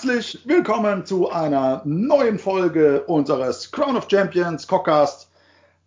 Herzlich 0.00 0.40
willkommen 0.44 1.06
zu 1.06 1.30
einer 1.30 1.80
neuen 1.86 2.38
Folge 2.38 3.00
unseres 3.04 3.72
Crown 3.72 3.96
of 3.96 4.06
Champions 4.10 4.66
Cockcast. 4.68 5.30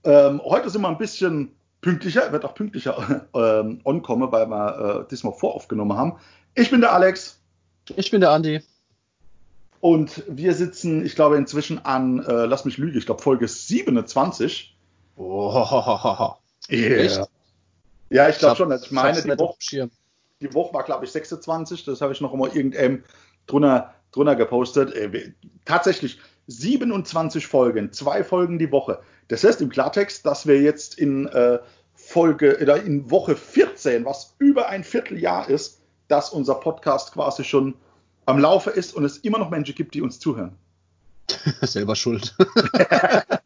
Ähm, 0.04 0.42
heute 0.44 0.72
sind 0.72 0.82
wir 0.82 0.88
ein 0.88 0.98
bisschen 0.98 1.52
pünktlicher, 1.82 2.32
wird 2.32 2.44
auch 2.44 2.56
pünktlicher 2.56 3.28
ähm, 3.36 3.82
onkommen, 3.84 4.32
weil 4.32 4.48
wir 4.48 5.02
äh, 5.06 5.10
diesmal 5.12 5.34
voraufgenommen 5.34 5.96
haben. 5.96 6.18
Ich 6.56 6.72
bin 6.72 6.82
der 6.82 6.92
Alex. 6.92 7.40
Ich 7.98 8.10
bin 8.10 8.22
der 8.22 8.32
Andi. 8.32 8.64
Und 9.80 10.24
wir 10.28 10.56
sitzen, 10.56 11.06
ich 11.06 11.14
glaube, 11.14 11.38
inzwischen 11.38 11.78
an, 11.86 12.26
äh, 12.26 12.46
lass 12.46 12.66
mich 12.66 12.80
lügen, 12.80 12.98
ich 12.98 13.06
glaube 13.06 13.22
Folge 13.22 13.48
27. 13.48 14.76
Oh, 15.18 15.52
yeah. 16.72 16.98
Echt? 16.98 17.22
Ja, 18.10 18.28
ich 18.28 18.40
glaube 18.40 18.56
schon. 18.56 18.74
hab- 18.74 18.82
Ich 18.82 18.90
meine, 18.90 19.22
die 19.22 19.38
Woche, 19.38 19.56
die 20.42 20.52
Woche 20.56 20.74
war, 20.74 20.82
glaube 20.84 21.06
ich, 21.06 21.12
26. 21.12 21.86
Das 21.86 22.02
habe 22.02 22.12
ich 22.12 22.22
noch 22.22 22.34
immer 22.34 22.48
irgendeinem 22.48 23.04
drunter, 23.46 23.94
drunter 24.12 24.36
gepostet. 24.36 24.94
Äh, 24.94 25.34
tatsächlich 25.66 26.20
27 26.48 27.48
Folgen, 27.48 27.92
zwei 27.92 28.24
Folgen 28.24 28.60
die 28.60 28.72
Woche. 28.72 29.00
Das 29.28 29.44
heißt 29.44 29.62
im 29.62 29.70
Klartext, 29.70 30.26
dass 30.26 30.48
wir 30.48 30.62
jetzt 30.62 30.98
in 30.98 31.28
äh, 31.28 31.60
Folge 31.94 32.58
oder 32.62 32.82
in 32.82 33.12
Woche 33.12 33.36
14, 33.36 34.06
was 34.06 34.36
über 34.40 34.70
ein 34.70 34.84
Vierteljahr 34.84 35.50
ist, 35.50 35.82
dass 36.08 36.32
unser 36.32 36.56
Podcast 36.56 37.14
quasi 37.14 37.44
schon 37.44 37.76
am 38.26 38.40
Laufe 38.40 38.72
ist 38.72 38.96
und 38.96 39.04
es 39.04 39.18
immer 39.18 39.38
noch 39.38 39.50
Menschen 39.50 39.76
gibt, 39.76 39.94
die 39.94 40.02
uns 40.02 40.20
zuhören. 40.20 40.56
Selber 41.62 41.96
schuld. 41.96 42.36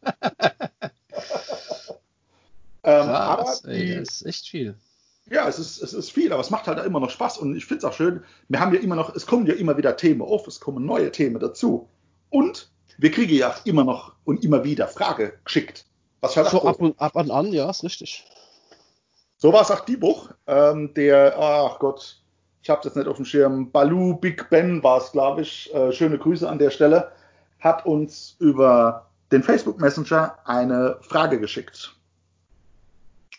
Ähm, 2.84 3.08
aber 3.08 3.44
Krass, 3.44 3.64
ey, 3.64 3.86
die, 3.86 3.94
das 3.96 4.08
ist 4.20 4.26
echt 4.26 4.48
viel. 4.48 4.74
Ja, 5.30 5.48
es 5.48 5.58
ist, 5.58 5.82
es 5.82 5.94
ist 5.94 6.10
viel, 6.10 6.32
aber 6.32 6.42
es 6.42 6.50
macht 6.50 6.66
halt 6.66 6.84
immer 6.84 7.00
noch 7.00 7.10
Spaß 7.10 7.38
und 7.38 7.56
ich 7.56 7.64
finde 7.64 7.78
es 7.78 7.84
auch 7.84 7.94
schön. 7.94 8.22
Wir 8.48 8.60
haben 8.60 8.74
ja 8.74 8.80
immer 8.80 8.94
noch, 8.94 9.14
es 9.14 9.26
kommen 9.26 9.46
ja 9.46 9.54
immer 9.54 9.76
wieder 9.76 9.96
Themen 9.96 10.20
auf, 10.20 10.46
es 10.46 10.60
kommen 10.60 10.84
neue 10.84 11.10
Themen 11.10 11.40
dazu. 11.40 11.88
Und 12.28 12.68
wir 12.98 13.10
kriegen 13.10 13.34
ja 13.34 13.54
immer 13.64 13.84
noch 13.84 14.12
und 14.24 14.44
immer 14.44 14.64
wieder 14.64 14.86
Frage 14.86 15.38
geschickt. 15.44 15.86
Was 16.20 16.36
halt 16.36 16.48
So 16.48 16.62
ab 16.64 16.80
und, 16.80 17.00
ab 17.00 17.16
und 17.16 17.30
an, 17.30 17.52
ja, 17.52 17.68
ist 17.70 17.84
richtig. 17.84 18.24
so 19.38 19.52
war 19.52 19.62
es 19.62 19.70
auch 19.70 19.80
die 19.80 20.00
Woche. 20.00 20.34
Ähm, 20.46 20.92
der, 20.94 21.38
ach 21.38 21.78
Gott, 21.78 22.20
ich 22.62 22.70
habe 22.70 22.82
jetzt 22.84 22.96
nicht 22.96 23.08
auf 23.08 23.16
dem 23.16 23.24
Schirm, 23.24 23.70
Balu 23.70 24.14
Big 24.16 24.48
Ben 24.50 24.82
war 24.82 24.98
es, 24.98 25.12
glaube 25.12 25.42
ich. 25.42 25.72
Äh, 25.74 25.92
schöne 25.92 26.18
Grüße 26.18 26.48
an 26.48 26.58
der 26.58 26.70
Stelle. 26.70 27.12
Hat 27.60 27.84
uns 27.86 28.36
über 28.40 29.08
den 29.32 29.42
Facebook 29.42 29.80
Messenger 29.80 30.38
eine 30.44 30.98
Frage 31.00 31.40
geschickt. 31.40 31.94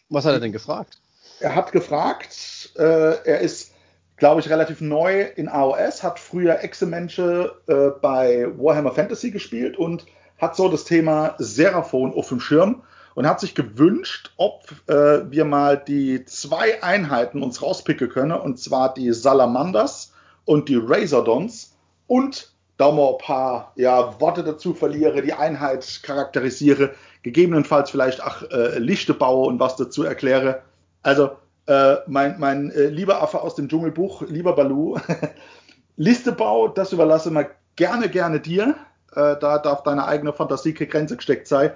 Was 0.09 0.25
hat 0.25 0.33
er 0.33 0.39
denn 0.39 0.51
gefragt? 0.51 0.99
Er 1.39 1.55
hat 1.55 1.71
gefragt, 1.71 2.71
äh, 2.77 2.81
er 3.25 3.39
ist, 3.39 3.73
glaube 4.17 4.41
ich, 4.41 4.49
relativ 4.49 4.81
neu 4.81 5.21
in 5.35 5.49
AOS, 5.49 6.03
hat 6.03 6.19
früher 6.19 6.63
Exe-Mensche 6.63 7.55
äh, 7.67 7.99
bei 8.01 8.47
Warhammer 8.57 8.91
Fantasy 8.91 9.31
gespielt 9.31 9.77
und 9.77 10.05
hat 10.37 10.55
so 10.55 10.69
das 10.69 10.83
Thema 10.83 11.35
Seraphon 11.37 12.13
auf 12.13 12.29
dem 12.29 12.39
Schirm 12.39 12.83
und 13.15 13.27
hat 13.27 13.39
sich 13.39 13.55
gewünscht, 13.55 14.31
ob 14.37 14.69
äh, 14.87 15.29
wir 15.31 15.45
mal 15.45 15.77
die 15.77 16.25
zwei 16.25 16.83
Einheiten 16.83 17.41
uns 17.41 17.61
rauspicken 17.61 18.09
können, 18.09 18.33
und 18.33 18.59
zwar 18.59 18.93
die 18.93 19.11
Salamanders 19.13 20.13
und 20.43 20.69
die 20.69 20.79
Razordons 20.81 21.75
und 22.07 22.51
da 22.77 22.91
mal 22.91 23.13
ein 23.13 23.17
paar 23.17 23.71
ja, 23.75 24.19
Worte 24.19 24.43
dazu 24.43 24.73
verliere, 24.73 25.21
die 25.21 25.33
Einheit 25.33 26.01
charakterisiere, 26.03 26.93
gegebenenfalls 27.23 27.89
vielleicht 27.89 28.21
auch 28.21 28.43
äh, 28.51 28.77
Lichte 28.79 29.13
baue 29.13 29.47
und 29.47 29.59
was 29.59 29.77
dazu 29.77 30.03
erkläre. 30.03 30.61
Also, 31.05 31.37
äh, 31.67 31.97
mein, 32.07 32.39
mein 32.39 32.71
äh, 32.71 32.87
lieber 32.87 33.21
Affe 33.21 33.39
aus 33.39 33.53
dem 33.53 33.69
Dschungelbuch, 33.69 34.23
lieber 34.23 34.55
Balu, 34.55 34.97
Listebau, 35.97 36.67
das 36.67 36.93
überlasse 36.93 37.29
mal 37.29 37.51
gerne, 37.75 38.09
gerne 38.09 38.39
dir. 38.39 38.75
Äh, 39.11 39.37
da 39.39 39.59
darf 39.59 39.83
deine 39.83 40.07
eigene 40.07 40.33
Fantasie 40.33 40.73
keine 40.73 40.89
Grenze 40.89 41.15
gesteckt 41.15 41.47
sein. 41.47 41.73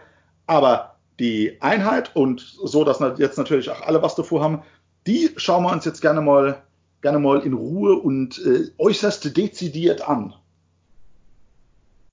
Aber 0.47 0.95
die 1.19 1.61
Einheit 1.61 2.15
und 2.15 2.41
so, 2.41 2.83
dass 2.83 2.99
jetzt 3.19 3.37
natürlich 3.37 3.69
auch 3.69 3.81
alle 3.83 4.01
was 4.01 4.15
davor 4.15 4.41
haben, 4.41 4.63
die 5.05 5.29
schauen 5.35 5.63
wir 5.63 5.73
uns 5.73 5.85
jetzt 5.85 6.01
gerne 6.01 6.21
mal, 6.21 6.63
gerne 7.01 7.19
mal 7.19 7.41
in 7.41 7.53
Ruhe 7.53 7.97
und 7.99 8.43
äh, 8.43 8.71
äußerst 8.79 9.37
dezidiert 9.37 10.09
an. 10.09 10.33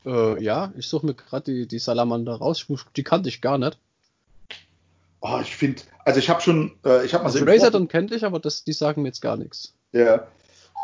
Äh, 0.05 0.43
ja, 0.45 0.71
ich 0.77 0.87
suche 0.87 1.07
mir 1.07 1.15
gerade 1.15 1.51
die, 1.51 1.67
die 1.67 1.79
Salamander 1.79 2.35
raus. 2.35 2.67
Die 2.95 3.05
kannte 3.05 3.31
ich 3.31 3.41
gar 3.41 3.57
nicht. 3.57 3.79
Oh, 5.29 5.39
ich 5.41 5.57
finde, 5.57 5.83
also 6.05 6.19
ich 6.21 6.31
habe 6.31 6.41
schon, 6.41 6.79
äh, 6.85 7.05
ich 7.05 7.13
habe 7.15 7.25
mal 7.25 7.29
Also 7.29 7.39
so 7.39 7.45
im 7.45 7.47
Vorfeld- 7.47 7.63
Razordon 7.63 7.89
kenne 7.89 8.15
ich, 8.15 8.25
aber 8.25 8.39
das, 8.39 8.63
die 8.63 8.73
sagen 8.73 9.03
mir 9.03 9.09
jetzt 9.09 9.21
gar 9.23 9.37
nichts. 9.37 9.75
Ja. 9.93 10.27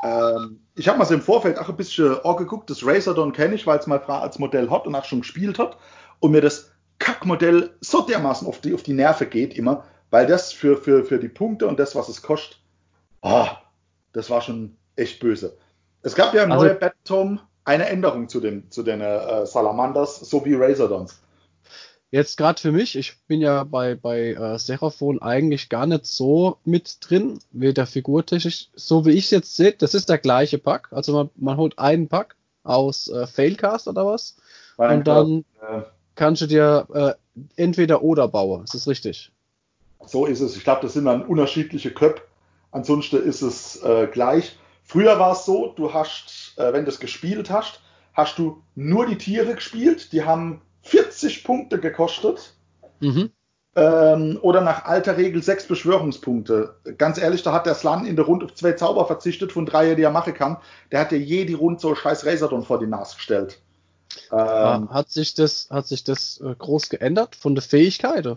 Ähm, 0.05 0.61
ich 0.75 0.89
habe 0.89 0.99
mal 0.99 1.05
so 1.05 1.15
im 1.15 1.21
Vorfeld 1.23 1.59
auch 1.59 1.69
ein 1.69 1.77
bisschen 1.77 2.19
auch 2.25 2.37
geguckt. 2.37 2.69
Das 2.71 2.85
Razordon 2.85 3.33
kenne 3.33 3.55
ich, 3.55 3.67
weil 3.67 3.79
es 3.79 3.87
mal 3.87 3.99
als 3.99 4.39
Modell 4.41 4.69
hat 4.71 4.87
und 4.87 4.95
auch 4.97 5.05
schon 5.05 5.21
gespielt 5.21 5.59
hat. 5.61 5.77
Und 6.19 6.33
mir 6.33 6.41
das 6.41 6.73
Kackmodell 6.99 7.71
so 7.81 8.01
dermaßen 8.01 8.49
auf 8.49 8.61
die, 8.61 8.75
auf 8.75 8.83
die 8.83 8.95
Nerven 8.95 9.31
geht 9.31 9.55
immer, 9.55 9.85
weil 10.11 10.27
das 10.27 10.53
für, 10.53 10.77
für, 10.77 11.05
für 11.05 11.19
die 11.19 11.29
Punkte 11.29 11.69
und 11.69 11.79
das, 11.79 11.95
was 11.95 12.09
es 12.09 12.21
kostet, 12.23 12.59
ah, 13.23 13.59
das 14.13 14.29
war 14.29 14.41
schon 14.41 14.77
echt 14.97 15.21
böse. 15.21 15.57
Es 16.03 16.15
gab 16.17 16.35
ja 16.35 16.43
im 16.43 16.51
Also- 16.53 16.65
neuen 16.67 16.79
Battletome 16.81 17.41
eine 17.65 17.87
Änderung 17.89 18.29
zu 18.29 18.41
den, 18.41 18.69
zu 18.73 18.83
den 18.83 19.01
äh, 19.01 19.47
Salamanders 19.47 20.19
sowie 20.19 20.55
Razordons. 20.57 21.22
Jetzt 22.13 22.37
gerade 22.37 22.61
für 22.61 22.73
mich, 22.73 22.95
ich 22.95 23.17
bin 23.27 23.41
ja 23.41 23.65
bei, 23.65 23.95
bei 23.95 24.35
äh, 24.35 24.59
Seraphon 24.59 25.23
eigentlich 25.23 25.71
gar 25.71 25.87
nicht 25.87 26.05
so 26.05 26.59
mit 26.63 26.99
drin, 27.01 27.39
weder 27.53 27.87
figurtechnisch, 27.87 28.69
so 28.75 29.07
wie 29.07 29.13
ich 29.13 29.25
es 29.25 29.31
jetzt 29.31 29.57
sehe, 29.57 29.73
das 29.73 29.95
ist 29.95 30.11
der 30.11 30.19
gleiche 30.19 30.59
Pack. 30.59 30.89
Also 30.91 31.15
man, 31.15 31.31
man 31.37 31.57
holt 31.57 31.79
einen 31.79 32.09
Pack 32.09 32.37
aus 32.65 33.09
äh, 33.09 33.27
Failcast 33.27 33.89
oder 33.89 34.05
was 34.05 34.37
Weil 34.77 34.99
und 34.99 35.09
dann 35.09 35.45
äh, 35.63 35.81
kannst 36.15 36.43
du 36.43 36.47
dir 36.47 36.87
äh, 36.93 37.13
entweder 37.57 38.03
oder 38.03 38.29
bauen. 38.29 38.65
Ist 38.65 38.75
das 38.75 38.87
richtig? 38.87 39.33
So 40.05 40.27
ist 40.27 40.41
es. 40.41 40.55
Ich 40.55 40.65
glaube, 40.65 40.83
das 40.83 40.93
sind 40.93 41.07
dann 41.07 41.25
unterschiedliche 41.25 41.93
Köpfe. 41.93 42.25
Ansonsten 42.73 43.27
ist 43.27 43.41
es 43.41 43.83
äh, 43.85 44.07
gleich. 44.07 44.59
Früher 44.85 45.19
war 45.19 45.33
es 45.33 45.47
so, 45.47 45.73
du 45.77 45.95
hast, 45.95 46.59
äh, 46.59 46.75
wenn 46.75 46.85
du 46.85 46.91
es 46.91 47.01
gespielt 47.01 47.49
hast, 47.49 47.81
hast 48.13 48.39
du 48.39 48.63
nur 48.75 49.07
die 49.07 49.17
Tiere 49.17 49.55
gespielt. 49.55 50.13
Die 50.13 50.25
haben 50.25 50.61
40 50.83 51.45
Punkte 51.45 51.79
gekostet. 51.79 52.55
Mhm. 53.01 53.31
Ähm, 53.75 54.39
oder 54.43 54.61
nach 54.61 54.85
alter 54.85 55.17
Regel 55.17 55.43
sechs 55.43 55.67
Beschwörungspunkte. 55.67 56.77
Ganz 56.99 57.17
ehrlich, 57.17 57.43
da 57.43 57.53
hat 57.53 57.65
der 57.65 57.75
Slan 57.75 58.05
in 58.05 58.17
der 58.17 58.27
Runde 58.27 58.45
auf 58.45 58.55
zwei 58.55 58.73
Zauber 58.73 59.07
verzichtet 59.07 59.51
von 59.51 59.65
drei, 59.65 59.95
die 59.95 60.03
er 60.03 60.11
machen 60.11 60.35
kann. 60.35 60.59
Der 60.91 61.01
hat 61.01 61.11
dir 61.11 61.19
je 61.19 61.47
die 61.47 61.55
Runde 61.55 61.81
so 61.81 61.95
scheiß 61.95 62.27
Razordon 62.27 62.65
vor 62.65 62.79
die 62.79 62.87
Nase 62.87 63.17
gestellt. 63.17 63.63
Ähm, 64.31 64.91
hat 64.91 65.11
sich 65.11 65.33
das, 65.35 65.69
hat 65.71 65.87
sich 65.87 66.05
das 66.05 66.39
äh, 66.45 66.55
groß 66.55 66.91
geändert 66.91 67.35
von 67.35 67.55
der 67.55 67.63
Fähigkeit? 67.63 68.29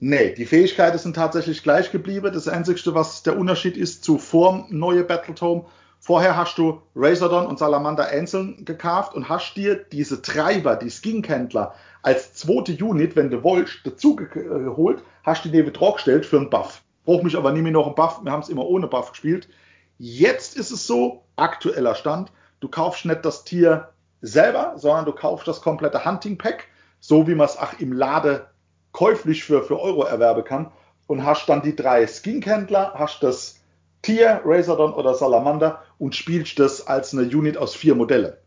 Nee, 0.00 0.34
die 0.34 0.46
Fähigkeiten 0.46 0.98
sind 0.98 1.16
tatsächlich 1.16 1.62
gleich 1.62 1.92
geblieben. 1.92 2.32
Das 2.32 2.48
Einzige, 2.48 2.94
was 2.94 3.22
der 3.22 3.38
Unterschied 3.38 3.76
ist 3.76 4.02
zu 4.02 4.18
vorm 4.18 4.66
neue 4.70 5.04
Battletome, 5.04 5.66
vorher 6.04 6.36
hast 6.36 6.58
du 6.58 6.82
Razordon 6.94 7.46
und 7.46 7.58
Salamander 7.58 8.06
einzeln 8.08 8.66
gekauft 8.66 9.14
und 9.14 9.30
hast 9.30 9.54
dir 9.54 9.76
diese 9.76 10.20
Treiber, 10.20 10.76
die 10.76 10.90
Skinkändler, 10.90 11.74
als 12.02 12.34
zweite 12.34 12.72
Unit, 12.84 13.16
wenn 13.16 13.30
du 13.30 13.42
wolltest, 13.42 13.78
dazu 13.84 14.14
ge- 14.14 14.28
geholt, 14.28 15.02
hast 15.22 15.46
die 15.46 15.48
neben 15.48 15.72
drauf 15.72 15.94
gestellt 15.94 16.26
für 16.26 16.36
einen 16.36 16.50
Buff. 16.50 16.82
Brauch 17.06 17.22
mich 17.22 17.38
aber 17.38 17.52
nie 17.52 17.62
mehr 17.62 17.72
noch 17.72 17.86
einen 17.86 17.94
Buff, 17.94 18.20
wir 18.22 18.30
haben 18.30 18.42
es 18.42 18.50
immer 18.50 18.66
ohne 18.66 18.86
Buff 18.86 19.12
gespielt. 19.12 19.48
Jetzt 19.96 20.56
ist 20.58 20.70
es 20.70 20.86
so, 20.86 21.22
aktueller 21.36 21.94
Stand, 21.94 22.30
du 22.60 22.68
kaufst 22.68 23.06
nicht 23.06 23.24
das 23.24 23.44
Tier 23.44 23.88
selber, 24.20 24.74
sondern 24.76 25.06
du 25.06 25.12
kaufst 25.12 25.48
das 25.48 25.62
komplette 25.62 26.04
Hunting 26.04 26.36
Pack, 26.36 26.66
so 27.00 27.26
wie 27.26 27.34
man 27.34 27.46
es 27.46 27.56
auch 27.56 27.78
im 27.78 27.92
Lade 27.92 28.48
käuflich 28.92 29.42
für, 29.44 29.62
für 29.62 29.80
Euro 29.80 30.02
erwerben 30.02 30.44
kann 30.44 30.70
und 31.06 31.24
hast 31.24 31.48
dann 31.48 31.62
die 31.62 31.74
drei 31.74 32.06
Skinkändler, 32.06 32.92
hast 32.94 33.22
das 33.22 33.60
Tier, 34.04 34.42
Razordon 34.44 34.92
oder 34.92 35.14
Salamander 35.14 35.82
und 35.98 36.14
spielst 36.14 36.58
das 36.58 36.86
als 36.86 37.12
eine 37.12 37.22
Unit 37.22 37.56
aus 37.56 37.74
vier 37.74 37.94
Modelle. 37.94 38.38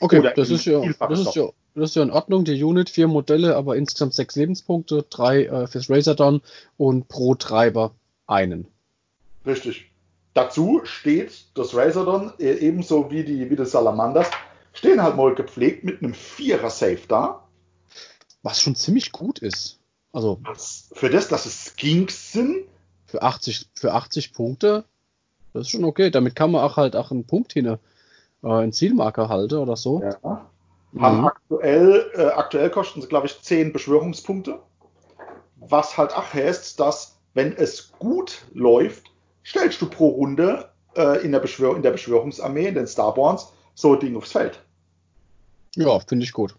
Okay, 0.00 0.22
das 0.34 0.50
ist, 0.50 0.64
ja, 0.64 0.80
das, 0.80 1.20
ist 1.20 1.34
ja, 1.34 1.48
das 1.74 1.90
ist 1.90 1.96
ja 1.96 2.02
in 2.02 2.10
Ordnung. 2.10 2.44
Die 2.44 2.62
Unit, 2.62 2.88
vier 2.88 3.08
Modelle, 3.08 3.56
aber 3.56 3.76
insgesamt 3.76 4.14
sechs 4.14 4.36
Lebenspunkte, 4.36 5.04
drei 5.10 5.44
äh, 5.44 5.66
fürs 5.66 5.90
Razordon 5.90 6.40
und 6.76 7.08
pro 7.08 7.34
Treiber 7.34 7.94
einen. 8.26 8.68
Richtig. 9.44 9.90
Dazu 10.32 10.82
steht 10.84 11.46
das 11.54 11.74
Razordon 11.74 12.32
äh, 12.38 12.52
ebenso 12.52 13.10
wie 13.10 13.24
die, 13.24 13.50
wie 13.50 13.56
das 13.56 13.72
Salamanders, 13.72 14.30
stehen 14.72 15.02
halt 15.02 15.16
mal 15.16 15.34
gepflegt 15.34 15.84
mit 15.84 16.02
einem 16.02 16.14
Vierer-Safe 16.14 17.00
da. 17.08 17.46
Was 18.42 18.60
schon 18.60 18.74
ziemlich 18.74 19.12
gut 19.12 19.40
ist. 19.40 19.80
Also 20.12 20.38
Was, 20.42 20.90
für 20.94 21.10
das, 21.10 21.28
dass 21.28 21.46
es 21.46 21.74
Skinks 21.76 22.32
sind, 22.32 22.64
für 23.10 23.22
80, 23.22 23.68
für 23.74 23.92
80 23.92 24.32
Punkte, 24.32 24.84
das 25.52 25.62
ist 25.62 25.70
schon 25.70 25.84
okay. 25.84 26.10
Damit 26.10 26.36
kann 26.36 26.50
man 26.52 26.62
auch 26.62 26.76
halt 26.76 26.94
auch 26.96 27.10
einen 27.10 27.26
Punkt 27.26 27.52
hin, 27.52 27.66
äh, 27.66 27.76
einen 28.46 28.72
Zielmarker 28.72 29.28
halten 29.28 29.56
oder 29.58 29.76
so. 29.76 30.02
ja, 30.02 30.46
Mhm. 30.92 31.24
aktuell, 31.24 32.10
äh, 32.14 32.24
aktuell 32.30 32.68
kosten 32.70 33.00
sie, 33.00 33.06
glaube 33.06 33.26
ich, 33.28 33.40
10 33.40 33.72
Beschwörungspunkte. 33.72 34.58
Was 35.56 35.96
halt 35.96 36.16
auch 36.16 36.34
heißt, 36.34 36.80
dass, 36.80 37.16
wenn 37.34 37.54
es 37.56 37.92
gut 37.98 38.44
läuft, 38.54 39.04
stellst 39.44 39.80
du 39.80 39.88
pro 39.88 40.08
Runde 40.08 40.68
äh, 40.96 41.24
in, 41.24 41.30
der 41.30 41.38
Beschwör 41.38 41.76
in 41.76 41.82
der 41.82 41.92
Beschwörungsarmee, 41.92 42.66
in 42.66 42.74
den 42.74 42.88
Starborns, 42.88 43.52
so 43.74 43.94
ein 43.94 44.00
Ding 44.00 44.16
aufs 44.16 44.32
Feld. 44.32 44.60
Ja, 45.76 46.00
finde 46.00 46.24
ich 46.24 46.32
gut. 46.32 46.56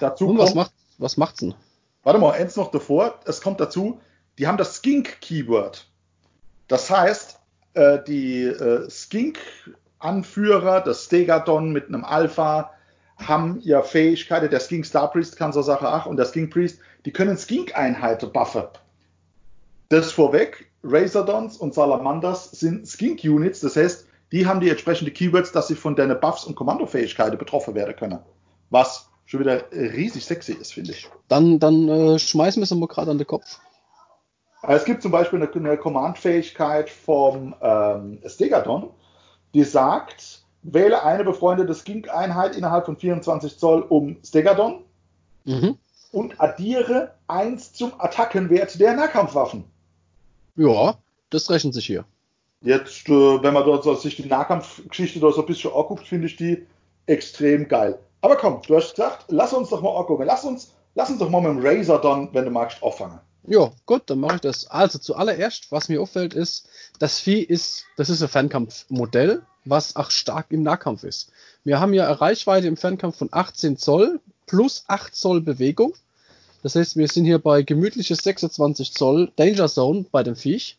Dazu 0.00 0.24
Und 0.28 0.36
kommt, 0.38 0.48
was 0.48 0.54
macht 0.54 0.72
was 0.96 1.16
macht's 1.16 1.40
denn? 1.40 1.54
warte 2.04 2.18
mal, 2.18 2.32
eins 2.32 2.56
noch 2.56 2.70
davor, 2.70 3.18
es 3.26 3.40
kommt 3.42 3.60
dazu, 3.60 4.00
die 4.38 4.46
haben 4.46 4.56
das 4.58 4.76
Skink-Keyword. 4.76 5.86
Das 6.68 6.90
heißt, 6.90 7.38
äh, 7.74 7.98
die 8.06 8.44
äh, 8.44 8.88
Skink-Anführer, 8.88 10.80
das 10.80 11.04
Stegadon 11.04 11.72
mit 11.72 11.88
einem 11.88 12.04
Alpha, 12.04 12.70
haben 13.16 13.60
ja 13.62 13.82
Fähigkeiten, 13.82 14.50
der 14.50 14.60
Skink 14.60 14.86
Star 14.86 15.10
Priest 15.10 15.36
kann 15.36 15.52
so 15.52 15.62
Sache 15.62 15.88
ach 15.88 16.06
und 16.06 16.16
der 16.16 16.26
Skink 16.26 16.52
Priest, 16.52 16.80
die 17.04 17.12
können 17.12 17.36
Skink-Einheiten 17.36 18.32
buffen. 18.32 18.64
Das 19.88 20.10
vorweg, 20.10 20.70
Razordons 20.82 21.56
und 21.56 21.74
Salamanders 21.74 22.50
sind 22.50 22.88
Skink-Units, 22.88 23.60
das 23.60 23.76
heißt, 23.76 24.06
die 24.32 24.46
haben 24.46 24.60
die 24.60 24.70
entsprechende 24.70 25.12
Keywords, 25.12 25.52
dass 25.52 25.68
sie 25.68 25.76
von 25.76 25.94
deinen 25.94 26.18
Buffs 26.18 26.44
und 26.44 26.56
Kommandofähigkeiten 26.56 27.38
betroffen 27.38 27.74
werden 27.74 27.94
können. 27.94 28.18
Was 28.70 29.08
schon 29.26 29.40
wieder 29.40 29.64
riesig 29.72 30.24
sexy 30.24 30.52
ist, 30.52 30.72
finde 30.72 30.92
ich. 30.92 31.08
Dann, 31.28 31.58
dann 31.60 31.88
äh, 31.88 32.18
schmeißen 32.18 32.60
wir 32.60 32.64
es 32.64 32.74
mal 32.74 32.88
gerade 32.88 33.10
an 33.10 33.18
den 33.18 33.26
Kopf. 33.26 33.60
Es 34.68 34.84
gibt 34.84 35.02
zum 35.02 35.10
Beispiel 35.12 35.42
eine, 35.42 35.52
eine 35.52 35.76
Command-Fähigkeit 35.76 36.90
vom 36.90 37.54
ähm, 37.60 38.18
Stegadon, 38.26 38.90
die 39.52 39.64
sagt, 39.64 40.42
wähle 40.62 41.02
eine 41.02 41.24
befreundete 41.24 41.74
Skink-Einheit 41.74 42.56
innerhalb 42.56 42.86
von 42.86 42.96
24 42.96 43.58
Zoll 43.58 43.82
um 43.82 44.16
Stegadon 44.24 44.84
Mhm. 45.46 45.76
und 46.12 46.40
addiere 46.40 47.12
1 47.28 47.74
zum 47.74 47.92
Attackenwert 47.98 48.80
der 48.80 48.94
Nahkampfwaffen. 48.94 49.64
Ja, 50.56 50.96
das 51.28 51.50
rechnet 51.50 51.74
sich 51.74 51.86
hier. 51.86 52.04
Jetzt, 52.62 53.08
äh, 53.10 53.42
wenn 53.42 53.52
man 53.52 53.64
dort 53.64 53.84
so 53.84 53.94
sich 53.94 54.16
die 54.16 54.24
Nahkampfgeschichte 54.26 55.18
so 55.20 55.40
ein 55.40 55.46
bisschen 55.46 55.72
anguckt, 55.74 56.06
finde 56.06 56.26
ich 56.28 56.36
die 56.36 56.66
extrem 57.06 57.68
geil. 57.68 57.98
Aber 58.22 58.36
komm, 58.36 58.62
du 58.66 58.74
hast 58.76 58.92
gesagt, 58.94 59.26
lass 59.28 59.52
uns 59.52 59.68
doch 59.68 59.82
mal 59.82 59.94
angucken. 59.98 60.24
Lass 60.24 60.44
uns, 60.44 60.72
lass 60.94 61.10
uns 61.10 61.18
doch 61.18 61.28
mal 61.28 61.42
mit 61.42 61.50
dem 61.62 61.66
Razor 61.66 62.00
dann, 62.00 62.30
wenn 62.32 62.46
du 62.46 62.50
magst, 62.50 62.82
auffangen. 62.82 63.20
Ja, 63.46 63.72
gut, 63.86 64.02
dann 64.06 64.20
mache 64.20 64.36
ich 64.36 64.40
das. 64.40 64.66
Also 64.66 64.98
zuallererst, 64.98 65.70
was 65.70 65.88
mir 65.88 66.00
auffällt, 66.00 66.34
ist, 66.34 66.68
das 66.98 67.18
Vieh 67.18 67.40
ist, 67.40 67.84
das 67.96 68.08
ist 68.08 68.22
ein 68.22 68.28
Fernkampfmodell, 68.28 69.42
was 69.64 69.96
auch 69.96 70.10
stark 70.10 70.46
im 70.50 70.62
Nahkampf 70.62 71.04
ist. 71.04 71.30
Wir 71.62 71.80
haben 71.80 71.92
ja 71.92 72.06
eine 72.06 72.20
Reichweite 72.20 72.66
im 72.66 72.76
Fernkampf 72.76 73.16
von 73.16 73.28
18 73.30 73.76
Zoll 73.76 74.20
plus 74.46 74.84
8 74.88 75.14
Zoll 75.14 75.40
Bewegung. 75.40 75.94
Das 76.62 76.74
heißt, 76.74 76.96
wir 76.96 77.08
sind 77.08 77.26
hier 77.26 77.38
bei 77.38 77.62
gemütliches 77.62 78.18
26 78.18 78.94
Zoll 78.94 79.30
Danger 79.36 79.68
Zone 79.68 80.06
bei 80.10 80.22
dem 80.22 80.36
Viech. 80.36 80.78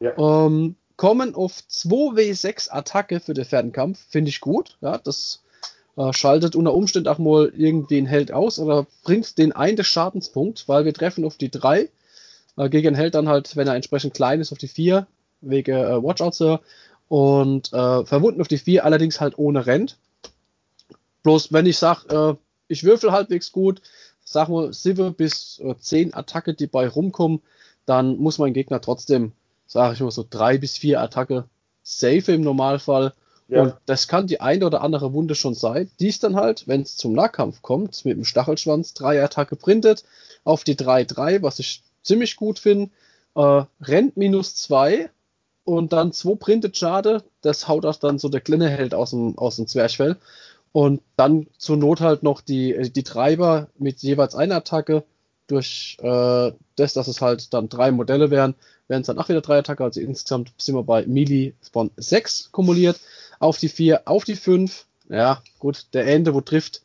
Ja. 0.00 0.16
Ähm, 0.18 0.76
kommen 0.96 1.34
auf 1.34 1.62
2W6 1.70 2.70
Attacke 2.70 3.20
für 3.20 3.34
den 3.34 3.44
Fernkampf, 3.44 3.98
finde 4.08 4.28
ich 4.28 4.40
gut. 4.40 4.76
Ja, 4.80 4.98
das 4.98 5.40
schaltet 6.12 6.56
unter 6.56 6.74
Umständen 6.74 7.08
auch 7.08 7.18
mal 7.18 7.52
irgendwie 7.56 7.98
einen 7.98 8.06
Held 8.06 8.32
aus 8.32 8.58
oder 8.58 8.86
bringt 9.04 9.38
den 9.38 9.52
einen 9.52 9.76
des 9.76 9.86
Schadenspunkt, 9.86 10.66
weil 10.66 10.84
wir 10.84 10.92
treffen 10.92 11.24
auf 11.24 11.36
die 11.36 11.50
3. 11.50 11.88
Äh, 12.56 12.68
gegen 12.68 12.88
den 12.88 12.94
Held 12.94 13.14
dann 13.14 13.28
halt, 13.28 13.56
wenn 13.56 13.68
er 13.68 13.74
entsprechend 13.74 14.14
klein 14.14 14.40
ist, 14.40 14.52
auf 14.52 14.58
die 14.58 14.68
4, 14.68 15.06
wegen 15.40 15.76
äh, 15.76 16.02
Watchout 16.02 16.32
Sir. 16.32 16.60
Und 17.08 17.72
äh, 17.72 18.04
verwunden 18.04 18.40
auf 18.40 18.48
die 18.48 18.58
4, 18.58 18.84
allerdings 18.84 19.20
halt 19.20 19.38
ohne 19.38 19.66
Rent. 19.66 19.98
Bloß 21.22 21.52
wenn 21.52 21.66
ich 21.66 21.78
sage, 21.78 22.08
äh, 22.08 22.34
ich 22.68 22.84
würfel 22.84 23.12
halbwegs 23.12 23.52
gut, 23.52 23.82
sag 24.24 24.48
mal 24.48 24.72
7 24.72 25.14
bis 25.14 25.58
äh, 25.60 25.74
10 25.78 26.14
Attacke, 26.14 26.54
die 26.54 26.66
bei 26.66 26.88
rumkommen, 26.88 27.40
dann 27.86 28.16
muss 28.16 28.38
mein 28.38 28.54
Gegner 28.54 28.80
trotzdem, 28.80 29.32
sage 29.66 29.94
ich 29.94 30.00
mal 30.00 30.10
so 30.10 30.24
3 30.28 30.58
bis 30.58 30.78
4 30.78 31.00
Attacke 31.00 31.44
safe 31.82 32.32
im 32.32 32.40
Normalfall. 32.40 33.12
Ja. 33.48 33.62
Und 33.62 33.74
das 33.86 34.08
kann 34.08 34.26
die 34.26 34.40
eine 34.40 34.66
oder 34.66 34.80
andere 34.80 35.12
Wunde 35.12 35.34
schon 35.34 35.54
sein. 35.54 35.90
Dies 36.00 36.18
dann 36.18 36.36
halt, 36.36 36.66
wenn 36.66 36.82
es 36.82 36.96
zum 36.96 37.12
Nahkampf 37.12 37.62
kommt, 37.62 38.04
mit 38.04 38.16
dem 38.16 38.24
Stachelschwanz, 38.24 38.94
drei 38.94 39.22
Attacke 39.22 39.56
printet, 39.56 40.04
auf 40.44 40.64
die 40.64 40.76
3-3, 40.76 41.42
was 41.42 41.58
ich 41.58 41.82
ziemlich 42.02 42.36
gut 42.36 42.58
finde, 42.58 42.90
äh, 43.34 43.64
rennt 43.82 44.16
minus 44.16 44.54
2 44.56 45.10
und 45.64 45.92
dann 45.92 46.12
2 46.12 46.36
printet 46.36 46.76
Schade, 46.76 47.22
das 47.42 47.68
haut 47.68 47.86
auch 47.86 47.96
dann 47.96 48.18
so 48.18 48.28
der 48.28 48.40
kleine 48.40 48.68
Held 48.68 48.94
aus 48.94 49.10
dem, 49.10 49.36
aus 49.38 49.56
dem 49.56 49.66
Zwerchfell. 49.66 50.16
Und 50.72 51.02
dann 51.16 51.46
zur 51.56 51.76
Not 51.76 52.00
halt 52.00 52.22
noch 52.22 52.40
die, 52.40 52.90
die 52.90 53.04
Treiber 53.04 53.68
mit 53.78 54.00
jeweils 54.02 54.34
einer 54.34 54.56
Attacke. 54.56 55.04
Durch 55.46 55.98
äh, 56.00 56.52
das, 56.76 56.94
dass 56.94 57.06
es 57.06 57.20
halt 57.20 57.54
dann 57.54 57.68
drei 57.68 57.92
Modelle 57.92 58.30
wären, 58.30 58.54
wären 58.88 59.02
es 59.02 59.06
dann 59.06 59.18
auch 59.18 59.28
wieder 59.28 59.40
drei 59.40 59.58
Attacke. 59.58 59.84
Also 59.84 60.00
insgesamt 60.00 60.52
sind 60.58 60.74
wir 60.74 60.82
bei 60.82 61.06
Melee 61.06 61.52
von 61.72 61.90
6 61.96 62.50
kumuliert. 62.50 62.98
Auf 63.38 63.58
die 63.58 63.68
4, 63.68 64.02
auf 64.06 64.24
die 64.24 64.36
5. 64.36 64.86
Ja, 65.08 65.42
gut, 65.58 65.86
der 65.92 66.06
Ende, 66.06 66.34
wo 66.34 66.40
trifft, 66.40 66.82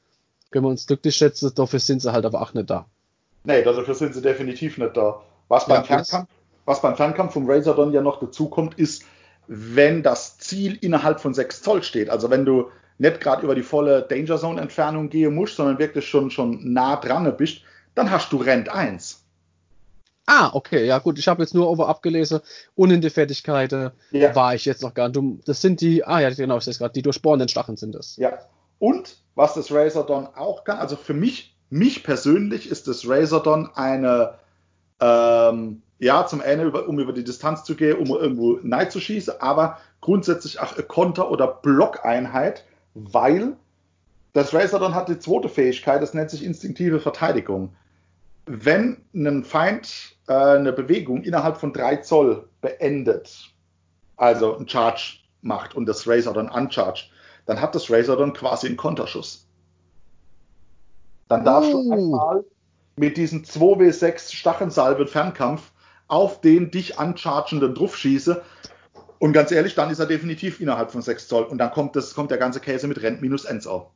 können 0.51 0.66
wir 0.66 0.69
uns 0.69 0.88
glücklich 0.88 1.16
schätzen. 1.16 1.51
Dafür 1.56 1.80
sind 1.80 2.01
sie 2.01 2.12
halt 2.12 2.25
aber 2.25 2.42
auch 2.42 2.54
nicht 2.54 2.69
da. 2.69 2.86
Nee, 3.44 3.63
dafür 3.63 3.96
sind 3.96 4.13
sie 4.13 4.22
definitiv 4.22 4.78
nicht 4.78 4.98
da. 4.98 5.22
Was 5.48 5.66
beim, 5.66 5.78
Ja, 5.78 5.84
Fernkampf, 5.84 6.30
was 6.66 6.81
beim 6.81 6.96
Fernkampf 6.96 7.34
vom 7.34 7.50
Razordon 7.50 7.94
ja 7.94 8.01
noch 8.01 8.19
dazu 8.19 8.50
kommt, 8.50 8.78
ist, 8.78 9.04
wenn 9.48 10.04
das 10.04 10.38
Ziel 10.38 10.78
innerhalb 10.81 11.19
von 11.19 11.34
6 11.34 11.62
Zoll 11.62 11.81
steht. 11.81 12.10
Also 12.10 12.30
wenn 12.30 12.46
du 12.46 12.69
nicht 13.00 13.22
gerade 13.22 13.44
über 13.44 13.56
die 13.56 13.63
volle 13.63 14.04
Danger 14.04 14.38
Zone 14.38 14.62
Entfernung 14.62 15.10
gehen 15.10 15.34
musst, 15.34 15.56
sondern 15.56 15.80
wirklich 15.80 16.07
schon, 16.07 16.30
schon 16.30 16.74
nah 16.74 16.98
dran 16.98 17.36
bist, 17.38 17.62
dann 17.95 18.12
hast 18.12 18.31
du 18.31 18.38
Rent 18.38 18.69
1. 18.69 19.24
Ah, 20.31 20.52
okay, 20.54 20.86
ja 20.86 21.00
gut, 21.00 21.18
ich 21.18 21.28
habe 21.28 21.42
jetzt 21.42 21.56
nur 21.56 21.68
over 21.68 21.88
abgelesen 21.88 22.42
und 22.76 22.92
in 22.92 23.02
die 23.02 23.10
Fertigkeiten 23.10 23.90
Ja. 24.12 24.36
war 24.36 24.54
ich 24.54 24.64
jetzt 24.66 24.84
noch 24.84 24.94
gar 24.94 25.10
nicht. 25.10 25.48
Das 25.48 25.60
sind 25.60 25.81
die, 25.81 26.06
ah 26.06 26.20
ja, 26.20 26.30
genau, 26.30 26.60
ich 26.60 26.66
sehe 26.66 26.72
es 26.72 26.78
gerade, 26.78 26.94
die 26.94 27.02
durchbohrenden 27.02 27.50
Stacheln 27.50 27.78
sind 27.78 27.96
das. 27.96 28.16
Ja. 28.18 28.38
Und 28.78 29.18
was 29.34 29.56
das 29.56 29.72
Razordon 29.72 30.28
auch 30.36 30.66
kann, 30.66 30.78
also 30.78 30.96
für 30.98 31.16
mich, 31.16 31.56
mich 31.72 32.04
persönlich 32.04 32.70
ist 32.70 32.88
das 32.88 33.10
Razordon 33.10 33.72
eine, 33.74 34.36
ähm, 35.00 35.81
ja, 35.98 36.28
zum 36.28 36.42
einen, 36.42 36.68
über, 36.68 36.88
um 36.88 37.00
über 37.00 37.12
die 37.12 37.24
Distanz 37.24 37.64
zu 37.64 37.76
gehen, 37.76 37.98
um 37.98 38.10
irgendwo 38.10 38.60
nein 38.62 38.92
zu 38.92 39.00
schießen, 39.00 39.42
aber 39.42 39.80
grundsätzlich 40.00 40.60
auch 40.60 40.74
eine 40.74 40.84
Konter- 40.84 41.31
oder 41.31 41.48
Blockeinheit, 41.48 42.66
weil 42.94 43.54
das 44.34 44.54
Razordon 44.54 44.94
hat 44.94 45.10
die 45.10 45.18
zweite 45.18 45.50
Fähigkeit, 45.50 46.04
das 46.04 46.14
nennt 46.14 46.30
sich 46.30 46.46
instinktive 46.46 47.00
Verteidigung. 47.00 47.74
Wenn 48.46 48.98
ein 49.14 49.44
Feind 49.44 50.16
äh, 50.30 50.34
eine 50.34 50.72
Bewegung 50.72 51.24
innerhalb 51.24 51.58
von 51.58 51.74
3 51.74 51.98
Zoll 51.98 52.48
beendet, 52.62 53.52
also 54.16 54.56
einen 54.56 54.70
Charge 54.70 55.20
macht 55.42 55.76
und 55.76 55.86
das 55.88 56.08
Razordon 56.08 56.50
uncharged, 56.50 57.10
dann 57.46 57.60
hat 57.60 57.74
das 57.76 57.90
Razordon 57.90 58.34
quasi 58.34 58.68
einen 58.68 58.78
Konterschuss. 58.78 59.48
Dann 61.28 61.44
darfst 61.44 61.74
Oh. 61.74 61.83
du 61.83 61.92
einmal 61.94 62.44
mit 62.95 63.18
diesen 63.18 63.44
2W6 63.44 64.33
Stachensalben 64.33 65.07
Fernkampf 65.07 65.71
auf 66.07 66.42
den 66.42 66.71
dich 66.71 67.00
unchargenden 67.00 67.74
drauf 67.76 67.95
schießen. 67.95 68.38
Und 69.19 69.33
ganz 69.33 69.52
ehrlich, 69.52 69.76
dann 69.76 69.90
ist 69.90 70.00
er 70.00 70.06
definitiv 70.06 70.59
innerhalb 70.59 70.92
von 70.92 71.02
6 71.02 71.28
Zoll. 71.28 71.44
Und 71.44 71.57
dann 71.57 71.71
kommt, 71.71 71.95
das, 71.95 72.14
kommt 72.14 72.31
der 72.31 72.38
ganze 72.38 72.59
Käse 72.59 72.88
mit 72.88 73.02
Rent 73.02 73.21
minus 73.21 73.45
1 73.45 73.68
auf. 73.68 73.88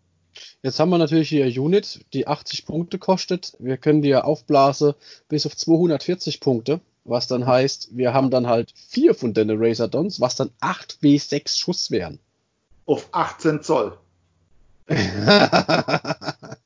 Jetzt 0.62 0.80
haben 0.80 0.90
wir 0.90 0.98
natürlich 0.98 1.30
hier 1.30 1.46
Unit, 1.62 2.06
die 2.14 2.28
80 2.28 2.66
Punkte 2.66 2.98
kostet. 3.00 3.56
Wir 3.60 3.78
können 3.78 4.02
die 4.02 4.10
ja 4.10 4.24
aufblasen 4.24 4.94
bis 5.30 5.46
auf 5.46 5.56
240 5.56 6.40
Punkte, 6.40 6.80
was 7.04 7.28
dann 7.28 7.46
heißt, 7.46 7.90
wir 7.96 8.14
haben 8.14 8.30
dann 8.30 8.48
halt 8.48 8.74
vier 8.90 9.14
von 9.16 9.34
den 9.34 9.52
Razordons, 9.52 10.22
was 10.22 10.36
dann 10.36 10.52
8 10.60 11.00
W6 11.02 11.60
Schuss 11.60 11.92
wären. 11.92 12.20
Auf 12.86 13.08
18 13.12 13.62
Zoll. 13.62 13.98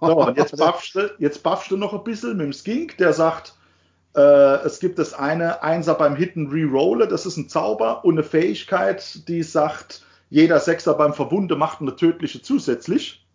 So, 0.00 0.18
und 0.18 0.36
jetzt 0.36 0.56
buffst, 0.56 0.94
du, 0.94 1.10
jetzt 1.18 1.42
buffst 1.42 1.70
du 1.70 1.76
noch 1.76 1.92
ein 1.92 2.04
bisschen 2.04 2.36
mit 2.36 2.46
dem 2.46 2.52
Skink, 2.52 2.96
der 2.98 3.12
sagt, 3.12 3.54
äh, 4.16 4.20
es 4.64 4.80
gibt 4.80 4.98
das 4.98 5.14
eine 5.14 5.62
Einser 5.62 5.94
beim 5.94 6.16
Hitten 6.16 6.48
Rerolle, 6.48 7.06
das 7.06 7.26
ist 7.26 7.36
ein 7.36 7.48
Zauber 7.48 8.04
und 8.04 8.14
eine 8.14 8.24
Fähigkeit, 8.24 9.28
die 9.28 9.42
sagt, 9.42 10.04
jeder 10.30 10.60
Sechser 10.60 10.94
beim 10.94 11.14
Verwunde 11.14 11.56
macht 11.56 11.80
eine 11.80 11.96
tödliche 11.96 12.42
zusätzlich. 12.42 13.26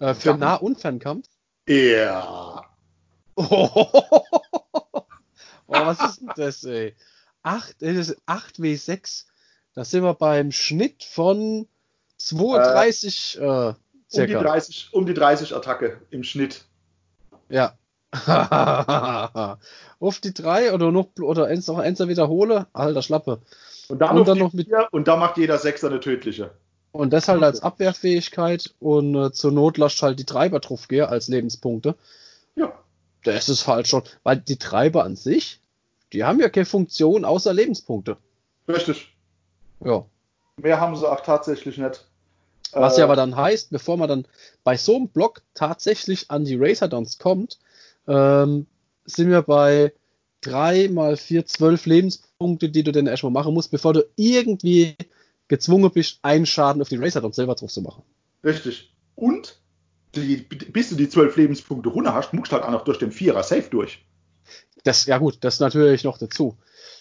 Äh, 0.00 0.14
für 0.14 0.36
Nah- 0.36 0.56
und 0.56 0.80
Fernkampf. 0.80 1.28
Ja. 1.68 2.64
Oh, 5.70 5.74
was 5.74 6.00
ist 6.00 6.20
denn 6.22 6.30
das, 6.34 6.64
ey? 6.64 6.96
8, 7.42 7.82
das 7.82 8.08
ist 8.08 8.16
8 8.24 8.56
W6. 8.56 9.26
Da 9.74 9.84
sind 9.84 10.02
wir 10.02 10.14
beim 10.14 10.50
Schnitt 10.50 11.04
von 11.04 11.68
32 12.16 13.38
äh, 13.38 13.44
Um 13.44 13.74
die, 13.74 14.14
circa. 14.14 14.40
30, 14.40 14.88
um 14.92 15.04
die 15.04 15.14
30 15.14 15.54
Attacke 15.54 16.00
im 16.10 16.24
Schnitt. 16.24 16.64
Ja. 17.50 17.76
Auf 20.00 20.20
die 20.20 20.32
3 20.32 20.72
oder 20.72 20.90
noch 20.90 21.08
oder 21.20 21.46
eins 21.46 21.66
noch 21.66 21.78
eins 21.78 22.00
wiederhole. 22.00 22.66
Alter 22.72 23.02
Schlappe. 23.02 23.42
Und 23.88 24.02
Und 24.02 24.26
dann 24.28 24.38
noch 24.38 24.52
mit- 24.52 24.66
vier, 24.68 24.88
und 24.90 25.08
da 25.08 25.16
macht 25.16 25.36
jeder 25.38 25.58
Sechser 25.58 25.88
eine 25.88 26.00
tödliche. 26.00 26.50
Und 26.92 27.12
das 27.12 27.28
halt 27.28 27.42
als 27.42 27.62
Abwehrfähigkeit 27.62 28.74
und 28.80 29.14
äh, 29.14 29.32
zur 29.32 29.52
Not 29.52 29.78
lasst 29.78 30.02
halt 30.02 30.18
die 30.18 30.24
Treiber 30.24 30.60
drauf 30.60 30.88
gehen 30.88 31.04
als 31.06 31.28
Lebenspunkte. 31.28 31.94
Ja. 32.56 32.72
Das 33.24 33.48
ist 33.48 33.66
halt 33.66 33.88
schon, 33.88 34.02
weil 34.22 34.36
die 34.38 34.56
Treiber 34.56 35.04
an 35.04 35.16
sich, 35.16 35.60
die 36.12 36.24
haben 36.24 36.40
ja 36.40 36.48
keine 36.48 36.66
Funktion 36.66 37.24
außer 37.24 37.52
Lebenspunkte. 37.52 38.16
Richtig. 38.66 39.14
Ja. 39.84 40.04
Mehr 40.56 40.80
haben 40.80 40.96
sie 40.96 41.08
auch 41.08 41.20
tatsächlich 41.20 41.78
nicht. 41.78 42.04
Was 42.72 42.98
ja 42.98 43.04
aber 43.04 43.16
dann 43.16 43.36
heißt, 43.36 43.70
bevor 43.70 43.96
man 43.96 44.08
dann 44.08 44.26
bei 44.64 44.76
so 44.76 44.96
einem 44.96 45.08
Block 45.08 45.40
tatsächlich 45.54 46.30
an 46.30 46.44
die 46.44 46.56
Razordons 46.58 47.18
kommt, 47.18 47.58
ähm, 48.06 48.66
sind 49.04 49.30
wir 49.30 49.42
bei 49.42 49.92
3 50.42 50.88
mal 50.88 51.16
4, 51.16 51.46
12 51.46 51.86
Lebenspunkte, 52.38 52.68
die 52.68 52.84
du 52.84 52.92
dann 52.92 53.06
erstmal 53.06 53.32
machen 53.32 53.52
musst, 53.52 53.70
bevor 53.70 53.92
du 53.92 54.04
irgendwie 54.16 54.94
gezwungen 55.48 55.90
bist, 55.90 56.18
einen 56.22 56.46
Schaden 56.46 56.80
auf 56.80 56.88
die 56.88 56.96
Razordons 56.96 57.36
selber 57.36 57.54
drauf 57.54 57.72
zu 57.72 57.82
machen. 57.82 58.02
Richtig. 58.44 58.94
Und 59.16 59.58
die, 60.14 60.36
bis 60.36 60.90
du 60.90 60.94
die 60.94 61.08
12 61.08 61.36
Lebenspunkte 61.36 61.88
runter 61.88 62.14
hast, 62.14 62.32
musst 62.32 62.52
du 62.52 62.56
halt 62.56 62.64
auch 62.64 62.70
noch 62.70 62.84
durch 62.84 62.98
den 62.98 63.10
Vierer 63.10 63.42
Safe 63.42 63.68
durch. 63.68 64.04
Das, 64.84 65.06
ja 65.06 65.18
gut, 65.18 65.38
das 65.40 65.58
natürlich 65.58 66.04
noch 66.04 66.18
dazu. 66.18 66.56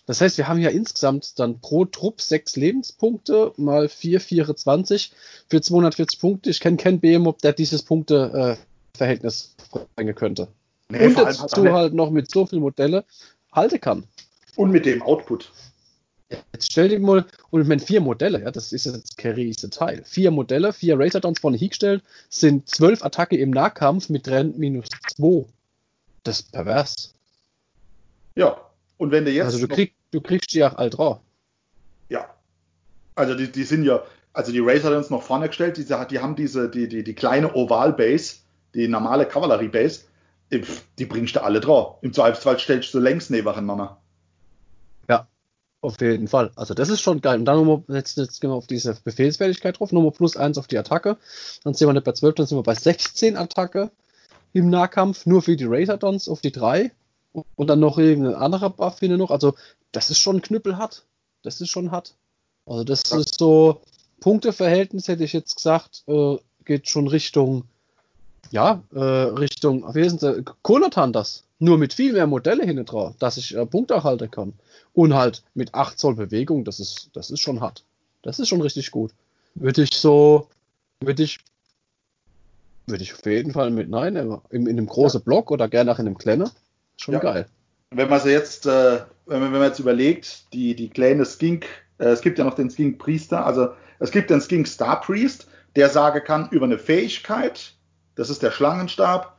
Das 0.08 0.22
heißt, 0.22 0.38
wir 0.38 0.48
haben 0.48 0.60
ja 0.60 0.70
insgesamt 0.70 1.38
dann 1.38 1.60
pro 1.60 1.86
Trupp 1.86 2.22
sechs 2.22 2.56
Lebenspunkte 2.56 3.54
mal 3.58 3.90
4, 3.90 4.20
24 4.20 5.12
für 5.50 5.62
240 5.62 6.20
Punkte. 6.20 6.50
Ich 6.50 6.60
kenne 6.60 6.78
keinen 6.78 7.00
BMOB, 7.00 7.40
der 7.40 7.54
dieses 7.54 7.84
Punkte-Verhältnis 7.84 9.56
äh, 9.74 9.80
bringen 9.96 10.16
könnte. 10.16 10.48
Nee, 10.90 11.06
und 11.06 11.18
dazu 11.18 11.64
halt, 11.64 11.74
halt 11.74 11.94
noch 11.94 12.10
mit 12.10 12.32
so 12.32 12.46
vielen 12.46 12.62
Modelle 12.62 13.06
halten 13.52 13.82
kann. 13.82 14.08
Und 14.58 14.72
mit 14.72 14.86
dem 14.86 15.02
Output. 15.02 15.52
Jetzt 16.30 16.72
stell 16.72 16.90
dir 16.90 17.00
mal, 17.00 17.26
und 17.52 17.70
wenn 17.70 17.80
vier 17.80 18.02
Modelle, 18.02 18.42
ja, 18.42 18.52
das 18.52 18.74
ist 18.74 18.86
jetzt 18.86 19.18
kein 19.18 19.34
riesiger 19.34 19.70
Teil. 19.70 20.04
Vier 20.04 20.32
Modelle, 20.32 20.74
vier 20.74 21.00
Razordons 21.00 21.40
vorne 21.40 21.58
hingestellt, 21.58 22.04
sind 22.30 22.68
zwölf 22.68 23.06
Attacke 23.06 23.38
im 23.38 23.52
Nahkampf 23.52 24.10
mit 24.10 24.26
Trend 24.26 24.58
minus 24.58 24.88
zwei. 25.16 25.46
Das 26.24 26.42
ist 26.42 26.52
pervers. 26.52 27.14
Ja, 28.36 28.60
und 28.98 29.12
wenn 29.12 29.24
du 29.24 29.32
jetzt. 29.32 29.46
Also 29.46 29.60
du, 29.60 29.68
krieg, 29.68 29.94
du 30.12 30.20
kriegst 30.20 30.54
die 30.54 30.64
auch 30.64 30.74
alt 30.74 31.00
raus. 31.00 31.20
Ja. 32.10 32.28
Also 33.16 33.36
die, 33.36 33.50
die 33.50 33.64
sind 33.64 33.84
ja, 33.84 34.04
also 34.34 34.52
die 34.52 34.60
Razordons 34.60 35.10
noch 35.10 35.24
vorne 35.24 35.48
gestellt, 35.48 35.78
die, 35.78 35.86
die 35.86 36.20
haben 36.20 36.36
diese, 36.36 36.70
die, 36.70 36.90
die, 36.90 37.04
die 37.04 37.14
kleine 37.14 37.54
Oval-Base, 37.56 38.38
die 38.74 38.88
normale 38.88 39.26
Kavallerie-Base, 39.26 40.02
die 40.52 41.06
bringst 41.06 41.36
du 41.36 41.44
alle 41.44 41.62
drauf. 41.62 41.98
Im 42.02 42.12
Zweifelsfall 42.12 42.60
stellst 42.60 42.94
du 42.94 43.00
längs 43.00 43.30
nebeneinander. 43.30 44.02
Auf 45.88 46.02
jeden 46.02 46.28
Fall. 46.28 46.52
Also 46.58 46.74
das 46.74 46.90
ist 46.90 47.00
schon 47.00 47.22
geil. 47.22 47.40
Und 47.40 47.46
dann 47.46 47.64
nochmal, 47.64 47.82
jetzt, 47.96 48.18
jetzt 48.18 48.42
gehen 48.42 48.50
wir 48.50 48.56
auf 48.56 48.68
diese 48.68 48.98
Befehlsfertigkeit 49.06 49.80
drauf, 49.80 49.94
nochmal 49.94 50.12
plus 50.12 50.36
eins 50.36 50.58
auf 50.58 50.68
die 50.68 50.78
Attacke. 50.78 51.16
Dann 51.64 51.76
sind 51.76 51.88
wir 51.88 51.94
nicht 51.94 52.04
bei 52.04 52.12
12, 52.12 52.36
dann 52.36 52.46
sind 52.46 52.58
wir 52.58 52.64
bei 52.64 52.76
16 52.76 53.38
Attacke 53.38 53.90
im 54.52 54.70
Nahkampf, 54.70 55.26
nur 55.26 55.42
für 55.42 55.56
die 55.56 55.64
Razordons 55.64 56.28
auf 56.28 56.42
die 56.42 56.52
3. 56.52 56.92
Und 57.32 57.68
dann 57.68 57.80
noch 57.80 57.98
irgendein 57.98 58.36
anderer 58.36 58.70
Buff 58.70 59.00
hin 59.00 59.16
noch. 59.16 59.32
Also 59.32 59.54
das 59.94 60.10
ist 60.10 60.20
schon 60.20 60.42
knüppelhart. 60.42 61.06
Das 61.42 61.62
ist 61.62 61.70
schon 61.70 61.90
hart. 61.92 62.16
Also 62.66 62.84
das 62.84 63.10
ja. 63.10 63.20
ist 63.20 63.40
so, 63.40 63.80
Punkteverhältnis 64.20 65.08
hätte 65.08 65.24
ich 65.24 65.32
jetzt 65.32 65.56
gesagt, 65.56 66.04
äh, 66.08 66.36
geht 66.66 66.90
schon 66.90 67.08
Richtung, 67.08 67.64
ja, 68.52 68.84
äh, 68.94 69.00
Richtung, 69.00 69.96
wie 69.96 70.02
ist 70.02 70.22
denn 70.22 70.44
Konatan 70.64 71.14
das? 71.14 71.46
Nur 71.60 71.78
mit 71.78 71.94
viel 71.94 72.14
mehr 72.14 72.28
Modelle 72.28 72.64
hinten 72.64 72.86
drauf, 72.86 73.16
dass 73.18 73.38
ich 73.38 73.56
äh, 73.56 73.66
Punkte 73.66 73.96
erhalten 73.96 74.30
kann. 74.30 74.54
Und 74.94 75.14
halt 75.14 75.44
mit 75.54 75.74
8 75.74 75.98
Zoll 75.98 76.16
Bewegung, 76.16 76.64
das 76.64 76.80
ist, 76.80 77.10
das 77.14 77.32
ist 77.32 77.40
schon 77.40 77.62
hart. 77.62 77.84
Das 78.22 78.40
ist 78.40 78.48
schon 78.48 78.62
richtig 78.62 78.92
gut. 78.92 79.12
Würde 79.56 79.84
ich 79.84 79.94
so, 79.94 80.48
würde 81.02 81.24
ich, 81.24 81.40
würde 82.86 83.04
ich 83.04 83.14
auf 83.14 83.26
jeden 83.26 83.54
Fall 83.54 83.72
mit, 83.72 83.90
nein, 83.90 84.16
in, 84.16 84.40
in 84.50 84.70
einem 84.70 84.88
großen 84.88 85.22
ja. 85.22 85.24
Block 85.24 85.52
oder 85.52 85.68
gerne 85.68 85.92
auch 85.92 86.00
in 86.00 86.08
einem 86.08 86.18
kleinen. 86.18 86.50
Schon 86.98 87.16
ja. 87.16 87.20
geil. 87.20 87.48
Wenn 87.92 88.10
man 88.10 88.20
sie 88.20 88.32
jetzt, 88.32 88.66
äh, 88.66 89.02
wenn, 89.26 89.40
man, 89.40 89.54
wenn 89.54 89.60
man 89.60 89.70
jetzt 89.70 89.80
überlegt, 89.80 90.54
die, 90.54 90.76
die 90.76 90.90
kleine 90.90 91.26
Skink, 91.26 91.66
äh, 92.00 92.06
es 92.06 92.22
gibt 92.22 92.38
ja 92.38 92.44
noch 92.44 92.56
den 92.56 92.70
Skink 92.70 93.00
Priester, 93.00 93.46
also 93.46 93.70
es 94.00 94.12
gibt 94.12 94.30
den 94.30 94.42
Skink 94.42 94.68
Star 94.68 95.02
Priest, 95.02 95.48
der 95.76 95.90
sagen 95.90 96.24
kann, 96.24 96.50
über 96.50 96.66
eine 96.66 96.78
Fähigkeit, 96.78 97.74
das 98.16 98.30
ist 98.30 98.44
der 98.44 98.52
Schlangenstab, 98.52 99.37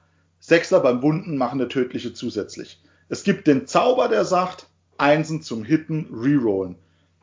Sechser 0.48 0.80
beim 0.80 1.02
Wunden 1.02 1.36
machen 1.36 1.60
eine 1.60 1.68
tödliche 1.68 2.14
zusätzlich. 2.14 2.80
Es 3.10 3.22
gibt 3.22 3.46
den 3.46 3.66
Zauber, 3.66 4.08
der 4.08 4.24
sagt, 4.24 4.66
Einsen 4.96 5.42
zum 5.42 5.62
Hitten, 5.62 6.08
Rerollen. 6.10 6.76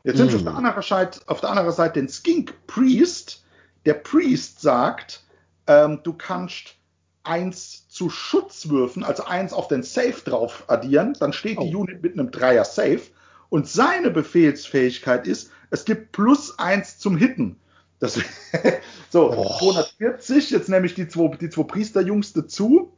Jetzt 0.04 0.18
sind 0.18 0.32
mm. 0.32 0.36
auf, 0.36 0.42
der 0.44 0.54
anderen 0.54 0.82
Seite, 0.82 1.20
auf 1.26 1.40
der 1.40 1.50
anderen 1.50 1.72
Seite 1.72 1.94
den 1.94 2.08
Skink 2.08 2.54
Priest. 2.68 3.44
Der 3.84 3.94
Priest 3.94 4.60
sagt, 4.60 5.24
ähm, 5.66 6.00
du 6.04 6.12
kannst 6.12 6.76
eins 7.24 7.88
zu 7.88 8.10
Schutzwürfen, 8.10 9.02
also 9.02 9.24
eins 9.24 9.52
auf 9.52 9.66
den 9.66 9.82
Safe 9.82 10.22
drauf 10.24 10.62
addieren, 10.68 11.16
dann 11.18 11.32
steht 11.32 11.58
oh. 11.58 11.64
die 11.64 11.74
Unit 11.74 12.04
mit 12.04 12.12
einem 12.12 12.30
Dreier 12.30 12.64
Safe. 12.64 13.02
Und 13.48 13.66
seine 13.66 14.10
Befehlsfähigkeit 14.10 15.26
ist, 15.26 15.50
es 15.70 15.84
gibt 15.84 16.12
plus 16.12 16.60
eins 16.60 16.98
zum 16.98 17.16
Hitten. 17.16 17.56
Das, 17.98 18.20
so, 19.10 19.32
oh. 19.32 19.58
240, 19.58 20.50
jetzt 20.50 20.68
nehme 20.68 20.86
ich 20.86 20.94
die 20.94 21.08
zwei, 21.08 21.36
die 21.36 21.50
zwei 21.50 21.64
Priesterjungs 21.64 22.32
dazu, 22.32 22.92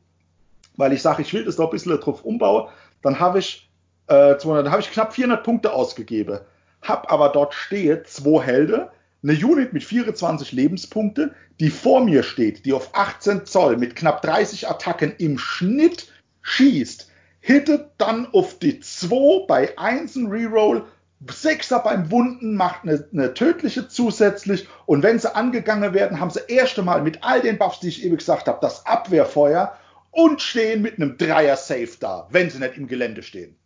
weil 0.78 0.94
ich 0.94 1.02
sage, 1.02 1.20
ich 1.20 1.34
will 1.34 1.44
das 1.44 1.56
doch 1.56 1.66
ein 1.66 1.70
bisschen 1.72 2.00
drauf 2.00 2.24
umbauen. 2.24 2.68
Dann 3.02 3.20
habe 3.20 3.40
ich 3.40 3.70
äh, 4.06 4.38
200, 4.38 4.66
da 4.66 4.70
habe 4.70 4.80
ich 4.80 4.90
knapp 4.90 5.12
400 5.12 5.44
Punkte 5.44 5.72
ausgegeben. 5.74 6.38
Hab 6.80 7.12
aber 7.12 7.28
dort 7.28 7.52
stehe 7.52 8.04
zwei 8.04 8.42
Helden, 8.42 8.86
eine 9.22 9.32
Unit 9.32 9.72
mit 9.72 9.82
24 9.82 10.52
Lebenspunkte, 10.52 11.34
die 11.58 11.70
vor 11.70 12.02
mir 12.02 12.22
steht, 12.22 12.64
die 12.64 12.72
auf 12.72 12.90
18 12.94 13.44
Zoll 13.44 13.76
mit 13.76 13.96
knapp 13.96 14.22
30 14.22 14.68
Attacken 14.68 15.14
im 15.18 15.38
Schnitt 15.38 16.10
schießt, 16.42 17.10
hittet 17.40 17.90
dann 17.98 18.28
auf 18.32 18.58
die 18.60 18.78
2 18.78 19.46
bei 19.48 19.76
1 19.76 20.14
ein 20.14 20.26
Reroll, 20.28 20.84
6er 21.26 21.82
beim 21.82 22.12
Wunden 22.12 22.54
macht 22.54 22.84
eine, 22.84 23.04
eine, 23.12 23.34
tödliche 23.34 23.88
zusätzlich 23.88 24.68
und 24.86 25.02
wenn 25.02 25.18
sie 25.18 25.34
angegangen 25.34 25.92
werden, 25.92 26.20
haben 26.20 26.30
sie 26.30 26.40
erste 26.46 26.82
Mal 26.82 27.02
mit 27.02 27.24
all 27.24 27.40
den 27.40 27.58
Buffs, 27.58 27.80
die 27.80 27.88
ich 27.88 28.04
eben 28.04 28.16
gesagt 28.16 28.46
habe, 28.46 28.58
das 28.60 28.86
Abwehrfeuer 28.86 29.76
und 30.10 30.42
stehen 30.42 30.82
mit 30.82 30.96
einem 30.96 31.16
Dreier 31.16 31.56
Safe 31.56 31.90
da, 32.00 32.28
wenn 32.30 32.50
sie 32.50 32.58
nicht 32.58 32.76
im 32.76 32.88
Gelände 32.88 33.22
stehen. 33.22 33.56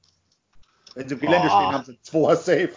Wenn 0.94 1.08
sie 1.08 1.14
im 1.14 1.20
Gelände 1.20 1.48
oh. 1.48 1.50
stehen, 1.50 1.72
haben 1.72 1.84
sie 1.84 1.98
zwei 2.02 2.34
safe. 2.34 2.70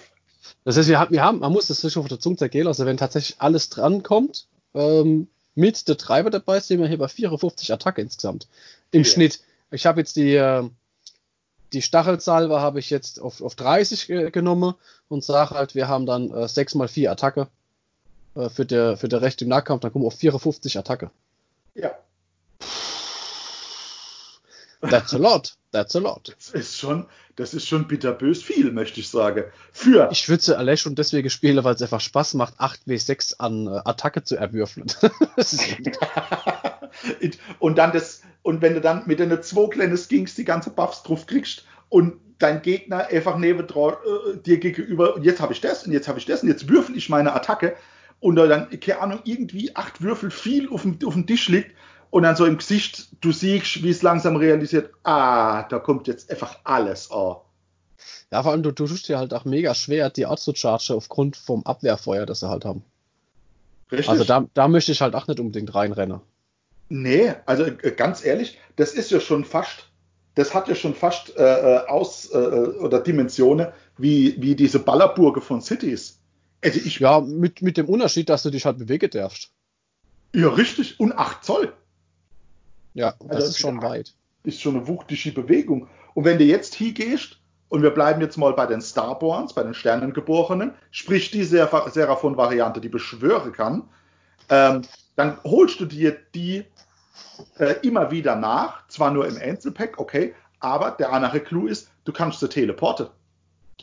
Das 0.64 0.78
heißt, 0.78 0.90
wir 0.90 1.00
haben, 1.00 1.12
wir 1.12 1.24
haben, 1.24 1.40
man 1.40 1.52
muss 1.52 1.68
das 1.68 1.82
sich 1.82 1.98
auf 1.98 2.08
der 2.08 2.20
Zunge 2.20 2.38
zergehen, 2.38 2.68
also 2.68 2.86
wenn 2.86 2.98
tatsächlich 2.98 3.38
alles 3.40 3.70
drankommt, 3.70 4.48
ähm, 4.74 5.28
mit 5.56 5.88
der 5.88 5.98
Treiber 5.98 6.30
dabei, 6.30 6.60
sind 6.60 6.80
wir 6.82 6.88
hier 6.88 6.98
bei 6.98 7.08
54 7.08 7.72
Attacke 7.72 8.02
insgesamt. 8.02 8.48
Im 8.92 9.04
ja. 9.04 9.10
Schnitt. 9.10 9.42
Ich 9.72 9.86
habe 9.86 10.02
jetzt 10.02 10.16
die, 10.16 10.36
äh, 10.36 10.70
die 11.74 11.82
Stachelsalve 11.82 12.60
habe 12.60 12.80
ich 12.80 12.90
jetzt 12.90 13.20
auf, 13.22 13.42
auf 13.42 13.56
30 13.56 14.10
äh, 14.10 14.32
genommen 14.32 14.76
und 15.08 15.24
sage 15.24 15.52
halt, 15.52 15.76
wir 15.76 15.88
haben 15.88 16.06
dann 16.06 16.32
äh, 16.32 16.48
6 16.48 16.76
mal 16.76 16.88
4 16.88 17.12
Attacke 17.12 17.48
äh, 18.36 18.50
für 18.50 18.66
der, 18.66 18.98
für 18.98 19.08
der 19.08 19.22
Recht 19.22 19.42
im 19.42 19.50
Nahkampf, 19.50 19.82
dann 19.82 19.92
kommen 19.92 20.04
wir 20.04 20.08
auf 20.08 20.16
54 20.16 20.78
Attacke. 20.78 21.10
Ja. 21.74 21.92
That's 24.90 25.14
a 25.14 25.18
lot. 25.18 25.56
That's 25.72 25.96
a 25.96 26.00
lot. 26.00 26.34
Das 26.38 26.50
ist 26.50 26.78
schon, 26.78 27.06
das 27.36 27.54
ist 27.54 27.68
schon 27.68 27.88
bitterbös 27.88 28.42
viel, 28.42 28.72
möchte 28.72 29.00
ich 29.00 29.10
sagen. 29.10 29.46
Für. 29.72 30.10
Ich 30.12 30.30
würde 30.30 30.44
sie 30.44 30.58
alle 30.58 30.78
schon 30.78 30.96
deswegen 30.96 31.30
spielen, 31.30 31.64
weil 31.64 31.76
es 31.76 31.82
einfach 31.82 32.02
Spaß 32.02 32.36
macht, 32.36 32.60
8w6 32.60 33.36
an 33.40 33.68
äh, 33.68 33.82
Attacke 33.84 34.24
zu 34.24 34.38
erwürfeln. 34.38 34.88
und 37.60 37.78
dann 37.78 37.92
das, 37.92 38.22
und 38.42 38.62
wenn 38.62 38.74
du 38.74 38.82
dann 38.82 39.04
mit 39.06 39.20
deinen 39.20 39.42
zwei 39.44 39.68
kleinen 39.68 39.98
Skinks 39.98 40.36
die 40.36 40.46
ganze 40.46 40.70
Buffs 40.70 41.04
drauf 41.04 41.26
kriegst 41.26 41.66
und 41.90 42.20
dein 42.40 42.62
Gegner 42.62 43.08
einfach 43.08 43.38
neben 43.38 43.68
äh, 43.68 44.38
dir 44.46 44.60
gegenüber, 44.60 45.16
und 45.16 45.24
jetzt 45.24 45.40
habe 45.40 45.54
ich 45.54 45.62
das, 45.62 45.86
und 45.86 45.92
jetzt 45.92 46.08
habe 46.08 46.20
ich 46.20 46.26
das, 46.26 46.44
und 46.44 46.50
jetzt 46.50 46.70
würfel 46.70 46.98
ich 46.98 47.10
meine 47.10 47.34
Attacke, 47.34 47.76
und 48.20 48.38
dann, 48.38 48.70
keine 48.80 49.02
Ahnung, 49.02 49.20
irgendwie 49.24 49.76
acht 49.76 50.02
Würfel 50.02 50.32
viel 50.32 50.70
auf 50.70 50.84
dem, 50.84 50.98
auf 51.06 51.14
dem 51.14 51.28
Tisch 51.28 51.50
liegt, 51.50 51.72
und 52.10 52.24
dann 52.24 52.36
so 52.36 52.46
im 52.46 52.58
Gesicht, 52.58 53.10
du 53.22 53.32
siehst, 53.32 53.84
wie 53.84 53.90
es 53.90 54.02
langsam 54.02 54.36
realisiert, 54.36 54.92
ah, 55.04 55.64
da 55.64 55.80
kommt 55.80 56.08
jetzt 56.08 56.30
einfach 56.30 56.60
alles. 56.64 57.12
Oh. 57.12 57.42
Ja, 58.32 58.44
vor 58.44 58.52
allem, 58.52 58.64
du, 58.64 58.72
du 58.72 58.88
tust 58.88 59.08
dir 59.08 59.18
halt 59.18 59.34
auch 59.34 59.46
mega 59.46 59.74
schwer, 59.76 60.10
die 60.10 60.26
Art 60.26 60.40
zu 60.40 60.54
charge 60.56 60.94
aufgrund 60.94 61.38
vom 61.38 61.64
Abwehrfeuer, 61.66 62.26
das 62.26 62.40
sie 62.40 62.50
halt 62.50 62.66
haben. 62.66 62.84
Richtig. 63.92 64.10
Also 64.10 64.24
da, 64.24 64.46
da 64.54 64.68
möchte 64.68 64.92
ich 64.92 65.02
halt 65.02 65.16
auch 65.16 65.28
nicht 65.28 65.40
unbedingt 65.40 65.74
reinrennen. 65.74 66.22
Nee, 66.90 67.34
also 67.46 67.64
äh, 67.64 67.92
ganz 67.92 68.24
ehrlich, 68.24 68.58
das 68.76 68.94
ist 68.94 69.12
ja 69.12 69.20
schon 69.20 69.46
fast, 69.46 69.90
das 70.36 70.54
hat 70.54 70.68
ja 70.68 70.76
schon 70.76 70.94
fast 70.94 71.36
äh, 71.38 71.44
äh 71.44 71.88
Aus- 71.88 72.30
äh, 72.32 72.38
äh, 72.38 72.78
oder 72.80 73.00
Dimensionen 73.00 73.68
wie, 73.98 74.36
wie 74.42 74.56
diese 74.56 74.80
Ballerburge 74.80 75.42
von 75.42 75.62
Cities. 75.62 76.20
Also 76.64 76.80
ich, 76.84 77.00
ja, 77.00 77.22
mit, 77.22 77.62
mit 77.62 77.78
dem 77.78 77.88
Unterschied, 77.88 78.30
dass 78.30 78.44
du 78.44 78.50
dich 78.50 78.66
halt 78.66 78.80
bewegen 78.80 79.10
darfst. 79.10 79.52
Ja, 80.34 80.50
richtig. 80.50 81.00
Und 81.00 81.14
8 81.14 81.44
Zoll. 81.44 81.74
Ja, 82.96 83.14
das 83.20 83.36
also 83.36 83.48
ist 83.50 83.60
schon 83.60 83.82
weit. 83.84 84.14
Ist 84.44 84.62
schon 84.62 84.76
eine 84.76 84.88
wuchtige 84.88 85.32
Bewegung. 85.32 85.88
Und 86.16 86.26
wenn 86.26 86.40
du 86.40 86.46
jetzt 86.46 86.74
hier 86.74 86.94
gehst, 86.94 87.38
und 87.68 87.84
wir 87.84 87.90
bleiben 87.90 88.22
jetzt 88.22 88.38
mal 88.38 88.54
bei 88.54 88.66
den 88.66 88.82
Starborns, 88.82 89.54
bei 89.54 89.64
den 89.64 89.74
Sternengeborenen, 89.74 90.74
sprich 90.92 91.30
die 91.30 91.44
Seraphon-Variante, 91.44 92.80
die 92.80 92.90
beschwören 92.90 93.52
kann, 93.52 93.84
ähm, 94.50 94.84
dann 95.16 95.38
holst 95.44 95.80
du 95.80 95.86
dir 95.86 96.16
die 96.34 96.64
äh, 97.58 97.76
immer 97.82 98.12
wieder 98.12 98.36
nach, 98.36 98.88
zwar 98.88 99.12
nur 99.12 99.28
im 99.28 99.38
Einzelpack, 99.38 100.00
okay, 100.00 100.34
aber 100.60 100.92
der 100.92 101.12
andere 101.12 101.42
Clou 101.42 101.68
ist, 101.68 101.90
du 102.06 102.14
kannst 102.14 102.40
sie 102.40 102.48
teleporten. 102.48 103.08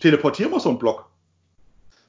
Teleportieren 0.00 0.52
wir 0.52 0.60
so 0.60 0.70
einen 0.70 0.78
Block. 0.78 1.10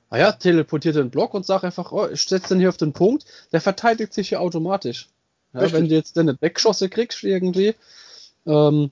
ah 0.09 0.17
ja, 0.17 0.31
teleportiert 0.31 0.95
den 0.95 1.09
Block 1.09 1.33
und 1.33 1.45
sag 1.45 1.63
einfach, 1.63 1.91
oh, 1.91 2.07
ich 2.07 2.23
setze 2.23 2.49
den 2.49 2.59
hier 2.59 2.69
auf 2.69 2.77
den 2.77 2.93
Punkt, 2.93 3.25
der 3.51 3.59
verteidigt 3.61 4.13
sich 4.13 4.31
ja 4.31 4.39
automatisch. 4.39 5.09
Ja, 5.53 5.71
wenn 5.71 5.87
du 5.87 5.95
jetzt 5.95 6.17
dann 6.17 6.37
Wegschosse 6.41 6.89
kriegst 6.89 7.23
irgendwie, 7.23 7.75
ähm, 8.45 8.91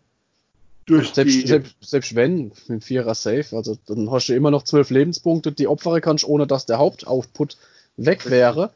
durch 0.85 1.13
selbst, 1.13 1.47
selbst, 1.47 1.75
selbst, 1.81 2.15
wenn, 2.15 2.45
mit 2.45 2.69
dem 2.69 2.81
Vierer 2.81 3.15
Safe, 3.15 3.45
also 3.55 3.77
dann 3.87 4.11
hast 4.11 4.27
du 4.27 4.33
immer 4.33 4.51
noch 4.51 4.63
zwölf 4.63 4.89
Lebenspunkte, 4.89 5.51
die 5.51 5.67
opfere 5.67 6.01
kannst, 6.01 6.25
ohne 6.25 6.47
dass 6.47 6.65
der 6.65 6.79
Hauptoutput 6.79 7.57
weg 7.97 8.29
wäre. 8.29 8.71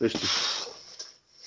Richtig. 0.00 0.28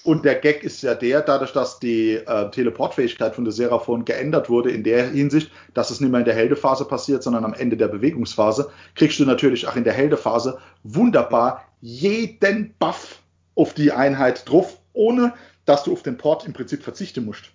Und 0.03 0.25
der 0.25 0.35
Gag 0.35 0.63
ist 0.63 0.81
ja 0.81 0.95
der, 0.95 1.21
dadurch, 1.21 1.53
dass 1.53 1.79
die 1.79 2.13
äh, 2.13 2.49
Teleportfähigkeit 2.49 3.35
von 3.35 3.43
der 3.45 3.53
Seraphon 3.53 4.03
geändert 4.03 4.49
wurde, 4.49 4.71
in 4.71 4.83
der 4.83 5.09
Hinsicht, 5.09 5.51
dass 5.75 5.91
es 5.91 6.01
nicht 6.01 6.09
mehr 6.09 6.21
in 6.21 6.25
der 6.25 6.33
Heldephase 6.33 6.85
passiert, 6.85 7.21
sondern 7.21 7.45
am 7.45 7.53
Ende 7.53 7.77
der 7.77 7.87
Bewegungsphase, 7.87 8.71
kriegst 8.95 9.19
du 9.19 9.25
natürlich 9.25 9.67
auch 9.67 9.75
in 9.75 9.83
der 9.83 9.93
Heldephase 9.93 10.57
wunderbar 10.83 11.65
jeden 11.81 12.73
Buff 12.79 13.21
auf 13.53 13.73
die 13.73 13.91
Einheit 13.91 14.49
drauf, 14.49 14.79
ohne 14.93 15.33
dass 15.65 15.83
du 15.83 15.93
auf 15.93 16.03
den 16.03 16.17
Port 16.17 16.45
im 16.45 16.53
Prinzip 16.53 16.83
verzichten 16.83 17.25
musst. 17.25 17.45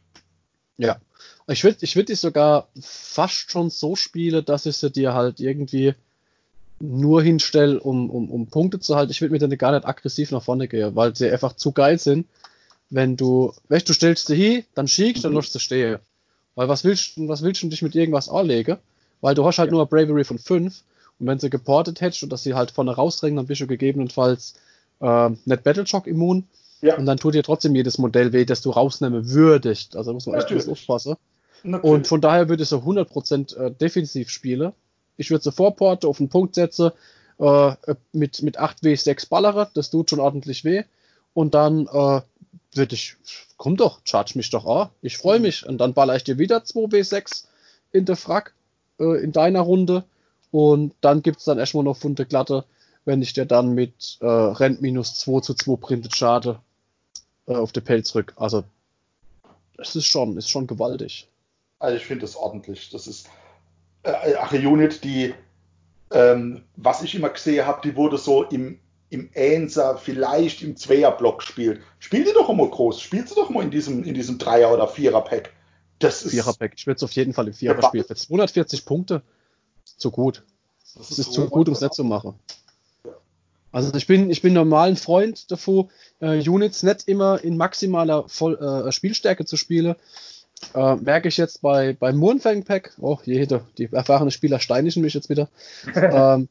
Ja. 0.79 0.99
Ich 1.49 1.63
würde 1.63 1.79
ich 1.81 1.95
würd 1.95 2.09
die 2.09 2.15
sogar 2.15 2.69
fast 2.81 3.51
schon 3.51 3.71
so 3.71 3.95
spielen, 3.97 4.45
dass 4.45 4.67
ich 4.67 4.77
sie 4.77 4.91
dir 4.91 5.15
halt 5.15 5.41
irgendwie 5.41 5.95
nur 6.81 7.23
hinstelle, 7.23 7.81
um, 7.81 8.11
um, 8.11 8.31
um 8.31 8.47
Punkte 8.49 8.81
zu 8.81 8.97
halten. 8.97 9.13
Ich 9.13 9.21
würde 9.21 9.33
mir 9.33 9.39
dann 9.39 9.57
gar 9.57 9.73
nicht 9.73 9.87
aggressiv 9.87 10.31
nach 10.31 10.43
vorne 10.43 10.69
gehen, 10.69 10.95
weil 10.95 11.15
sie 11.15 11.31
einfach 11.31 11.55
zu 11.55 11.73
geil 11.73 11.99
sind. 11.99 12.27
Wenn 12.91 13.17
du, 13.17 13.53
weißt 13.69 13.89
du, 13.89 13.93
stellst 13.93 14.27
sie 14.27 14.37
hin, 14.37 14.65
dann 14.75 14.89
schickst, 14.89 15.25
dann 15.25 15.33
mhm. 15.33 15.39
lässt 15.39 15.53
sie 15.53 15.61
stehen. 15.61 15.99
Weil 16.55 16.69
was 16.69 16.85
willst, 16.85 17.13
was 17.17 17.43
willst 17.43 17.63
du 17.63 17.69
dich 17.69 17.83
mit 17.83 17.95
irgendwas 17.95 18.29
anlegen? 18.29 18.79
Weil 19.21 19.35
du 19.35 19.45
hast 19.45 19.59
halt 19.59 19.69
ja. 19.69 19.73
nur 19.73 19.83
eine 19.83 19.89
Bravery 19.89 20.25
von 20.25 20.39
5 20.39 20.83
und 21.19 21.27
wenn 21.27 21.39
sie 21.39 21.51
geportet 21.51 22.01
hättest 22.01 22.23
und 22.23 22.31
dass 22.31 22.43
sie 22.43 22.55
halt 22.55 22.71
vorne 22.71 22.95
rausdrängen, 22.95 23.37
dann 23.37 23.47
bist 23.47 23.61
du 23.61 23.67
gegebenenfalls 23.67 24.55
äh, 25.01 25.31
nicht 25.31 25.65
Battleshock 25.65 26.07
immun. 26.07 26.47
Ja. 26.81 26.97
Und 26.97 27.07
dann 27.07 27.19
tut 27.19 27.35
dir 27.35 27.43
trotzdem 27.43 27.75
jedes 27.75 27.99
Modell 27.99 28.33
weh, 28.33 28.45
das 28.45 28.61
du 28.61 28.71
rausnehmen 28.71 29.31
würdest. 29.31 29.97
Also 29.97 30.11
da 30.11 30.15
muss 30.15 30.27
man 30.27 30.37
echt 30.37 30.55
was 30.55 30.69
aufpassen. 30.69 31.17
Natürlich. 31.63 31.91
Und 31.91 32.07
von 32.07 32.21
daher 32.21 32.49
würde 32.49 32.63
ich 32.63 32.69
so 32.69 32.79
100% 32.79 33.57
äh, 33.57 33.71
defensiv 33.73 34.31
spielen. 34.31 34.73
Ich 35.17 35.31
würde 35.31 35.43
sofort 35.43 35.77
Porte 35.77 36.07
auf 36.07 36.19
den 36.19 36.29
Punkt 36.29 36.55
setzen, 36.55 36.91
äh, 37.39 37.75
mit, 38.13 38.43
mit 38.43 38.61
8W6 38.61 39.29
ballere, 39.29 39.71
das 39.75 39.91
tut 39.91 40.11
schon 40.11 40.21
ordentlich 40.21 40.65
weh. 40.65 40.85
Und 41.33 41.55
dann 41.55 41.87
äh, 41.87 42.21
würde 42.73 42.95
ich, 42.95 43.17
komm 43.57 43.77
doch, 43.77 44.01
charge 44.05 44.33
mich 44.37 44.51
doch 44.51 44.67
an, 44.67 44.91
ich 45.01 45.17
freue 45.17 45.41
mich. 45.41 45.67
Und 45.67 45.79
dann 45.79 45.95
baller 45.95 46.17
ich 46.17 46.25
dir 46.25 46.39
wieder 46.39 46.59
2W6 46.59 47.45
in 47.93 48.05
der 48.05 48.17
Frack, 48.17 48.55
äh, 49.01 49.23
in 49.23 49.33
deiner 49.33 49.61
Runde. 49.61 50.05
Und 50.51 50.95
dann 51.01 51.23
gibt 51.23 51.39
es 51.39 51.45
dann 51.45 51.59
erstmal 51.59 51.85
noch 51.85 51.97
Funde 51.97 52.27
Glatte, 52.27 52.65
wenn 53.05 53.23
ich 53.23 53.33
dir 53.33 53.47
dann 53.47 53.75
mit 53.75 54.19
äh, 54.21 54.27
Rent 54.27 54.83
minus 54.83 55.19
2 55.19 55.41
zu 55.41 55.55
2 55.55 55.77
printet 55.77 56.15
Schade 56.17 56.61
äh, 57.47 57.55
auf 57.55 57.73
der 57.73 57.81
Pelz 57.81 58.15
rück. 58.15 58.35
Also, 58.37 58.65
das 59.77 59.97
ist 59.97 60.07
schon, 60.07 60.37
ist 60.37 60.51
schon 60.51 60.67
gewaltig. 60.67 61.29
Also 61.79 61.97
ich 61.97 62.07
finde 62.07 62.23
das 62.23 62.37
ordentlich. 62.37 62.91
Das 62.91 63.07
ist 63.07 63.29
äh, 64.03 64.35
ach, 64.39 64.53
eine 64.53 64.69
Unit, 64.69 65.05
die, 65.05 65.35
ähm, 66.11 66.63
was 66.77 67.03
ich 67.03 67.15
immer 67.15 67.29
gesehen 67.29 67.67
habe, 67.67 67.81
die 67.83 67.97
wurde 67.97 68.19
so 68.19 68.45
im, 68.45 68.79
im 69.11 69.31
Ähnser, 69.35 69.99
vielleicht 69.99 70.63
im 70.63 70.77
Zweierblock 70.77 71.43
spielt. 71.43 71.81
Spiel 71.99 72.25
die 72.25 72.33
doch 72.33 72.49
immer 72.49 72.69
groß. 72.69 73.01
Spielst 73.01 73.33
du 73.33 73.35
doch 73.37 73.51
mal 73.51 73.65
in 73.65 73.71
diesem, 73.71 74.05
in 74.05 74.15
diesem 74.15 74.39
Dreier- 74.39 74.73
oder 74.73 74.89
Vierer-Pack. 74.89 75.53
Das 75.99 76.23
ist. 76.23 76.31
Vierer-Pack. 76.33 76.75
Ich 76.77 76.87
würde 76.87 76.97
es 76.97 77.03
auf 77.03 77.13
jeden 77.13 77.33
Fall 77.33 77.49
im 77.49 77.55
Vierer 77.55 77.83
spielen. 77.83 78.05
Für 78.05 78.15
240 78.15 78.85
Punkte. 78.85 79.23
Zu 79.85 80.11
gut. 80.11 80.45
Das 80.95 81.11
ist, 81.11 81.11
das 81.11 81.19
ist 81.19 81.33
zu 81.33 81.49
gut, 81.49 81.69
um 81.69 81.75
es 81.75 81.81
nicht 81.81 81.95
zu 81.95 82.05
machen. 82.05 82.39
Also 83.77 83.93
ich 83.95 84.07
bin, 84.07 84.31
ich 84.31 84.41
bin 84.41 84.55
normalen 84.55 84.97
Freund 84.97 85.51
davor, 85.51 85.89
äh, 86.21 86.49
Units 86.49 86.83
nicht 86.83 87.07
immer 87.09 87.45
in 87.45 87.59
maximaler 87.59 88.27
Voll, 88.27 88.57
äh, 88.57 88.91
Spielstärke 88.91 89.45
zu 89.45 89.59
spielen, 89.59 89.97
äh, 90.73 90.97
merke 90.97 91.29
ich 91.29 91.37
jetzt 91.37 91.61
bei, 91.61 91.93
beim 91.93 92.17
Moonfang 92.17 92.65
Pack, 92.65 92.95
oh 92.99 93.19
jede, 93.27 93.67
die 93.77 93.93
erfahrene 93.93 94.31
Spieler 94.31 94.61
steinigen 94.61 95.03
mich 95.03 95.13
jetzt 95.13 95.29
wieder. 95.29 95.51
ähm, 95.95 96.49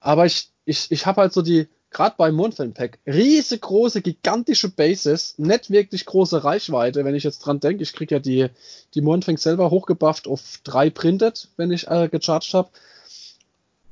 aber 0.00 0.24
ich, 0.24 0.48
ich, 0.64 0.90
ich 0.90 1.04
habe 1.04 1.20
halt 1.20 1.34
so 1.34 1.42
die, 1.42 1.68
gerade 1.90 2.14
beim 2.16 2.34
Moonfang 2.34 2.72
Pack, 2.72 2.98
riesengroße, 3.06 4.00
gigantische 4.00 4.70
Bases, 4.70 5.34
nicht 5.36 5.68
wirklich 5.68 6.06
große 6.06 6.44
Reichweite, 6.44 7.04
wenn 7.04 7.14
ich 7.14 7.24
jetzt 7.24 7.40
dran 7.40 7.60
denke. 7.60 7.82
Ich 7.82 7.92
kriege 7.92 8.14
ja 8.14 8.20
die, 8.20 8.46
die 8.94 9.02
Moonfang 9.02 9.36
selber 9.36 9.68
hochgebufft 9.68 10.26
auf 10.26 10.60
drei 10.64 10.88
printed, 10.88 11.46
wenn 11.58 11.70
ich 11.70 11.88
äh, 11.88 12.08
gecharged 12.08 12.54
habe. 12.54 12.70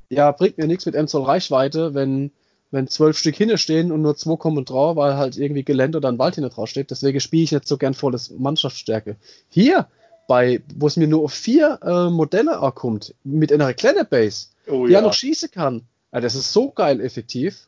Ja, 0.09 0.31
bringt 0.31 0.57
mir 0.57 0.65
nichts 0.65 0.87
mit 0.87 0.95
M 0.95 1.07
Zoll 1.07 1.25
Reichweite, 1.25 1.93
wenn 1.93 2.31
wenn 2.73 2.87
zwölf 2.87 3.19
Stück 3.19 3.35
hinne 3.35 3.59
stehen 3.59 3.91
und 3.91 4.01
nur 4.01 4.17
zwei 4.17 4.35
kommen 4.35 4.65
drauf, 4.65 4.95
weil 4.95 5.15
halt 5.15 5.37
irgendwie 5.37 5.63
Gelände 5.63 5.99
oder 5.99 6.09
ein 6.09 6.17
Wald 6.17 6.35
hinter 6.35 6.49
drauf 6.49 6.67
steht. 6.67 6.89
Deswegen 6.89 7.19
spiele 7.19 7.43
ich 7.43 7.51
nicht 7.51 7.67
so 7.67 7.77
gern 7.77 7.93
volles 7.93 8.31
Mannschaftsstärke. 8.31 9.15
Hier, 9.47 9.87
bei, 10.27 10.63
wo 10.75 10.87
es 10.87 10.97
mir 10.97 11.07
nur 11.07 11.23
auf 11.23 11.33
vier 11.33 11.79
äh, 11.83 12.09
Modelle 12.09 12.57
ankommt, 12.57 13.13
mit 13.23 13.53
einer 13.53 13.75
kleinen 13.75 14.07
Base, 14.09 14.47
oh, 14.67 14.87
die 14.87 14.93
ja. 14.93 15.01
noch 15.01 15.13
schießen 15.13 15.51
kann, 15.51 15.83
ja, 16.11 16.19
das 16.19 16.33
ist 16.33 16.51
so 16.51 16.71
geil 16.71 16.99
effektiv. 16.99 17.67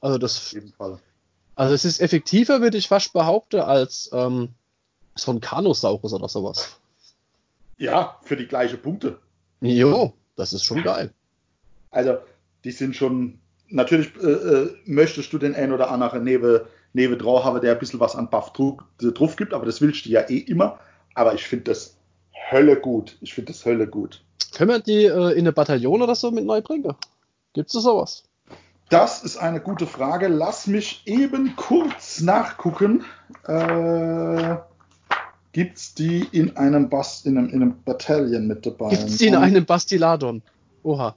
Also 0.00 0.16
das. 0.16 0.56
Also 1.54 1.74
es 1.74 1.84
ist 1.84 2.00
effektiver, 2.00 2.62
würde 2.62 2.78
ich 2.78 2.88
fast 2.88 3.12
behaupten, 3.12 3.60
als 3.60 4.08
ähm, 4.14 4.54
so 5.14 5.30
ein 5.30 5.42
Kanosaurus 5.42 6.14
oder 6.14 6.28
sowas. 6.28 6.78
Ja, 7.76 8.18
für 8.22 8.36
die 8.36 8.46
gleichen 8.46 8.80
Punkte. 8.80 9.18
Jo, 9.60 10.14
das 10.36 10.54
ist 10.54 10.64
schon 10.64 10.82
geil. 10.82 11.12
Also, 11.90 12.16
die 12.64 12.70
sind 12.70 12.96
schon 12.96 13.40
natürlich 13.68 14.10
äh, 14.22 14.26
äh, 14.26 14.74
möchtest 14.84 15.32
du 15.32 15.38
den 15.38 15.54
ein 15.54 15.72
oder 15.72 15.90
anderen 15.90 16.24
neben, 16.24 16.60
neben 16.92 17.18
drauf 17.18 17.44
haben, 17.44 17.60
der 17.60 17.72
ein 17.72 17.78
bisschen 17.78 18.00
was 18.00 18.16
an 18.16 18.30
Buff 18.30 18.52
drauf 18.52 19.36
gibt, 19.36 19.54
aber 19.54 19.66
das 19.66 19.80
willst 19.80 20.06
du 20.06 20.10
ja 20.10 20.22
eh 20.28 20.38
immer. 20.38 20.78
Aber 21.14 21.34
ich 21.34 21.46
finde 21.46 21.64
das 21.64 21.96
Hölle 22.50 22.76
gut. 22.76 23.16
Ich 23.20 23.34
finde 23.34 23.52
das 23.52 23.64
Hölle 23.64 23.86
gut. 23.86 24.22
Können 24.54 24.70
wir 24.70 24.80
die 24.80 25.04
äh, 25.04 25.32
in 25.32 25.40
eine 25.40 25.52
Bataillon 25.52 26.02
oder 26.02 26.14
so 26.14 26.30
mit 26.30 26.44
neu 26.44 26.62
bringen? 26.62 26.94
Gibt 27.52 27.74
es 27.74 27.82
sowas? 27.82 28.24
Das 28.88 29.22
ist 29.22 29.36
eine 29.36 29.60
gute 29.60 29.86
Frage. 29.86 30.28
Lass 30.28 30.66
mich 30.66 31.02
eben 31.06 31.54
kurz 31.56 32.20
nachgucken. 32.20 33.04
Äh, 33.46 34.56
Gibt 35.52 35.76
es 35.76 35.94
die 35.94 36.26
in 36.32 36.56
einem, 36.56 36.88
Bas 36.88 37.24
in 37.24 37.36
einem, 37.36 37.48
in 37.48 37.62
einem 37.62 37.82
Bataillon 37.84 38.46
mit 38.46 38.64
dabei? 38.64 38.90
Gibt 38.90 39.08
es 39.08 39.16
die 39.18 39.26
in 39.26 39.34
einem 39.34 39.64
Bastiladon? 39.64 40.42
Oha. 40.82 41.16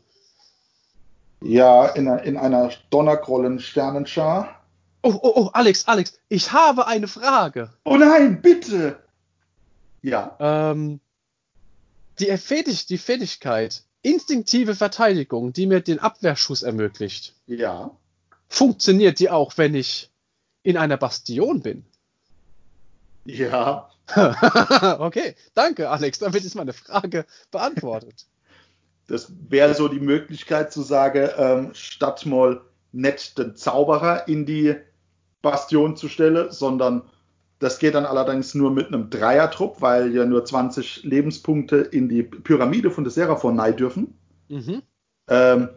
Ja, 1.43 1.87
in, 1.87 2.07
einer, 2.07 2.23
in 2.23 2.37
einer 2.37 2.71
Donnergrollen-Sternenschar. 2.89 4.61
Oh, 5.03 5.19
oh, 5.21 5.33
oh, 5.35 5.49
Alex, 5.53 5.87
Alex, 5.87 6.19
ich 6.29 6.51
habe 6.51 6.85
eine 6.85 7.07
Frage. 7.07 7.71
Oh 7.83 7.97
nein, 7.97 8.41
bitte! 8.41 8.99
Ja. 10.03 10.35
Ähm, 10.39 10.99
die, 12.19 12.37
Fähig 12.37 12.85
die 12.85 12.99
Fähigkeit, 12.99 13.83
instinktive 14.03 14.75
Verteidigung, 14.75 15.53
die 15.53 15.65
mir 15.65 15.81
den 15.81 15.99
Abwehrschuss 15.99 16.61
ermöglicht. 16.61 17.35
Ja. 17.47 17.91
Funktioniert 18.47 19.19
die 19.19 19.29
auch, 19.29 19.57
wenn 19.57 19.73
ich 19.73 20.11
in 20.63 20.77
einer 20.77 20.97
Bastion 20.97 21.61
bin? 21.61 21.85
Ja. 23.25 23.89
okay, 24.99 25.35
danke, 25.53 25.89
Alex. 25.89 26.19
Damit 26.19 26.43
ist 26.43 26.55
meine 26.55 26.73
Frage 26.73 27.25
beantwortet. 27.49 28.25
Das 29.11 29.31
wäre 29.49 29.73
so 29.73 29.89
die 29.89 29.99
Möglichkeit 29.99 30.71
zu 30.71 30.81
sagen, 30.81 31.29
ähm, 31.37 31.69
statt 31.73 32.25
mal 32.25 32.61
nicht 32.93 33.37
den 33.37 33.55
Zauberer 33.55 34.27
in 34.27 34.45
die 34.45 34.75
Bastion 35.41 35.97
zu 35.97 36.07
stellen, 36.07 36.51
sondern 36.51 37.03
das 37.59 37.77
geht 37.77 37.95
dann 37.95 38.05
allerdings 38.05 38.55
nur 38.55 38.71
mit 38.71 38.87
einem 38.87 39.09
Dreiertrupp, 39.09 39.81
weil 39.81 40.15
ja 40.15 40.25
nur 40.25 40.45
20 40.45 41.03
Lebenspunkte 41.03 41.77
in 41.77 42.07
die 42.07 42.23
Pyramide 42.23 42.89
von 42.89 43.03
der 43.03 43.11
Seraphon 43.11 43.55
nei 43.55 43.71
dürfen. 43.71 44.17
Mhm. 44.47 44.81
Ähm, 45.27 45.69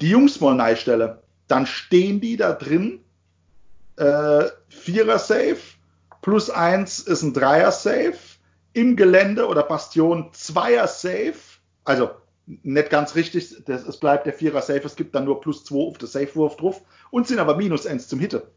die 0.00 0.08
Jungs 0.08 0.40
mal 0.40 0.54
nei 0.54 0.74
stelle, 0.74 1.22
dann 1.46 1.66
stehen 1.66 2.20
die 2.20 2.36
da 2.36 2.52
drin. 2.52 3.00
Äh, 3.96 4.46
Vierer 4.68 5.18
Safe 5.18 5.58
plus 6.22 6.48
eins 6.48 6.98
ist 7.00 7.22
ein 7.22 7.34
Dreier 7.34 7.70
Safe. 7.70 8.14
Im 8.72 8.96
Gelände 8.96 9.46
oder 9.46 9.62
Bastion 9.62 10.30
Zweier 10.32 10.88
Safe. 10.88 11.34
Also 11.84 12.10
nicht 12.46 12.90
ganz 12.90 13.14
richtig. 13.14 13.64
Das, 13.66 13.86
es 13.86 13.96
bleibt 13.98 14.26
der 14.26 14.32
Vierer 14.32 14.62
Safe. 14.62 14.82
Es 14.84 14.96
gibt 14.96 15.14
dann 15.14 15.24
nur 15.24 15.40
plus 15.40 15.64
2 15.64 15.76
auf 15.76 15.98
den 15.98 16.08
Safe-Wurf 16.08 16.56
drauf 16.56 16.82
und 17.10 17.26
sind 17.26 17.38
aber 17.38 17.56
minus 17.56 17.86
1 17.86 18.08
zum 18.08 18.20
Hitte. 18.20 18.50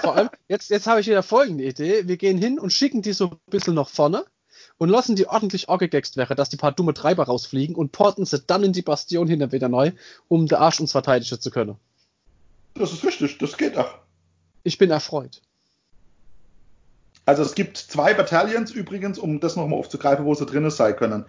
Vor 0.00 0.16
allem, 0.16 0.30
jetzt, 0.48 0.70
jetzt 0.70 0.86
habe 0.86 1.00
ich 1.00 1.06
wieder 1.06 1.22
folgende 1.22 1.64
Idee. 1.64 2.08
Wir 2.08 2.16
gehen 2.16 2.38
hin 2.38 2.58
und 2.58 2.72
schicken 2.72 3.02
die 3.02 3.12
so 3.12 3.30
ein 3.30 3.38
bisschen 3.50 3.74
nach 3.74 3.88
vorne 3.88 4.24
und 4.78 4.88
lassen 4.88 5.16
die 5.16 5.28
ordentlich 5.28 5.68
angegext 5.68 6.16
werden, 6.16 6.36
dass 6.36 6.48
die 6.48 6.56
paar 6.56 6.72
dumme 6.72 6.94
Treiber 6.94 7.24
rausfliegen 7.24 7.76
und 7.76 7.92
porten 7.92 8.24
sie 8.24 8.40
dann 8.40 8.64
in 8.64 8.72
die 8.72 8.82
Bastion 8.82 9.28
hinter 9.28 9.52
wieder 9.52 9.68
neu, 9.68 9.92
um 10.28 10.46
den 10.46 10.58
Arsch 10.58 10.80
uns 10.80 10.92
verteidigen 10.92 11.40
zu 11.40 11.50
können. 11.50 11.76
Das 12.74 12.92
ist 12.92 13.04
richtig, 13.04 13.38
das 13.38 13.56
geht 13.56 13.76
auch. 13.76 13.98
Ich 14.64 14.78
bin 14.78 14.90
erfreut. 14.90 15.42
Also 17.26 17.42
es 17.42 17.54
gibt 17.54 17.78
zwei 17.78 18.14
Battalions 18.14 18.70
übrigens, 18.70 19.18
um 19.18 19.40
das 19.40 19.56
nochmal 19.56 19.78
aufzugreifen, 19.78 20.24
wo 20.24 20.34
sie 20.34 20.46
drin 20.46 20.68
sein 20.70 20.96
können. 20.96 21.24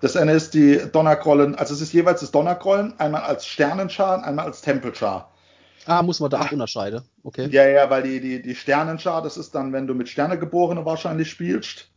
Das 0.00 0.16
eine 0.16 0.32
ist 0.32 0.54
die 0.54 0.80
Donnerkrollen, 0.92 1.54
also 1.56 1.74
es 1.74 1.80
ist 1.80 1.92
jeweils 1.92 2.20
das 2.20 2.30
Donnerkrollen, 2.30 2.98
einmal 2.98 3.22
als 3.22 3.46
Sternenschar, 3.46 4.24
einmal 4.24 4.46
als 4.46 4.62
Tempelschar. 4.62 5.30
Ah, 5.86 6.02
muss 6.02 6.20
man 6.20 6.30
da 6.30 6.40
auch 6.40 6.52
unterscheiden. 6.52 7.02
Okay. 7.24 7.48
Ja, 7.50 7.66
ja, 7.66 7.90
weil 7.90 8.02
die, 8.02 8.20
die, 8.20 8.42
die 8.42 8.54
Sternenschar, 8.54 9.22
das 9.22 9.36
ist 9.36 9.54
dann, 9.54 9.72
wenn 9.72 9.86
du 9.86 9.94
mit 9.94 10.08
Sternegeborenen 10.08 10.84
wahrscheinlich 10.84 11.30
spielst. 11.30 11.88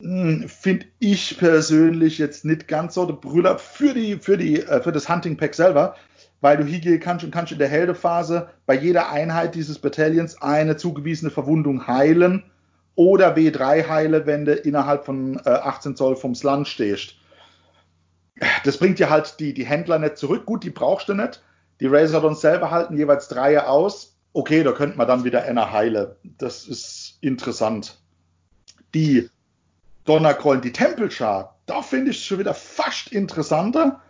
Hm, 0.00 0.48
Finde 0.48 0.86
ich 0.98 1.38
persönlich 1.38 2.18
jetzt 2.18 2.44
nicht 2.44 2.68
ganz 2.68 2.94
so 2.94 3.06
der 3.06 3.14
Brüller 3.14 3.58
für, 3.58 3.94
die, 3.94 4.16
für, 4.16 4.36
die, 4.36 4.60
äh, 4.60 4.82
für 4.82 4.92
das 4.92 5.08
Hunting 5.08 5.36
Pack 5.36 5.54
selber, 5.54 5.96
weil 6.44 6.58
du 6.58 6.64
hingehen 6.64 7.00
kannst 7.00 7.24
und 7.24 7.30
kannst 7.30 7.52
in 7.52 7.58
der 7.58 7.68
Heldephase 7.68 8.50
bei 8.66 8.74
jeder 8.74 9.10
Einheit 9.10 9.54
dieses 9.54 9.78
Bataillons 9.78 10.42
eine 10.42 10.76
zugewiesene 10.76 11.30
Verwundung 11.30 11.86
heilen 11.86 12.44
oder 12.96 13.34
W3 13.34 13.88
heile, 13.88 14.26
wenn 14.26 14.44
du 14.44 14.52
innerhalb 14.52 15.06
von 15.06 15.40
äh, 15.46 15.48
18 15.48 15.96
Zoll 15.96 16.16
vom 16.16 16.34
Slund 16.34 16.68
stehst. 16.68 17.14
Das 18.62 18.76
bringt 18.76 18.98
dir 18.98 19.08
halt 19.08 19.40
die, 19.40 19.54
die 19.54 19.64
Händler 19.64 19.98
nicht 19.98 20.18
zurück. 20.18 20.44
Gut, 20.44 20.64
die 20.64 20.70
brauchst 20.70 21.08
du 21.08 21.14
nicht. 21.14 21.42
Die 21.80 21.86
Razordons 21.86 22.42
selber 22.42 22.70
halten 22.70 22.98
jeweils 22.98 23.28
Dreier 23.28 23.70
aus. 23.70 24.14
Okay, 24.34 24.62
da 24.62 24.72
könnte 24.72 24.98
man 24.98 25.08
dann 25.08 25.24
wieder 25.24 25.44
einer 25.44 25.72
heile. 25.72 26.16
Das 26.36 26.68
ist 26.68 27.16
interessant. 27.22 27.96
Die 28.92 29.30
Donnerkrollen, 30.04 30.60
die 30.60 30.72
Tempelschar, 30.72 31.56
da 31.64 31.80
finde 31.80 32.10
ich 32.10 32.18
es 32.18 32.24
schon 32.24 32.38
wieder 32.38 32.52
fast 32.52 33.12
interessanter, 33.12 34.02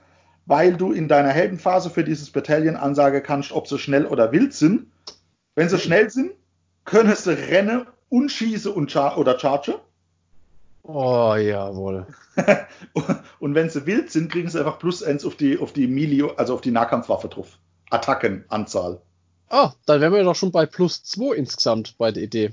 weil 0.47 0.77
du 0.77 0.93
in 0.93 1.09
deiner 1.09 1.31
Heldenphase 1.31 1.91
für 1.91 2.05
dieses 2.05 2.31
Bataillon 2.31 2.77
ansage 2.77 3.23
kannst, 3.23 3.53
ob 3.53 3.67
sie 3.67 3.79
schnell 3.79 4.07
oder 4.07 4.33
wild 4.33 4.55
sind. 4.55 4.87
Wenn 5.55 5.69
sie 5.69 5.79
schnell 5.79 6.11
sind, 6.11 6.33
können 6.85 7.15
sie 7.15 7.33
rennen 7.33 7.87
und 8.09 8.31
schießen 8.31 8.73
und 8.73 8.91
char 8.91 9.19
oder 9.19 9.39
charge. 9.39 9.81
Oh, 10.83 11.35
jawohl. 11.35 12.07
und 13.39 13.55
wenn 13.55 13.71
sie 13.71 13.87
wild 13.87 14.11
sind, 14.11 14.31
kriegen 14.31 14.49
sie 14.49 14.59
einfach 14.59 14.79
plus 14.79 15.03
eins 15.03 15.25
auf 15.25 15.35
die, 15.35 15.59
auf 15.59 15.73
die 15.73 15.87
Melee, 15.87 16.31
also 16.37 16.55
auf 16.55 16.61
die 16.61 16.73
Nahkampfwaffe 16.73 17.29
drauf. 17.29 17.59
Attackenanzahl. 17.91 19.01
Ah, 19.49 19.73
dann 19.87 20.01
wären 20.01 20.13
wir 20.13 20.25
doch 20.25 20.35
schon 20.35 20.53
bei 20.53 20.67
plus 20.67 21.03
zwei 21.05 21.37
insgesamt 21.37 21.97
bei 21.97 22.11
der 22.13 22.23
Idee. 22.23 22.53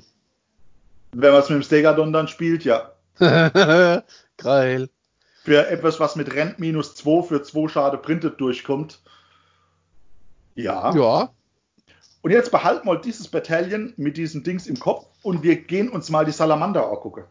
Wenn 1.13 1.31
man 1.31 1.41
es 1.41 1.49
mit 1.49 1.57
dem 1.57 1.63
Stegadon 1.63 2.13
dann 2.13 2.29
spielt, 2.29 2.63
ja. 2.63 2.91
Geil. 4.37 4.89
Für 5.43 5.67
etwas, 5.67 5.99
was 5.99 6.15
mit 6.15 6.33
Rent 6.33 6.59
minus 6.59 6.95
2 6.95 7.23
für 7.23 7.41
2 7.41 7.67
Schade 7.67 7.97
printet 7.97 8.39
durchkommt. 8.39 9.01
Ja. 10.55 10.93
Ja. 10.95 11.31
Und 12.21 12.31
jetzt 12.31 12.51
behalten 12.51 12.87
wir 12.87 12.97
dieses 12.97 13.27
Bataillon 13.27 13.93
mit 13.97 14.17
diesen 14.17 14.43
Dings 14.43 14.67
im 14.67 14.79
Kopf 14.79 15.07
und 15.23 15.41
wir 15.41 15.55
gehen 15.55 15.89
uns 15.89 16.09
mal 16.09 16.25
die 16.25 16.31
Salamander 16.31 16.87
angucken. 16.87 17.23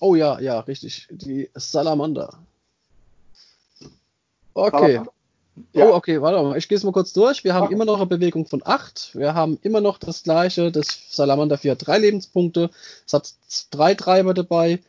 Oh 0.00 0.14
ja, 0.14 0.38
ja, 0.40 0.60
richtig. 0.60 1.08
Die 1.10 1.48
Salamander. 1.54 2.38
Okay. 4.52 4.70
Salamander. 4.78 5.12
Ja. 5.72 5.86
Oh, 5.86 5.94
okay, 5.94 6.20
warte 6.20 6.42
mal. 6.42 6.56
Ich 6.56 6.68
gehe 6.68 6.76
es 6.76 6.84
mal 6.84 6.92
kurz 6.92 7.12
durch. 7.12 7.44
Wir 7.44 7.54
haben 7.54 7.64
Okay. 7.64 7.74
immer 7.74 7.84
noch 7.84 7.96
eine 7.96 8.06
Bewegung 8.06 8.46
von 8.46 8.62
8. 8.64 9.14
Wir 9.14 9.34
haben 9.34 9.58
immer 9.62 9.80
noch 9.80 9.98
das 9.98 10.22
gleiche. 10.22 10.70
Das 10.70 10.86
Salamander 11.10 11.58
4 11.58 11.72
hat 11.72 11.86
3 11.86 11.98
Lebenspunkte. 11.98 12.70
Es 13.06 13.12
hat 13.12 13.32
drei 13.70 13.94
Treiber 13.94 14.34
dabei. 14.34 14.80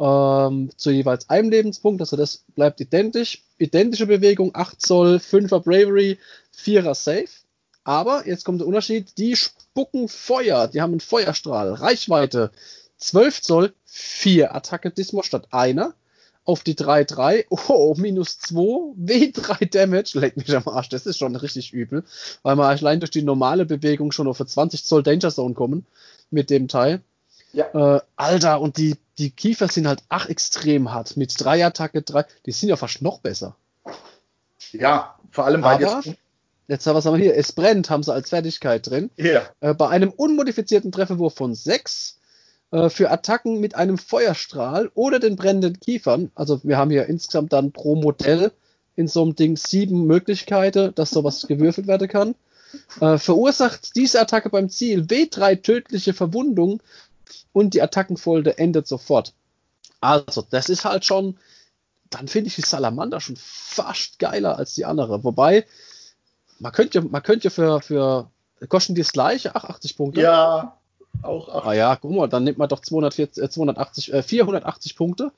Ähm, 0.00 0.70
zu 0.76 0.90
jeweils 0.90 1.28
einem 1.28 1.50
Lebenspunkt. 1.50 2.00
Also 2.00 2.16
das 2.16 2.44
bleibt 2.54 2.80
identisch. 2.80 3.42
Identische 3.58 4.06
Bewegung, 4.06 4.52
8 4.54 4.80
Zoll, 4.80 5.16
5er 5.16 5.60
Bravery, 5.60 6.18
4er 6.56 6.94
Safe. 6.94 7.28
Aber 7.84 8.26
jetzt 8.26 8.44
kommt 8.44 8.60
der 8.60 8.66
Unterschied. 8.66 9.18
Die 9.18 9.36
spucken 9.36 10.08
Feuer. 10.08 10.68
Die 10.68 10.80
haben 10.80 10.92
einen 10.92 11.00
Feuerstrahl. 11.00 11.74
Reichweite 11.74 12.50
12 12.96 13.42
Zoll, 13.42 13.74
4 13.84 14.54
Attacke 14.54 14.90
Dismo 14.90 15.22
statt 15.22 15.48
einer 15.50 15.94
auf 16.44 16.62
die 16.62 16.74
3-3. 16.74 17.46
Oh, 17.50 17.94
minus 17.98 18.38
2. 18.38 18.94
W3 18.98 19.70
Damage. 19.70 20.18
Leck 20.18 20.36
mich 20.38 20.54
am 20.56 20.66
Arsch. 20.66 20.88
Das 20.88 21.04
ist 21.04 21.18
schon 21.18 21.36
richtig 21.36 21.74
übel. 21.74 22.04
Weil 22.42 22.56
wir 22.56 22.64
allein 22.64 23.00
durch 23.00 23.10
die 23.10 23.22
normale 23.22 23.66
Bewegung 23.66 24.12
schon 24.12 24.28
auf 24.28 24.40
eine 24.40 24.48
20 24.48 24.84
Zoll 24.84 25.02
Danger 25.02 25.30
Zone 25.30 25.54
kommen. 25.54 25.84
Mit 26.30 26.48
dem 26.48 26.68
Teil. 26.68 27.02
Ja. 27.52 27.96
Äh, 27.96 28.00
Alter, 28.16 28.60
und 28.60 28.76
die, 28.76 28.96
die 29.18 29.30
Kiefer 29.30 29.68
sind 29.68 29.86
halt 29.86 30.02
ach 30.08 30.28
extrem 30.28 30.92
hart. 30.92 31.16
Mit 31.16 31.34
3 31.36 31.66
Attacke 31.66 32.02
3. 32.02 32.24
Die 32.46 32.52
sind 32.52 32.68
ja 32.68 32.76
fast 32.76 33.02
noch 33.02 33.18
besser. 33.20 33.56
Ja, 34.72 35.16
vor 35.30 35.44
allem, 35.46 35.62
weil 35.62 35.84
Aber, 35.84 36.02
jetzt. 36.04 36.18
jetzt 36.68 36.86
was 36.86 37.04
haben 37.06 37.14
wir 37.14 37.22
hier? 37.24 37.36
Es 37.36 37.52
brennt, 37.52 37.90
haben 37.90 38.02
sie 38.02 38.12
als 38.12 38.28
Fertigkeit 38.28 38.88
drin. 38.88 39.10
Ja, 39.16 39.42
Äh, 39.60 39.74
bei 39.74 39.88
einem 39.88 40.10
unmodifizierten 40.10 40.92
Trefferwurf 40.92 41.34
von 41.34 41.54
6 41.54 42.18
äh, 42.72 42.88
für 42.88 43.10
Attacken 43.10 43.60
mit 43.60 43.74
einem 43.74 43.98
Feuerstrahl 43.98 44.90
oder 44.94 45.18
den 45.18 45.36
brennenden 45.36 45.80
Kiefern, 45.80 46.30
also 46.34 46.60
wir 46.62 46.78
haben 46.78 46.90
hier 46.90 47.06
insgesamt 47.06 47.52
dann 47.52 47.72
pro 47.72 47.96
Modell 47.96 48.52
in 48.96 49.08
so 49.08 49.22
einem 49.22 49.34
Ding 49.34 49.56
sieben 49.56 50.06
Möglichkeiten, 50.06 50.94
dass 50.94 51.10
sowas 51.10 51.46
gewürfelt 51.48 51.86
werden 51.88 52.08
kann, 52.08 52.34
äh, 53.00 53.18
verursacht 53.18 53.96
diese 53.96 54.20
Attacke 54.20 54.50
beim 54.50 54.68
Ziel 54.70 55.02
W3 55.02 55.60
tödliche 55.62 56.12
Verwundung 56.14 56.80
und 57.52 57.74
die 57.74 57.82
Attackenfolge 57.82 58.58
endet 58.58 58.86
sofort. 58.86 59.34
Also, 60.00 60.46
das 60.50 60.68
ist 60.68 60.84
halt 60.84 61.04
schon, 61.04 61.38
dann 62.08 62.28
finde 62.28 62.48
ich 62.48 62.56
die 62.56 62.62
Salamander 62.62 63.20
schon 63.20 63.36
fast 63.36 64.18
geiler 64.18 64.56
als 64.56 64.74
die 64.74 64.84
andere. 64.84 65.24
Wobei, 65.24 65.66
man 66.58 66.72
könnte 66.72 66.98
ja, 66.98 67.04
man 67.08 67.22
könnte 67.22 67.50
für, 67.50 67.80
für, 67.80 68.30
kosten 68.68 68.94
die 68.94 69.02
das 69.02 69.12
gleiche, 69.12 69.54
ach, 69.54 69.64
80 69.64 69.96
Punkte. 69.96 70.20
ja, 70.20 70.76
auch. 71.22 71.48
Ach, 71.48 71.66
Ah 71.66 71.72
ja, 71.72 71.96
guck 71.96 72.12
mal, 72.12 72.28
dann 72.28 72.44
nimmt 72.44 72.58
man 72.58 72.68
doch 72.68 72.80
240, 72.80 73.42
äh, 73.42 73.50
280, 73.50 74.12
äh, 74.12 74.22
480 74.22 74.96
Punkte 74.96 75.32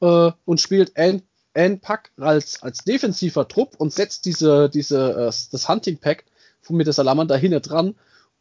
äh, 0.00 0.30
und 0.44 0.60
spielt 0.60 0.96
ein, 0.96 1.22
ein 1.54 1.80
Pack 1.80 2.10
als, 2.18 2.62
als 2.62 2.84
defensiver 2.84 3.48
Trupp 3.48 3.76
und 3.78 3.92
setzt 3.92 4.24
diese, 4.24 4.68
diese, 4.68 5.12
äh, 5.12 5.32
das 5.50 5.68
Hunting 5.68 5.98
Pack 5.98 6.24
von 6.60 6.76
mit 6.76 6.86
der 6.86 6.94
Salamander 6.94 7.36
hinten 7.36 7.62
dran, 7.62 7.94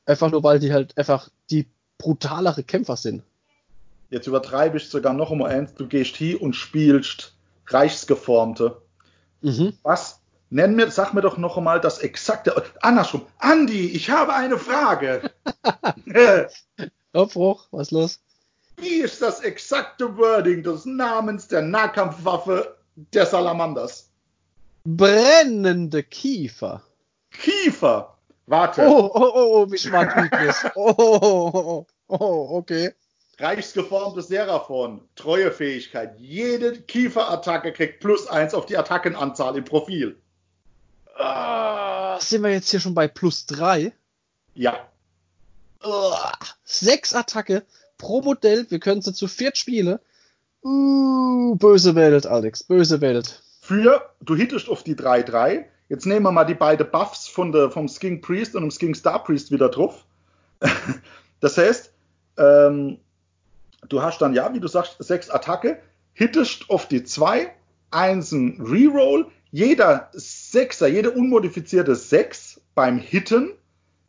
einfach 0.06 0.32
nur 0.32 0.44
weil 0.44 0.60
die 0.60 0.74
halt 0.74 0.98
einfach 0.98 1.30
die 1.50 1.68
brutalere 1.98 2.64
Kämpfer 2.64 2.98
sind. 2.98 3.24
Jetzt 4.10 4.28
übertreibe 4.28 4.78
ich 4.78 4.90
sogar 4.90 5.14
noch 5.14 5.32
um 5.32 5.42
eins. 5.42 5.74
Du 5.74 5.88
gehst 5.88 6.16
hier 6.16 6.42
und 6.42 6.56
spielst 6.56 7.36
Reichsgeformte. 7.68 8.82
Mhm. 9.42 9.74
Was? 9.84 10.20
Nenn 10.50 10.76
mir, 10.76 10.92
sag 10.92 11.14
mir 11.14 11.22
doch 11.22 11.38
noch 11.38 11.58
einmal 11.58 11.82
das 11.82 12.00
exakte. 12.00 12.64
Andersrum. 12.82 13.26
Andi, 13.40 13.88
ich 13.88 14.10
habe 14.10 14.34
eine 14.34 14.58
Frage. 14.58 15.32
Aufbruch, 17.14 17.68
was 17.72 17.92
los? 17.92 18.20
Wie 18.78 19.02
ist 19.02 19.22
das 19.22 19.40
exakte 19.40 20.18
Wording 20.18 20.62
des 20.64 20.86
Namens 20.86 21.48
der 21.48 21.62
Nahkampfwaffe 21.62 22.78
der 22.96 23.26
Salamanders? 23.26 24.10
Brennende 24.84 26.04
Kiefer. 26.04 26.84
Kiefer. 27.32 28.15
Warte. 28.48 28.88
Oh, 28.88 29.12
oh, 29.14 29.32
oh, 29.34 29.64
oh, 29.64 29.72
wie 29.72 29.78
schwach 29.78 30.16
üblich. 30.16 30.56
Oh, 30.76 30.94
oh, 30.98 31.20
oh, 31.24 31.86
oh, 32.08 32.16
oh, 32.20 32.58
okay. 32.58 32.94
Reichsgeformtes 33.40 34.28
Seraphon. 34.28 35.02
Treuefähigkeit. 35.16 36.20
Jede 36.20 36.80
Kieferattacke 36.82 37.74
kriegt 37.74 38.00
plus 38.00 38.28
eins 38.28 38.54
auf 38.54 38.66
die 38.66 38.78
Attackenanzahl 38.78 39.58
im 39.58 39.66
Profil. 39.66 40.18
Ah, 41.18 42.20
sind 42.20 42.44
wir 42.44 42.52
jetzt 42.52 42.70
hier 42.70 42.80
schon 42.80 42.94
bei 42.94 43.08
plus 43.08 43.46
drei? 43.46 43.94
Ja. 44.54 44.88
Uah, 45.84 46.34
Sechs 46.64 47.14
Attacke 47.14 47.64
pro 47.98 48.22
Modell. 48.22 48.66
Wir 48.70 48.80
können 48.80 49.02
sie 49.02 49.14
zu 49.14 49.28
viert 49.28 49.58
spielen. 49.58 50.00
Uh, 50.64 51.56
böse 51.56 51.96
Welt, 51.96 52.26
Alex. 52.26 52.64
Böse 52.64 53.02
Welt. 53.02 53.42
Für, 53.62 54.10
du 54.22 54.36
hittest 54.36 54.70
auf 54.70 54.84
die 54.84 54.96
3-3. 54.96 55.66
Jetzt 55.88 56.06
nehmen 56.06 56.24
wir 56.24 56.32
mal 56.32 56.46
die 56.46 56.56
beiden 56.56 56.90
Buffs 56.90 57.28
von 57.28 57.52
der, 57.52 57.70
vom 57.70 57.88
Skink 57.88 58.24
Priest 58.24 58.56
und 58.56 58.64
dem 58.64 58.72
Skink 58.72 58.96
Star 58.96 59.24
Priest 59.24 59.52
wieder 59.52 59.70
drauf. 59.70 60.06
das 61.40 61.58
heißt, 61.58 61.94
ähm, 62.38 62.98
du 63.88 64.02
hast 64.02 64.20
dann, 64.20 64.34
ja, 64.34 64.54
wie 64.54 64.60
du 64.60 64.68
sagst, 64.68 64.96
sechs 65.00 65.30
Attacke, 65.30 65.80
hittest 66.14 66.70
auf 66.70 66.88
die 66.88 67.04
2, 67.04 67.52
einsen 67.92 68.60
Reroll. 68.62 69.28
Jeder 69.52 70.10
Sechser, 70.14 70.88
jede 70.88 71.12
unmodifizierte 71.12 71.96
6 71.96 72.62
beim 72.74 72.98
Hitten 72.98 73.52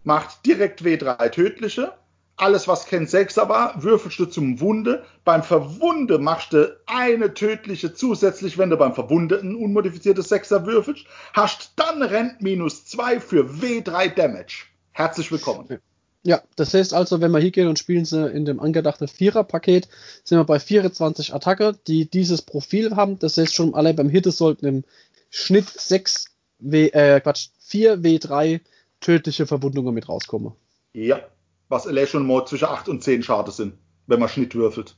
macht 0.02 0.46
direkt 0.46 0.82
W3 0.82 1.30
tödliche. 1.30 1.92
Alles, 2.38 2.68
was 2.68 2.84
kein 2.84 3.06
Sechser 3.06 3.48
war, 3.48 3.82
würfelst 3.82 4.18
du 4.18 4.26
zum 4.26 4.60
Wunde. 4.60 5.04
Beim 5.24 5.42
Verwunde 5.42 6.18
machst 6.18 6.52
du 6.52 6.78
eine 6.84 7.32
tödliche 7.32 7.94
zusätzlich, 7.94 8.58
wenn 8.58 8.68
du 8.68 8.76
beim 8.76 8.94
Verwundeten 8.94 9.56
unmodifiziertes 9.56 10.28
Sechser 10.28 10.66
würfelst. 10.66 11.06
Hast 11.32 11.72
dann 11.76 12.02
Rent 12.02 12.42
minus 12.42 12.84
2 12.84 13.20
für 13.20 13.44
W3 13.44 14.14
Damage. 14.14 14.66
Herzlich 14.92 15.32
willkommen. 15.32 15.78
Ja, 16.24 16.42
das 16.56 16.74
heißt 16.74 16.92
also, 16.92 17.20
wenn 17.22 17.30
wir 17.30 17.38
hier 17.38 17.52
gehen 17.52 17.68
und 17.68 17.78
spielen 17.78 18.04
sie 18.04 18.28
in 18.28 18.44
dem 18.44 18.60
angedachten 18.60 19.08
Vierer-Paket, 19.08 19.88
sind 20.24 20.38
wir 20.38 20.44
bei 20.44 20.58
24 20.58 21.32
Attacke, 21.32 21.78
die 21.86 22.10
dieses 22.10 22.42
Profil 22.42 22.96
haben. 22.96 23.18
Das 23.18 23.38
heißt 23.38 23.54
schon 23.54 23.74
allein 23.74 23.96
beim 23.96 24.10
Hitte 24.10 24.30
sollten 24.30 24.66
im 24.66 24.84
Schnitt 25.30 25.68
6 25.68 26.26
W, 26.58 26.88
äh, 26.88 27.20
Quatsch, 27.20 27.48
4 27.60 27.98
W3 27.98 28.60
tödliche 29.00 29.46
Verwundungen 29.46 29.94
mit 29.94 30.08
rauskommen. 30.08 30.52
Ja. 30.92 31.20
Was 31.68 31.86
allein 31.86 32.06
schon 32.06 32.26
mal 32.26 32.46
zwischen 32.46 32.66
8 32.66 32.88
und 32.88 33.02
10 33.02 33.22
Schade 33.22 33.50
sind, 33.50 33.74
wenn 34.06 34.20
man 34.20 34.28
Schnitt 34.28 34.54
würfelt. 34.54 34.96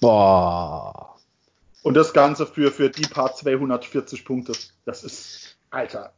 Boah. 0.00 1.16
Und 1.82 1.94
das 1.94 2.12
Ganze 2.12 2.46
für, 2.46 2.70
für 2.70 2.90
die 2.90 3.02
paar 3.02 3.34
240 3.34 4.24
Punkte. 4.24 4.52
Das 4.84 5.04
ist, 5.04 5.56
Alter. 5.70 6.12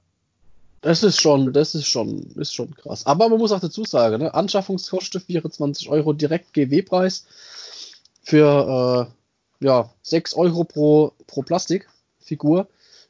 Das 0.82 1.02
ist 1.02 1.20
schon, 1.20 1.52
das 1.52 1.74
ist 1.74 1.86
schon, 1.86 2.22
ist 2.36 2.54
schon 2.54 2.74
krass. 2.74 3.04
Aber 3.06 3.28
man 3.28 3.38
muss 3.38 3.52
auch 3.52 3.60
dazu 3.60 3.84
sagen, 3.84 4.22
ne? 4.22 4.32
Anschaffungskosten 4.32 5.20
24 5.20 5.90
Euro 5.90 6.14
direkt 6.14 6.54
GW-Preis 6.54 7.26
für 8.22 9.08
äh, 9.60 9.64
ja, 9.64 9.90
6 10.02 10.34
Euro 10.34 10.64
pro, 10.64 11.12
pro 11.26 11.42
Plastikfigur 11.42 12.66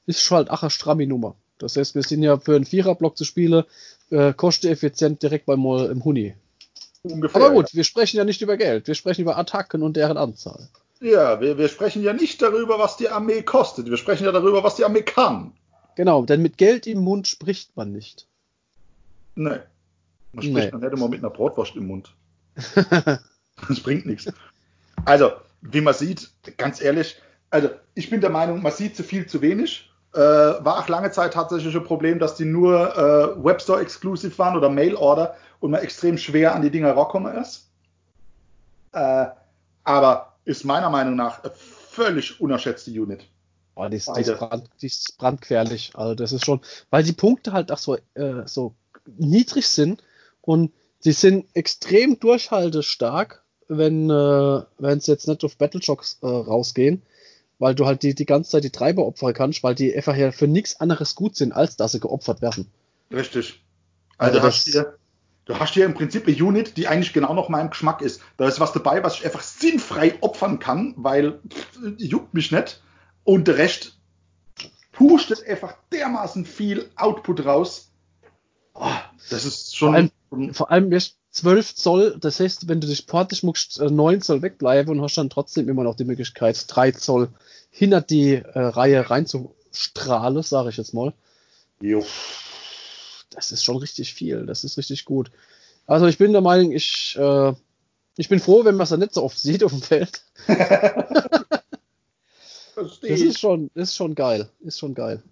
ist 0.07 0.23
schon 0.23 0.39
halt 0.39 0.51
auch 0.51 0.63
eine 0.63 0.71
stramme 0.71 1.07
Nummer. 1.07 1.37
Das 1.63 1.77
heißt, 1.77 1.95
wir 1.95 2.03
sind 2.03 2.23
ja 2.23 2.39
für 2.39 2.57
einen 2.57 2.65
Viererblock 2.65 3.17
zu 3.17 3.25
spielen, 3.25 3.65
äh, 4.11 4.33
kosteneffizient 4.33 5.23
direkt 5.23 5.47
beim 5.47 5.65
im 5.65 6.05
Huni. 6.05 6.35
Ungefähr, 7.03 7.41
Aber 7.41 7.55
gut, 7.55 7.71
ja. 7.71 7.77
wir 7.77 7.85
sprechen 7.85 8.17
ja 8.17 8.25
nicht 8.25 8.43
über 8.43 8.57
Geld, 8.57 8.87
wir 8.87 8.95
sprechen 8.95 9.23
über 9.23 9.39
Attacken 9.39 9.83
und 9.83 9.97
deren 9.97 10.17
Anzahl. 10.17 10.69
Ja, 11.01 11.41
wir, 11.41 11.57
wir 11.57 11.69
sprechen 11.69 12.03
ja 12.03 12.13
nicht 12.13 12.43
darüber, 12.43 12.79
was 12.79 12.97
die 12.97 13.09
Armee 13.09 13.43
kostet, 13.43 13.89
wir 13.89 13.97
sprechen 13.97 14.25
ja 14.25 14.33
darüber, 14.33 14.63
was 14.63 14.77
die 14.77 14.85
Armee 14.85 15.03
kann. 15.03 15.53
Genau, 15.97 16.25
denn 16.25 16.43
mit 16.43 16.59
Geld 16.59 16.87
im 16.87 17.01
Mund 17.01 17.27
spricht 17.27 17.77
man 17.77 17.93
nicht. 17.93 18.27
Nee. 19.35 19.59
Man 20.33 20.43
spricht 20.43 20.55
nee. 20.55 20.71
dann 20.71 20.81
nicht 20.81 20.93
immer 20.93 21.09
mit 21.09 21.21
einer 21.21 21.31
Brotwurst 21.31 21.77
im 21.77 21.87
Mund. 21.87 22.15
das 22.75 23.81
bringt 23.83 24.07
nichts. 24.07 24.31
Also, 25.05 25.33
wie 25.63 25.81
man 25.81 25.95
sieht, 25.95 26.31
ganz 26.57 26.81
ehrlich, 26.81 27.17
also 27.49 27.71
ich 27.95 28.11
bin 28.11 28.21
der 28.21 28.31
Meinung, 28.31 28.63
man 28.63 28.73
sieht 28.73 28.97
zu 28.97 29.03
viel 29.03 29.27
zu 29.27 29.41
wenig. 29.43 29.90
Äh, 30.13 30.19
war 30.19 30.81
auch 30.81 30.89
lange 30.89 31.13
Zeit 31.13 31.35
tatsächlich 31.35 31.75
ein 31.75 31.85
Problem, 31.85 32.19
dass 32.19 32.35
die 32.35 32.45
nur 32.45 32.97
äh, 32.97 33.45
Webstore 33.45 33.81
exclusive 33.81 34.37
waren 34.39 34.57
oder 34.57 34.69
Mail 34.69 34.97
Order 34.97 35.37
und 35.61 35.71
man 35.71 35.83
extrem 35.83 36.19
schwer 36.19 36.55
an 36.55 36.63
die 36.63 36.71
Dinger 36.71 36.97
rankommen 36.97 37.37
ist. 37.37 37.69
Äh, 38.93 39.27
aber 39.85 40.35
ist 40.45 40.65
meiner 40.65 40.91
Meinung 40.91 41.15
nach 41.15 41.45
eine 41.45 41.53
völlig 41.55 42.41
unerschätzte 42.41 42.91
Unit. 42.91 43.27
Oh, 43.77 43.89
die, 43.89 43.97
ist, 43.97 44.11
die, 44.17 44.21
ist 44.21 44.37
brand, 44.37 44.69
die 44.83 44.87
ist 44.87 45.17
brandgefährlich. 45.17 45.93
Also 45.95 46.15
das 46.15 46.33
ist 46.33 46.45
schon, 46.45 46.61
weil 46.91 47.05
die 47.05 47.13
Punkte 47.13 47.53
halt 47.53 47.71
auch 47.71 47.79
so, 47.79 47.97
äh, 48.15 48.47
so 48.47 48.75
niedrig 49.07 49.69
sind 49.69 50.03
und 50.41 50.73
sie 50.99 51.13
sind 51.13 51.47
extrem 51.55 52.19
durchhaltestark, 52.19 53.43
wenn 53.69 54.11
äh, 54.11 54.63
wenn 54.79 54.99
es 54.99 55.07
jetzt 55.07 55.29
nicht 55.29 55.45
auf 55.45 55.57
Battleshocks 55.57 56.19
äh, 56.23 56.27
rausgehen, 56.27 57.03
weil 57.61 57.75
du 57.75 57.87
halt 57.87 58.03
die, 58.03 58.15
die 58.15 58.27
ganze 58.27 58.51
Zeit 58.51 58.65
die 58.65 58.71
Treiber 58.71 59.07
opfern 59.07 59.35
kannst, 59.35 59.63
weil 59.63 59.77
die 59.77 59.95
einfach 59.95 60.17
ja 60.17 60.33
für 60.33 60.49
nichts 60.49 60.81
anderes 60.81 61.15
gut 61.15 61.37
sind, 61.37 61.53
als 61.53 61.77
dass 61.77 61.93
sie 61.93 62.01
geopfert 62.01 62.43
werden. 62.43 62.67
Richtig. 63.13 63.63
Also, 64.19 64.39
also 64.39 64.49
hast 64.49 64.65
hier, 64.65 64.99
du 65.45 65.59
hast 65.59 65.75
hier 65.75 65.85
im 65.85 65.95
Prinzip 65.95 66.27
eine 66.27 66.37
Unit, 66.37 66.77
die 66.77 66.89
eigentlich 66.89 67.13
genau 67.13 67.35
noch 67.35 67.49
meinem 67.49 67.71
Geschmack 67.71 68.01
ist. 68.01 68.23
Da 68.39 68.49
ist 68.49 68.61
was 68.61 68.73
dabei, 68.73 69.05
was 69.05 69.17
ich 69.17 69.25
einfach 69.27 69.43
sinnfrei 69.43 70.15
opfern 70.23 70.59
kann, 70.59 70.95
weil 70.97 71.39
pff, 71.49 71.79
juckt 71.99 72.35
mich 72.35 72.51
nicht. 72.51 72.83
Und 73.25 73.47
der 73.47 73.59
Rest 73.59 73.99
pustet 74.93 75.47
einfach 75.47 75.75
dermaßen 75.93 76.47
viel 76.47 76.91
Output 76.97 77.45
raus. 77.45 77.93
Oh, 78.75 78.89
das 79.29 79.45
ist 79.45 79.77
schon. 79.77 80.11
Vor 80.31 80.39
allem, 80.39 80.55
vor 80.55 80.71
allem 80.71 80.93
ist 80.93 81.20
12 81.33 81.75
Zoll, 81.77 82.17
das 82.21 82.41
heißt, 82.41 82.69
wenn 82.69 82.81
du 82.81 82.89
dich 82.89 83.07
portisch 83.07 83.43
musst, 83.43 83.81
9 83.81 84.17
äh, 84.17 84.21
Zoll 84.21 84.43
wegbleiben 84.43 84.93
und 84.93 85.03
hast 85.03 85.17
dann 85.17 85.31
trotzdem 85.31 85.69
immer 85.69 85.85
noch 85.85 85.95
die 85.95 86.05
Möglichkeit, 86.05 86.65
3 86.67 86.93
Zoll 86.93 87.29
hinter 87.71 88.01
die 88.01 88.35
äh, 88.35 88.59
Reihe 88.59 89.09
reinzustrahlen, 89.09 90.43
sage 90.43 90.71
ich 90.71 90.77
jetzt 90.77 90.93
mal. 90.93 91.13
Jo. 91.81 92.05
Das 93.31 93.53
ist 93.53 93.65
schon 93.65 93.77
richtig 93.77 94.13
viel, 94.13 94.45
das 94.45 94.65
ist 94.65 94.77
richtig 94.77 95.05
gut. 95.05 95.31
Also 95.87 96.07
ich 96.07 96.19
bin 96.19 96.33
der 96.33 96.41
Meinung, 96.41 96.73
ich, 96.73 97.17
äh, 97.17 97.53
ich 98.17 98.29
bin 98.29 98.41
froh, 98.41 98.65
wenn 98.65 98.75
man 98.75 98.85
es 98.85 98.91
nicht 98.91 99.15
so 99.15 99.23
oft 99.23 99.39
sieht 99.39 99.63
auf 99.63 99.71
dem 99.71 99.83
Feld. 99.83 100.23
das 102.75 102.99
ist 103.03 103.39
schon, 103.39 103.71
ist 103.75 103.95
schon 103.95 104.17
geil, 104.17 104.49
ist 104.61 104.81
schon 104.81 104.95
geil. 104.95 105.23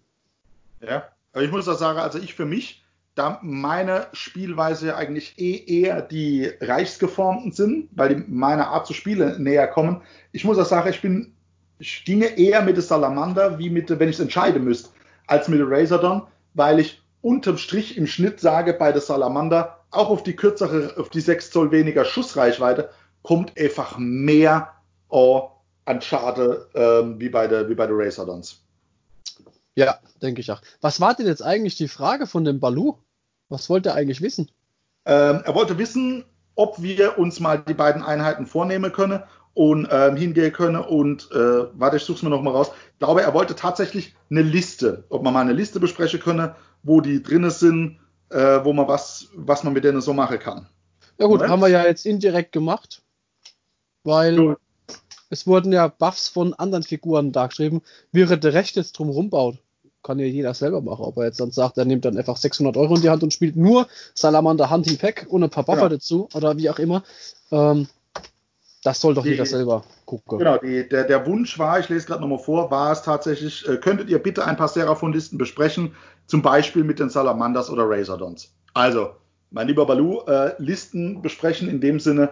Ja, 0.80 1.08
aber 1.32 1.42
ich 1.42 1.50
muss 1.50 1.66
auch 1.66 1.78
sagen, 1.78 1.98
also 1.98 2.18
ich 2.18 2.34
für 2.34 2.46
mich, 2.46 2.84
da 3.18 3.40
meine 3.42 4.07
Spielweise 4.12 4.96
eigentlich 4.96 5.38
eh 5.38 5.64
eher 5.66 6.02
die 6.02 6.50
reichsgeformten 6.61 7.52
sind, 7.52 7.88
weil 7.92 8.14
die 8.14 8.24
meiner 8.28 8.68
Art 8.68 8.87
zu 8.87 8.94
spielen 8.94 9.42
näher 9.42 9.66
kommen. 9.66 10.02
Ich 10.33 10.44
muss 10.44 10.59
auch 10.59 10.66
sagen, 10.66 10.88
ich 10.88 11.02
bin, 11.02 11.35
ich 11.78 12.04
ginge 12.04 12.38
eher 12.38 12.62
mit 12.62 12.76
der 12.76 12.85
Salamander, 12.85 13.59
wie 13.59 13.70
mit, 13.70 13.90
wenn 13.90 14.09
ich 14.09 14.16
es 14.16 14.20
entscheiden 14.20 14.64
müsste, 14.64 14.90
als 15.26 15.48
mit 15.48 15.59
der 15.59 15.68
Razordon, 15.68 16.22
weil 16.54 16.78
ich 16.78 17.02
unterm 17.20 17.59
Strich 17.59 17.96
im 17.96 18.07
Schnitt 18.07 18.40
sage, 18.40 18.72
bei 18.72 18.92
der 18.92 19.00
Salamander, 19.00 19.81
auch 19.90 20.11
auf 20.11 20.22
die 20.22 20.37
kürzere, 20.37 20.94
auf 20.98 21.09
die 21.09 21.20
6 21.20 21.50
Zoll 21.50 21.72
weniger 21.72 22.04
Schussreichweite, 22.04 22.90
kommt 23.22 23.59
einfach 23.59 23.98
mehr 23.98 24.74
oh, 25.09 25.50
an 25.87 26.00
Schade 26.02 26.68
ähm, 26.74 27.18
wie 27.18 27.31
bei 27.31 27.48
der, 27.48 27.68
wie 27.68 27.74
bei 27.74 27.87
der 27.87 27.96
Razordons. 27.96 28.62
Ja, 29.74 29.98
denke 30.22 30.40
ich 30.40 30.50
auch. 30.50 30.61
Was 30.81 31.00
war 31.00 31.14
denn 31.14 31.26
jetzt 31.26 31.42
eigentlich 31.42 31.76
die 31.76 31.88
Frage 31.88 32.26
von 32.26 32.44
dem 32.44 32.61
Balu? 32.61 32.96
Was 33.48 33.70
wollte 33.70 33.90
er 33.90 33.94
eigentlich 33.94 34.20
wissen? 34.20 34.50
Ähm, 35.04 35.42
er 35.44 35.54
wollte 35.54 35.78
wissen, 35.78 36.24
ob 36.54 36.82
wir 36.82 37.18
uns 37.18 37.40
mal 37.40 37.58
die 37.58 37.74
beiden 37.74 38.02
Einheiten 38.02 38.46
vornehmen 38.46 38.92
können 38.92 39.22
und 39.54 39.88
ähm, 39.90 40.16
hingehen 40.16 40.52
können 40.52 40.76
und 40.76 41.30
äh, 41.32 41.66
warte, 41.72 41.96
ich 41.96 42.02
suche 42.02 42.18
es 42.18 42.22
mir 42.22 42.30
noch 42.30 42.42
mal 42.42 42.50
raus. 42.50 42.70
Ich 42.92 42.98
glaube, 42.98 43.22
er 43.22 43.34
wollte 43.34 43.54
tatsächlich 43.54 44.14
eine 44.30 44.42
Liste, 44.42 45.04
ob 45.08 45.22
man 45.22 45.32
mal 45.32 45.40
eine 45.40 45.52
Liste 45.52 45.80
besprechen 45.80 46.20
könne, 46.20 46.56
wo 46.82 47.00
die 47.00 47.22
drinne 47.22 47.50
sind, 47.50 47.98
äh, 48.30 48.61
wo 48.64 48.72
man 48.72 48.87
was, 48.88 49.28
was 49.34 49.64
man 49.64 49.72
mit 49.72 49.84
denen 49.84 50.00
so 50.00 50.12
machen 50.12 50.38
kann. 50.38 50.68
Ja 51.18 51.26
gut, 51.26 51.37
Moment. 51.37 51.50
haben 51.50 51.61
wir 51.61 51.68
ja 51.68 51.84
jetzt 51.84 52.06
indirekt 52.06 52.52
gemacht, 52.52 53.02
weil 54.04 54.37
gut. 54.37 54.58
es 55.30 55.46
wurden 55.46 55.72
ja 55.72 55.88
Buffs 55.88 56.28
von 56.28 56.54
anderen 56.54 56.84
Figuren 56.84 57.32
dargeschrieben, 57.32 57.82
während 58.12 58.44
der 58.44 58.52
Recht 58.52 58.76
jetzt 58.76 58.92
drum 58.92 59.08
rumbaut 59.08 59.58
kann 60.02 60.18
ja 60.18 60.26
jeder 60.26 60.54
selber 60.54 60.80
machen. 60.80 61.04
Ob 61.04 61.16
er 61.18 61.24
jetzt 61.24 61.40
dann 61.40 61.50
sagt, 61.50 61.78
er 61.78 61.84
nimmt 61.84 62.04
dann 62.04 62.16
einfach 62.16 62.37
600 62.37 62.76
Euro 62.76 62.94
in 62.96 63.02
die 63.02 63.11
Hand 63.11 63.22
und 63.22 63.32
spielt 63.32 63.56
nur 63.56 63.87
Salamander 64.14 64.70
Hunting 64.70 64.98
Pack 64.98 65.26
und 65.28 65.42
ein 65.42 65.50
paar 65.50 65.64
Buffer 65.64 65.88
genau. 65.88 65.94
dazu 65.96 66.28
oder 66.34 66.56
wie 66.56 66.70
auch 66.70 66.78
immer. 66.78 67.02
Ähm, 67.50 67.88
das 68.84 69.00
soll 69.00 69.14
doch 69.14 69.24
die, 69.24 69.30
jeder 69.30 69.44
selber 69.44 69.84
gucken. 70.06 70.38
Genau, 70.38 70.56
die, 70.56 70.88
der, 70.88 71.04
der 71.04 71.26
Wunsch 71.26 71.58
war, 71.58 71.80
ich 71.80 71.88
lese 71.88 72.06
gerade 72.06 72.20
nochmal 72.20 72.38
vor, 72.38 72.70
war 72.70 72.92
es 72.92 73.02
tatsächlich, 73.02 73.68
äh, 73.68 73.76
könntet 73.76 74.08
ihr 74.08 74.18
bitte 74.18 74.46
ein 74.46 74.56
paar 74.56 74.68
Seraphon-Listen 74.68 75.37
besprechen, 75.37 75.94
zum 76.26 76.42
Beispiel 76.42 76.84
mit 76.84 77.00
den 77.00 77.11
Salamanders 77.11 77.70
oder 77.70 77.88
Razordons. 77.88 78.52
Also, 78.74 79.11
mein 79.50 79.66
lieber 79.66 79.84
Balu, 79.84 80.20
äh, 80.26 80.52
Listen 80.58 81.22
besprechen 81.22 81.68
in 81.68 81.80
dem 81.80 81.98
Sinne, 81.98 82.30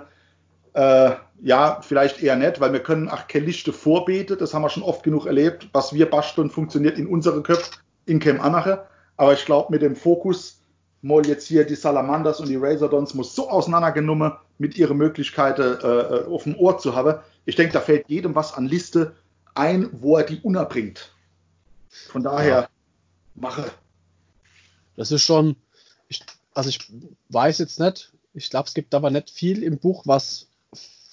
äh, 0.76 1.16
ja, 1.40 1.80
vielleicht 1.80 2.22
eher 2.22 2.36
nicht, 2.36 2.60
weil 2.60 2.72
wir 2.72 2.82
können 2.82 3.08
auch 3.08 3.26
keine 3.28 3.46
Liste 3.46 3.72
vorbeten, 3.72 4.36
das 4.38 4.52
haben 4.52 4.60
wir 4.60 4.68
schon 4.68 4.82
oft 4.82 5.02
genug 5.02 5.24
erlebt. 5.24 5.68
Was 5.72 5.94
wir 5.94 6.08
basteln, 6.08 6.50
funktioniert 6.50 6.98
in 6.98 7.06
unsere 7.06 7.42
Köpfe, 7.42 7.78
in 8.04 8.20
Cam 8.20 8.40
Anache. 8.40 8.86
Aber 9.16 9.32
ich 9.32 9.46
glaube, 9.46 9.72
mit 9.72 9.80
dem 9.80 9.96
Fokus, 9.96 10.60
mal 11.00 11.26
jetzt 11.26 11.46
hier 11.46 11.64
die 11.64 11.76
Salamanders 11.76 12.40
und 12.40 12.48
die 12.50 12.56
Razordons 12.56 13.14
muss 13.14 13.34
so 13.34 13.48
auseinandergenommen 13.48 14.32
mit 14.58 14.76
ihren 14.76 14.98
Möglichkeiten 14.98 15.78
äh, 15.82 16.26
auf 16.28 16.42
dem 16.42 16.56
Ohr 16.56 16.78
zu 16.78 16.94
haben. 16.94 17.20
Ich 17.46 17.56
denke, 17.56 17.72
da 17.72 17.80
fällt 17.80 18.08
jedem 18.08 18.34
was 18.34 18.52
an 18.52 18.66
Liste 18.66 19.16
ein, 19.54 19.88
wo 19.92 20.18
er 20.18 20.24
die 20.24 20.40
unterbringt. 20.40 21.10
Von 21.88 22.22
daher, 22.22 22.60
ja. 22.60 22.68
mache. 23.34 23.70
Das 24.96 25.10
ist 25.10 25.22
schon, 25.22 25.56
ich, 26.08 26.22
also 26.52 26.68
ich 26.68 26.80
weiß 27.30 27.58
jetzt 27.58 27.80
nicht, 27.80 28.12
ich 28.34 28.50
glaube, 28.50 28.66
es 28.66 28.74
gibt 28.74 28.94
aber 28.94 29.10
nicht 29.10 29.30
viel 29.30 29.62
im 29.62 29.78
Buch, 29.78 30.02
was 30.04 30.48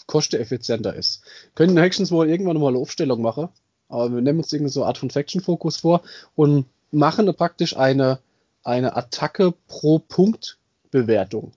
kosteneffizienter 0.08 0.94
ist. 0.96 1.24
Können 1.56 1.78
Hexens 1.78 2.12
wohl 2.12 2.30
irgendwann 2.30 2.60
mal 2.60 2.70
eine 2.70 2.78
Aufstellung 2.78 3.22
machen, 3.22 3.50
aber 3.90 4.14
wir 4.14 4.22
nehmen 4.22 4.40
uns 4.40 4.52
irgendwie 4.52 4.72
so 4.72 4.82
eine 4.82 4.88
Art 4.88 4.98
von 4.98 5.10
Faction-Fokus 5.10 5.78
vor 5.78 6.02
und 6.36 6.66
machen 6.92 7.34
praktisch 7.36 7.76
eine, 7.76 8.20
eine 8.64 8.96
Attacke 8.96 9.54
pro 9.68 10.00
Punkt 10.00 10.58
Bewertung. 10.92 11.52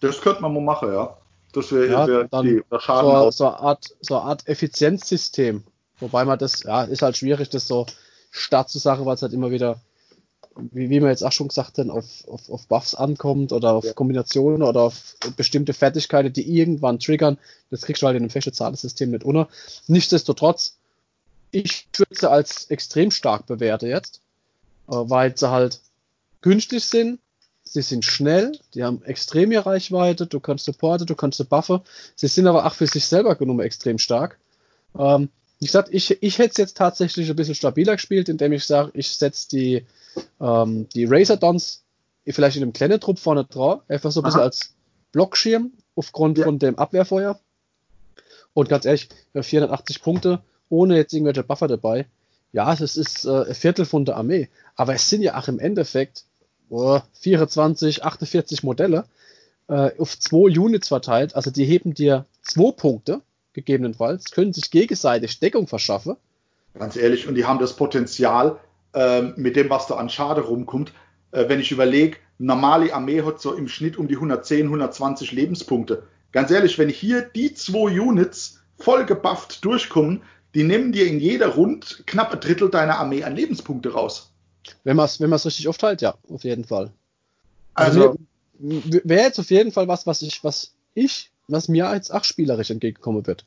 Das 0.00 0.20
könnte 0.20 0.42
man 0.42 0.54
mal 0.54 0.60
machen, 0.60 0.92
ja. 0.92 1.16
Das 1.52 1.72
wäre 1.72 1.88
ja, 1.88 2.06
wär 2.06 2.42
die 2.42 2.62
Schaden 2.78 3.10
so, 3.10 3.30
so, 3.30 3.46
eine 3.46 3.58
Art, 3.58 3.96
so 4.00 4.16
eine 4.16 4.24
Art 4.24 4.48
Effizienzsystem. 4.48 5.64
Wobei 5.98 6.24
man 6.24 6.38
das, 6.38 6.62
ja, 6.62 6.84
ist 6.84 7.02
halt 7.02 7.16
schwierig, 7.16 7.50
das 7.50 7.66
so 7.66 7.86
stark 8.30 8.68
zu 8.68 8.78
sagen, 8.78 9.04
weil 9.04 9.14
es 9.14 9.22
halt 9.22 9.32
immer 9.32 9.50
wieder 9.50 9.80
wie, 10.56 10.90
wie 10.90 11.00
wir 11.00 11.08
jetzt 11.08 11.22
auch 11.22 11.32
schon 11.32 11.48
gesagt 11.48 11.78
haben, 11.78 11.90
auf, 11.90 12.26
auf, 12.28 12.50
auf 12.50 12.66
Buffs 12.66 12.94
ankommt 12.94 13.52
oder 13.52 13.72
auf 13.72 13.84
ja. 13.84 13.92
Kombinationen 13.92 14.62
oder 14.62 14.82
auf 14.82 15.16
bestimmte 15.36 15.72
Fertigkeiten, 15.72 16.32
die 16.32 16.58
irgendwann 16.58 16.98
triggern, 16.98 17.38
das 17.70 17.82
kriegst 17.82 18.02
du 18.02 18.06
halt 18.06 18.16
in 18.16 18.22
einem 18.22 18.30
festen 18.30 18.52
Zahlensystem 18.52 19.10
nicht 19.10 19.24
unter. 19.24 19.48
Nichtsdestotrotz, 19.86 20.76
ich 21.50 21.88
würde 21.96 22.14
sie 22.14 22.30
als 22.30 22.70
extrem 22.70 23.10
stark 23.10 23.46
bewerte 23.46 23.88
jetzt, 23.88 24.20
äh, 24.88 24.92
weil 24.92 25.36
sie 25.36 25.50
halt 25.50 25.80
günstig 26.42 26.84
sind, 26.84 27.20
sie 27.64 27.82
sind 27.82 28.04
schnell, 28.04 28.58
die 28.74 28.82
haben 28.84 29.02
extreme 29.04 29.64
Reichweite, 29.64 30.26
du 30.26 30.40
kannst 30.40 30.64
supporten, 30.64 31.06
du 31.06 31.14
kannst 31.14 31.46
buffe, 31.48 31.82
sie 32.16 32.28
sind 32.28 32.46
aber 32.46 32.66
auch 32.66 32.74
für 32.74 32.86
sich 32.86 33.06
selber 33.06 33.36
genommen 33.36 33.60
extrem 33.60 33.98
stark. 33.98 34.38
Ähm, 34.98 35.28
wie 35.60 35.66
gesagt, 35.66 35.90
ich, 35.92 36.22
ich 36.22 36.38
hätte 36.38 36.50
es 36.50 36.56
jetzt 36.56 36.76
tatsächlich 36.76 37.28
ein 37.30 37.36
bisschen 37.36 37.54
stabiler 37.54 37.92
gespielt, 37.92 38.28
indem 38.28 38.52
ich 38.52 38.64
sage, 38.64 38.90
ich 38.94 39.10
setze 39.10 39.48
die 39.50 39.86
ähm, 40.40 40.88
die 40.94 41.04
Razordons 41.04 41.82
vielleicht 42.26 42.56
in 42.56 42.62
einem 42.62 42.72
kleinen 42.72 43.00
Trupp 43.00 43.18
vorne 43.18 43.44
drauf, 43.44 43.82
einfach 43.88 44.12
so 44.12 44.20
ein 44.20 44.24
bisschen 44.24 44.40
als 44.40 44.74
Blockschirm 45.12 45.72
aufgrund 45.96 46.38
ja. 46.38 46.44
von 46.44 46.58
dem 46.58 46.78
Abwehrfeuer. 46.78 47.38
Und 48.52 48.68
ganz 48.68 48.84
ehrlich, 48.84 49.08
480 49.34 50.02
Punkte, 50.02 50.40
ohne 50.68 50.96
jetzt 50.96 51.12
irgendwelche 51.12 51.42
Buffer 51.42 51.68
dabei. 51.68 52.06
Ja, 52.52 52.72
es 52.72 52.96
ist 52.96 53.24
äh, 53.24 53.46
ein 53.48 53.54
Viertel 53.54 53.84
von 53.84 54.04
der 54.04 54.16
Armee. 54.16 54.48
Aber 54.76 54.94
es 54.94 55.08
sind 55.08 55.22
ja 55.22 55.38
auch 55.38 55.48
im 55.48 55.58
Endeffekt 55.58 56.24
oh, 56.68 57.00
24, 57.20 58.04
48 58.04 58.62
Modelle 58.62 59.04
äh, 59.68 59.90
auf 59.98 60.18
zwei 60.18 60.58
Units 60.58 60.88
verteilt. 60.88 61.36
Also 61.36 61.50
die 61.50 61.64
heben 61.64 61.94
dir 61.94 62.26
zwei 62.42 62.72
Punkte, 62.72 63.22
gegebenenfalls, 63.60 64.30
können 64.30 64.52
sich 64.52 64.70
gegenseitig 64.70 65.38
Deckung 65.40 65.66
verschaffen. 65.66 66.16
Ganz 66.78 66.96
ehrlich, 66.96 67.26
und 67.26 67.34
die 67.34 67.44
haben 67.44 67.58
das 67.58 67.74
Potenzial, 67.74 68.58
äh, 68.94 69.22
mit 69.22 69.56
dem, 69.56 69.70
was 69.70 69.86
da 69.86 69.96
an 69.96 70.10
Schade 70.10 70.42
rumkommt, 70.42 70.92
äh, 71.32 71.48
wenn 71.48 71.60
ich 71.60 71.70
überlege, 71.70 72.16
normale 72.38 72.92
Armee 72.94 73.22
hat 73.22 73.40
so 73.40 73.54
im 73.54 73.68
Schnitt 73.68 73.96
um 73.96 74.08
die 74.08 74.16
110, 74.16 74.66
120 74.66 75.32
Lebenspunkte. 75.32 76.04
Ganz 76.32 76.50
ehrlich, 76.50 76.78
wenn 76.78 76.88
hier 76.88 77.22
die 77.22 77.54
zwei 77.54 78.00
Units 78.00 78.60
voll 78.78 79.04
gebufft 79.04 79.64
durchkommen, 79.64 80.22
die 80.54 80.64
nehmen 80.64 80.92
dir 80.92 81.06
in 81.06 81.20
jeder 81.20 81.48
Rund 81.48 82.02
knapp 82.06 82.32
ein 82.32 82.40
Drittel 82.40 82.70
deiner 82.70 82.98
Armee 82.98 83.22
an 83.22 83.36
Lebenspunkte 83.36 83.92
raus. 83.92 84.32
Wenn 84.84 84.96
man 84.96 85.06
es 85.06 85.20
wenn 85.20 85.32
richtig 85.32 85.68
aufteilt, 85.68 86.02
ja, 86.02 86.14
auf 86.28 86.44
jeden 86.44 86.64
Fall. 86.64 86.90
Also, 87.74 88.10
also 88.10 88.18
wäre 88.58 89.22
jetzt 89.22 89.38
auf 89.38 89.50
jeden 89.50 89.72
Fall 89.72 89.88
was, 89.88 90.06
was 90.06 90.22
ich, 90.22 90.42
was 90.44 90.74
ich, 90.94 91.30
was 91.50 91.68
mir 91.68 91.88
als 91.88 92.10
auch 92.10 92.24
spielerisch 92.24 92.70
entgegenkommen 92.70 93.26
wird. 93.26 93.44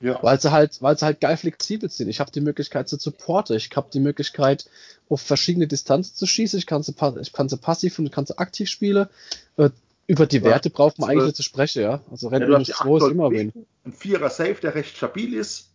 Ja. 0.00 0.22
Weil 0.22 0.40
sie 0.40 0.52
halt, 0.52 0.82
weil 0.82 0.98
sie 0.98 1.06
halt 1.06 1.20
geil 1.20 1.36
flexibel 1.36 1.88
sind. 1.88 2.08
Ich 2.08 2.20
habe 2.20 2.30
die 2.30 2.40
Möglichkeit 2.40 2.88
zu 2.88 2.96
supporten. 2.98 3.56
Ich 3.56 3.70
habe 3.74 3.88
die 3.92 4.00
Möglichkeit, 4.00 4.66
auf 5.08 5.20
verschiedene 5.20 5.66
Distanzen 5.66 6.14
zu 6.14 6.26
schießen. 6.26 6.58
Ich 6.58 6.66
kann 6.66 6.82
sie, 6.82 6.94
ich 7.20 7.32
kann 7.32 7.48
sie 7.48 7.56
passiv 7.56 7.98
und 7.98 8.06
ich 8.06 8.12
kann 8.12 8.26
sie 8.26 8.36
aktiv 8.38 8.68
spielen. 8.68 9.08
Äh, 9.56 9.70
über 10.06 10.26
die 10.26 10.38
ja. 10.38 10.44
Werte 10.44 10.68
braucht 10.70 10.98
man 10.98 11.08
eigentlich 11.08 11.24
nicht 11.24 11.36
zu 11.36 11.42
sprechen, 11.42 11.82
ja. 11.82 12.00
Also 12.10 12.28
Red 12.28 12.42
ja, 12.42 12.62
2 12.62 12.96
ist 12.98 13.10
immer 13.10 13.30
win. 13.30 13.52
Ein 13.84 13.92
Vierer 13.92 14.28
Safe, 14.28 14.56
der 14.56 14.74
recht 14.74 14.96
stabil 14.96 15.34
ist. 15.34 15.70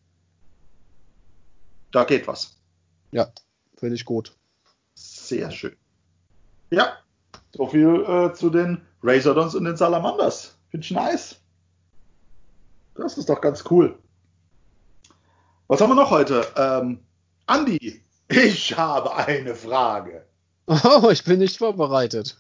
Da 1.92 2.04
geht 2.04 2.28
was. 2.28 2.56
Ja, 3.12 3.32
finde 3.78 3.96
ich 3.96 4.06
gut. 4.06 4.34
Sehr 4.94 5.50
schön. 5.50 5.76
Ja, 6.70 6.98
so 7.56 7.66
viel 7.68 8.06
äh, 8.08 8.34
zu 8.34 8.52
den 8.52 8.82
Razordons 9.02 9.56
und 9.56 9.66
den 9.66 9.78
Salamanders. 9.78 10.59
Finde 10.70 10.86
ich 10.86 10.92
nice. 10.92 11.36
Das 12.96 13.18
ist 13.18 13.30
doch 13.30 13.42
ganz 13.42 13.64
cool. 13.70 13.98
Was 15.68 15.82
haben 15.82 15.90
wir 15.90 15.96
noch 15.96 16.12
heute? 16.12 16.46
Ähm, 16.56 17.00
Andi, 17.46 18.02
ich 18.28 18.78
habe 18.78 19.16
eine 19.16 19.56
Frage. 19.56 20.26
Oh, 20.68 21.10
ich 21.12 21.24
bin 21.24 21.40
nicht 21.40 21.58
vorbereitet. 21.58 22.38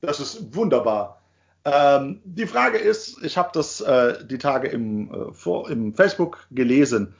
Das 0.00 0.20
ist 0.20 0.54
wunderbar. 0.54 1.20
Ähm, 1.64 2.20
die 2.24 2.46
Frage 2.46 2.78
ist, 2.78 3.22
ich 3.24 3.36
habe 3.36 3.50
das 3.52 3.80
äh, 3.80 4.24
die 4.24 4.38
Tage 4.38 4.68
im, 4.68 5.12
äh, 5.12 5.32
vor, 5.32 5.68
im 5.68 5.94
Facebook 5.94 6.46
gelesen. 6.52 7.14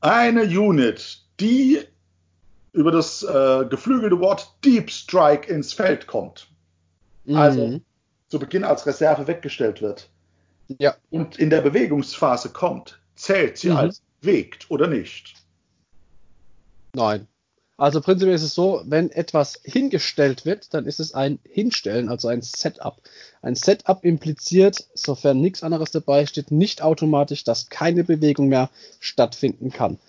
Eine 0.00 0.42
Unit, 0.42 1.22
die 1.38 1.80
über 2.72 2.90
das 2.90 3.22
äh, 3.22 3.64
geflügelte 3.66 4.18
Wort 4.18 4.52
Deep 4.64 4.90
Strike 4.90 5.48
ins 5.52 5.72
Feld 5.72 6.08
kommt. 6.08 6.48
Mhm. 7.24 7.36
Also 7.36 7.80
zu 8.34 8.40
Beginn 8.40 8.64
als 8.64 8.84
Reserve 8.84 9.28
weggestellt 9.28 9.80
wird. 9.80 10.10
Ja. 10.80 10.96
Und 11.10 11.38
in 11.38 11.50
der 11.50 11.60
Bewegungsphase 11.60 12.48
kommt, 12.48 12.98
zählt 13.14 13.58
sie 13.58 13.70
mhm. 13.70 13.76
als 13.76 14.02
bewegt 14.20 14.72
oder 14.72 14.88
nicht? 14.88 15.34
Nein. 16.96 17.28
Also 17.76 18.00
prinzipiell 18.00 18.34
ist 18.34 18.42
es 18.42 18.52
so, 18.52 18.82
wenn 18.86 19.08
etwas 19.12 19.60
hingestellt 19.62 20.44
wird, 20.44 20.74
dann 20.74 20.84
ist 20.86 20.98
es 20.98 21.14
ein 21.14 21.38
Hinstellen, 21.48 22.08
also 22.08 22.26
ein 22.26 22.42
Setup. 22.42 23.00
Ein 23.40 23.54
Setup 23.54 24.04
impliziert, 24.04 24.84
sofern 24.94 25.40
nichts 25.40 25.62
anderes 25.62 25.92
dabei 25.92 26.26
steht, 26.26 26.50
nicht 26.50 26.82
automatisch, 26.82 27.44
dass 27.44 27.68
keine 27.68 28.02
Bewegung 28.02 28.48
mehr 28.48 28.68
stattfinden 28.98 29.70
kann. 29.70 30.00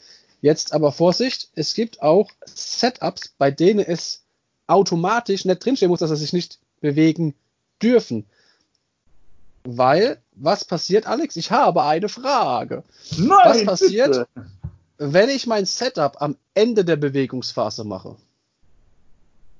Jetzt 0.41 0.73
aber 0.73 0.91
Vorsicht, 0.91 1.49
es 1.53 1.75
gibt 1.75 2.01
auch 2.01 2.31
Setups, 2.43 3.35
bei 3.38 3.51
denen 3.51 3.85
es 3.85 4.23
automatisch 4.65 5.45
nicht 5.45 5.63
drinstehen 5.63 5.89
muss, 5.89 5.99
dass 5.99 6.09
sie 6.09 6.15
sich 6.15 6.33
nicht 6.33 6.57
bewegen 6.81 7.35
dürfen. 7.81 8.25
Weil, 9.63 10.21
was 10.33 10.63
passiert, 10.65 11.07
Alex? 11.07 11.35
Ich 11.35 11.51
habe 11.51 11.83
eine 11.83 12.07
Frage. 12.07 12.83
Nein, 13.17 13.38
was 13.43 13.65
passiert, 13.65 14.07
bitte. 14.07 14.27
wenn 14.97 15.29
ich 15.29 15.47
mein 15.47 15.65
Setup 15.65 16.21
am 16.21 16.38
Ende 16.53 16.85
der 16.85 16.97
Bewegungsphase 16.97 17.83
mache? 17.83 18.15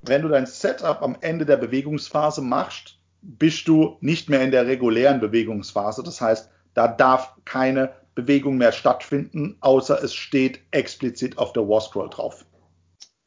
Wenn 0.04 0.21
du 0.21 0.30
dein 0.30 0.45
Setup 0.45 1.01
am 1.01 1.17
Ende 1.21 1.45
der 1.45 1.58
Bewegungsphase 1.58 2.41
machst, 2.41 2.97
bist 3.21 3.67
du 3.67 3.97
nicht 4.01 4.30
mehr 4.30 4.41
in 4.41 4.51
der 4.51 4.67
regulären 4.67 5.19
Bewegungsphase. 5.19 6.04
Das 6.04 6.21
heißt, 6.21 6.49
da 6.75 6.88
darf 6.88 7.32
keine 7.45 7.91
Bewegung 8.13 8.58
mehr 8.58 8.71
stattfinden, 8.71 9.58
außer 9.62 10.01
es 10.04 10.13
steht 10.13 10.60
explizit 10.71 11.38
auf 11.38 11.54
der 11.54 11.67
War 11.67 11.82
Scroll 11.82 12.10
drauf. 12.10 12.45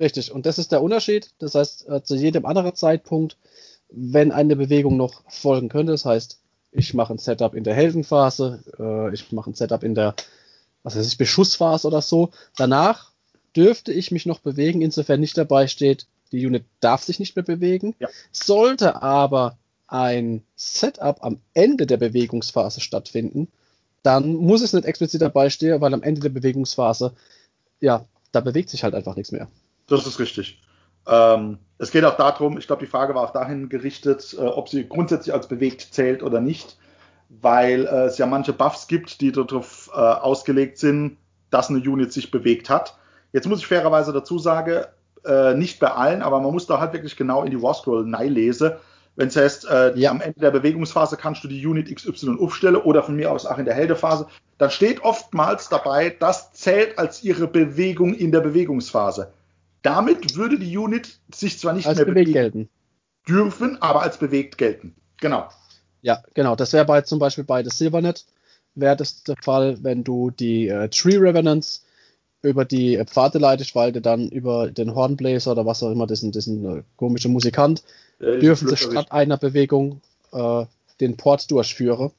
Richtig, 0.01 0.31
und 0.31 0.47
das 0.47 0.59
ist 0.59 0.71
der 0.71 0.83
Unterschied. 0.83 1.31
Das 1.39 1.55
heißt, 1.55 1.89
äh, 1.89 2.03
zu 2.03 2.15
jedem 2.15 2.47
anderen 2.47 2.75
Zeitpunkt, 2.75 3.37
wenn 3.91 4.33
eine 4.33 4.57
Bewegung 4.57 4.97
noch 4.97 5.23
folgen 5.29 5.69
könnte, 5.69 5.93
das 5.93 6.05
heißt, 6.05 6.41
ich 6.73 6.95
mache 6.95 7.15
ein 7.15 7.19
Setup 7.19 7.55
in 7.55 7.65
der 7.65 7.75
Heldenphase, 7.75 8.63
äh, 8.79 9.15
ich 9.15 9.33
mache 9.33 9.51
ein 9.51 9.55
Setup 9.55 9.83
in 9.83 9.95
der, 9.95 10.15
was 10.83 10.97
weiß 10.97 11.07
ich, 11.07 11.19
Beschussphase 11.19 11.87
oder 11.87 12.03
so. 12.03 12.31
Danach 12.57 13.13
dürfte 13.57 13.93
ich 13.93 14.11
mich 14.11 14.27
noch 14.27 14.41
bewegen, 14.41 14.83
insofern 14.83 15.21
nicht 15.21 15.39
dabei 15.39 15.67
steht, 15.67 16.07
die 16.33 16.47
Unit 16.47 16.65
darf 16.81 17.03
sich 17.03 17.19
nicht 17.19 17.37
mehr 17.37 17.45
bewegen. 17.45 17.95
Ja. 17.99 18.09
Sollte 18.33 19.03
aber 19.03 19.57
ein 19.87 20.43
Setup 20.55 21.25
am 21.25 21.41
Ende 21.55 21.87
der 21.87 21.97
Bewegungsphase 21.97 22.81
stattfinden, 22.81 23.49
dann 24.03 24.35
muss 24.35 24.63
es 24.63 24.73
nicht 24.73 24.85
explizit 24.85 25.23
dabei 25.23 25.51
stehen, 25.51 25.81
weil 25.81 25.95
am 25.95 26.03
Ende 26.03 26.21
der 26.21 26.29
Bewegungsphase, 26.29 27.15
ja, 27.81 28.05
da 28.33 28.41
bewegt 28.41 28.69
sich 28.69 28.85
halt 28.85 28.95
einfach 28.95 29.17
nichts 29.17 29.33
mehr. 29.33 29.49
Das 29.87 30.07
ist 30.07 30.19
richtig. 30.19 30.61
Ähm, 31.09 31.59
es 31.79 31.91
geht 31.91 32.05
auch 32.05 32.17
darum, 32.17 32.59
ich 32.59 32.67
glaube, 32.67 32.85
die 32.85 32.91
Frage 32.91 33.15
war 33.15 33.23
auch 33.23 33.33
dahin 33.33 33.69
gerichtet, 33.69 34.37
äh, 34.39 34.43
ob 34.43 34.69
sie 34.69 34.89
grundsätzlich 34.89 35.33
als 35.35 35.49
bewegt 35.49 35.89
zählt 35.93 36.23
oder 36.23 36.41
nicht, 36.41 36.77
weil 37.29 37.87
äh, 37.87 38.07
es 38.07 38.19
ja 38.19 38.27
manche 38.27 38.53
Buffs 38.53 38.87
gibt, 38.89 39.21
die 39.21 39.33
darauf 39.33 39.91
äh, 39.95 39.99
ausgelegt 39.99 40.79
sind, 40.79 41.17
dass 41.51 41.71
eine 41.71 41.79
Unit 41.79 42.13
sich 42.13 42.31
bewegt 42.31 42.69
hat. 42.69 42.97
Jetzt 43.33 43.47
muss 43.47 43.61
ich 43.61 43.67
fairerweise 43.67 44.13
dazu 44.13 44.39
sagen, 44.39 44.85
äh, 45.25 45.55
nicht 45.55 45.81
bei 45.81 45.91
allen, 45.91 46.23
aber 46.23 46.41
man 46.41 46.53
muss 46.53 46.67
da 46.67 46.81
halt 46.81 46.93
wirklich 46.93 47.17
genau 47.17 47.43
in 47.43 47.51
die 47.51 47.63
War 47.63 47.75
Scroll 47.75 48.09
lesen. 48.27 48.73
Wenn 49.17 49.29
es 49.29 49.37
heißt, 49.37 49.69
äh, 49.69 49.99
ja. 49.99 50.11
am 50.13 50.21
Ende 50.21 50.39
der 50.39 50.53
Bewegungsphase 50.53 51.17
kannst 51.17 51.43
du 51.43 51.49
die 51.49 51.67
Unit 51.67 51.93
XY 51.95 52.37
aufstellen 52.39 52.77
oder 52.77 53.03
von 53.03 53.17
mir 53.17 53.33
aus 53.33 53.47
auch 53.47 53.59
in 53.59 53.65
der 53.65 53.75
Heldephase, 53.75 54.29
dann 54.59 54.71
steht 54.71 55.03
oftmals 55.03 55.69
dabei, 55.69 56.15
das 56.21 56.53
zählt 56.53 56.99
als 56.99 57.25
ihre 57.25 57.49
Bewegung 57.49 58.15
in 58.15 58.31
der 58.31 58.41
Bewegungsphase. 58.41 59.33
Damit 59.83 60.37
würde 60.37 60.59
die 60.59 60.77
Unit 60.77 61.21
sich 61.35 61.59
zwar 61.59 61.73
nicht 61.73 61.87
als 61.87 61.97
mehr 61.97 62.07
bewegt 62.07 62.33
gelten 62.33 62.69
dürfen, 63.29 63.81
aber 63.81 64.03
als 64.03 64.19
bewegt 64.19 64.59
gelten. 64.59 64.95
Genau. 65.21 65.49
Ja, 66.03 66.23
genau. 66.35 66.57
Das 66.57 66.73
wäre 66.73 66.85
bei 66.85 67.03
zum 67.03 67.19
Beispiel 67.19 67.45
bei 67.45 67.63
der 67.63 67.73
Silvernet 67.73 68.25
wäre 68.75 68.97
das 68.97 69.25
der 69.25 69.37
Fall, 69.43 69.79
wenn 69.83 70.05
du 70.05 70.31
die 70.31 70.69
äh, 70.69 70.89
Tree 70.89 71.17
Revenants 71.17 71.85
über 72.43 72.65
die 72.65 72.95
äh, 72.95 73.05
Pfade 73.05 73.39
leitest, 73.39 73.75
weil 73.75 73.93
du 73.93 74.01
dann 74.01 74.29
über 74.29 74.71
den 74.71 74.95
Hornblazer 74.95 75.53
oder 75.53 75.67
was 75.67 75.83
auch 75.83 75.91
immer, 75.91 76.07
diesen, 76.07 76.33
diesen 76.33 76.79
äh, 76.79 76.83
komischen 76.97 77.33
Musikant, 77.33 77.83
äh, 78.21 78.39
dürfen 78.39 78.69
sie 78.69 78.77
statt 78.77 79.11
einer 79.11 79.37
Bewegung 79.37 80.01
äh, 80.33 80.65
den 81.01 81.17
Port 81.17 81.51
durchführen. 81.51 82.13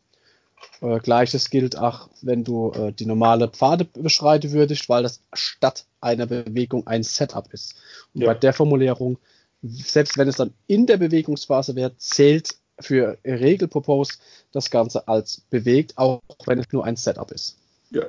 Äh, 0.82 1.00
Gleiches 1.00 1.50
gilt 1.50 1.78
auch, 1.78 2.10
wenn 2.22 2.44
du 2.44 2.72
äh, 2.72 2.92
die 2.92 3.06
normale 3.06 3.50
Pfade 3.50 3.86
beschreiten 3.86 4.52
würdest, 4.52 4.90
weil 4.90 5.04
das 5.04 5.22
statt 5.34 5.86
einer 6.02 6.26
Bewegung 6.26 6.88
ein 6.88 7.04
Setup 7.04 7.52
ist. 7.54 7.76
Und 8.14 8.22
ja. 8.22 8.28
bei 8.28 8.40
der 8.40 8.54
Formulierung, 8.54 9.18
selbst 9.62 10.18
wenn 10.18 10.28
es 10.28 10.38
dann 10.38 10.54
in 10.68 10.86
der 10.86 10.98
Bewegungsphase 10.98 11.76
wäre, 11.76 11.96
zählt 11.98 12.56
für 12.80 13.18
Regelpropose 13.26 14.14
das 14.54 14.70
Ganze 14.72 15.08
als 15.08 15.42
bewegt, 15.50 15.98
auch 15.98 16.22
wenn 16.46 16.60
es 16.60 16.72
nur 16.72 16.86
ein 16.86 16.96
Setup 16.96 17.32
ist. 17.32 17.58
Ja. 17.92 18.04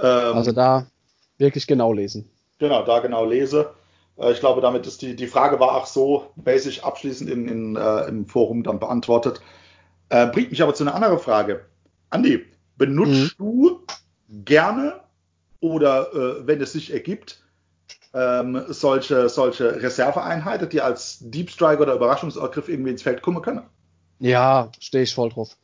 Ähm, 0.00 0.36
also 0.36 0.52
da 0.52 0.86
wirklich 1.38 1.66
genau 1.66 1.92
lesen. 1.92 2.28
Genau, 2.58 2.84
da 2.84 2.98
genau 3.00 3.24
lese. 3.24 3.74
Äh, 4.18 4.32
ich 4.32 4.40
glaube, 4.40 4.60
damit 4.60 4.86
ist 4.86 5.02
die, 5.02 5.14
die 5.14 5.26
Frage 5.26 5.60
war 5.60 5.76
auch 5.76 5.86
so 5.86 6.30
basic 6.36 6.84
abschließend 6.84 7.30
in, 7.30 7.48
in, 7.48 7.76
äh, 7.76 8.08
im 8.08 8.26
Forum 8.26 8.62
dann 8.62 8.80
beantwortet. 8.80 9.40
Äh, 10.14 10.28
bringt 10.28 10.52
mich 10.52 10.62
aber 10.62 10.74
zu 10.74 10.84
einer 10.84 10.94
anderen 10.94 11.18
Frage. 11.18 11.64
Andi, 12.10 12.46
benutzt 12.76 13.36
mhm. 13.40 13.44
du 13.44 13.80
gerne 14.28 15.00
oder 15.58 16.14
äh, 16.14 16.46
wenn 16.46 16.60
es 16.60 16.72
sich 16.72 16.92
ergibt, 16.92 17.42
ähm, 18.12 18.62
solche, 18.68 19.28
solche 19.28 19.82
Reserveeinheiten, 19.82 20.68
die 20.68 20.80
als 20.80 21.18
Deep 21.20 21.50
Strike 21.50 21.82
oder 21.82 21.94
Überraschungsangriff 21.94 22.68
irgendwie 22.68 22.92
ins 22.92 23.02
Feld 23.02 23.22
kommen 23.22 23.42
können? 23.42 23.62
Ja, 24.20 24.70
stehe 24.78 25.02
ich 25.02 25.12
voll 25.12 25.30
drauf. 25.30 25.56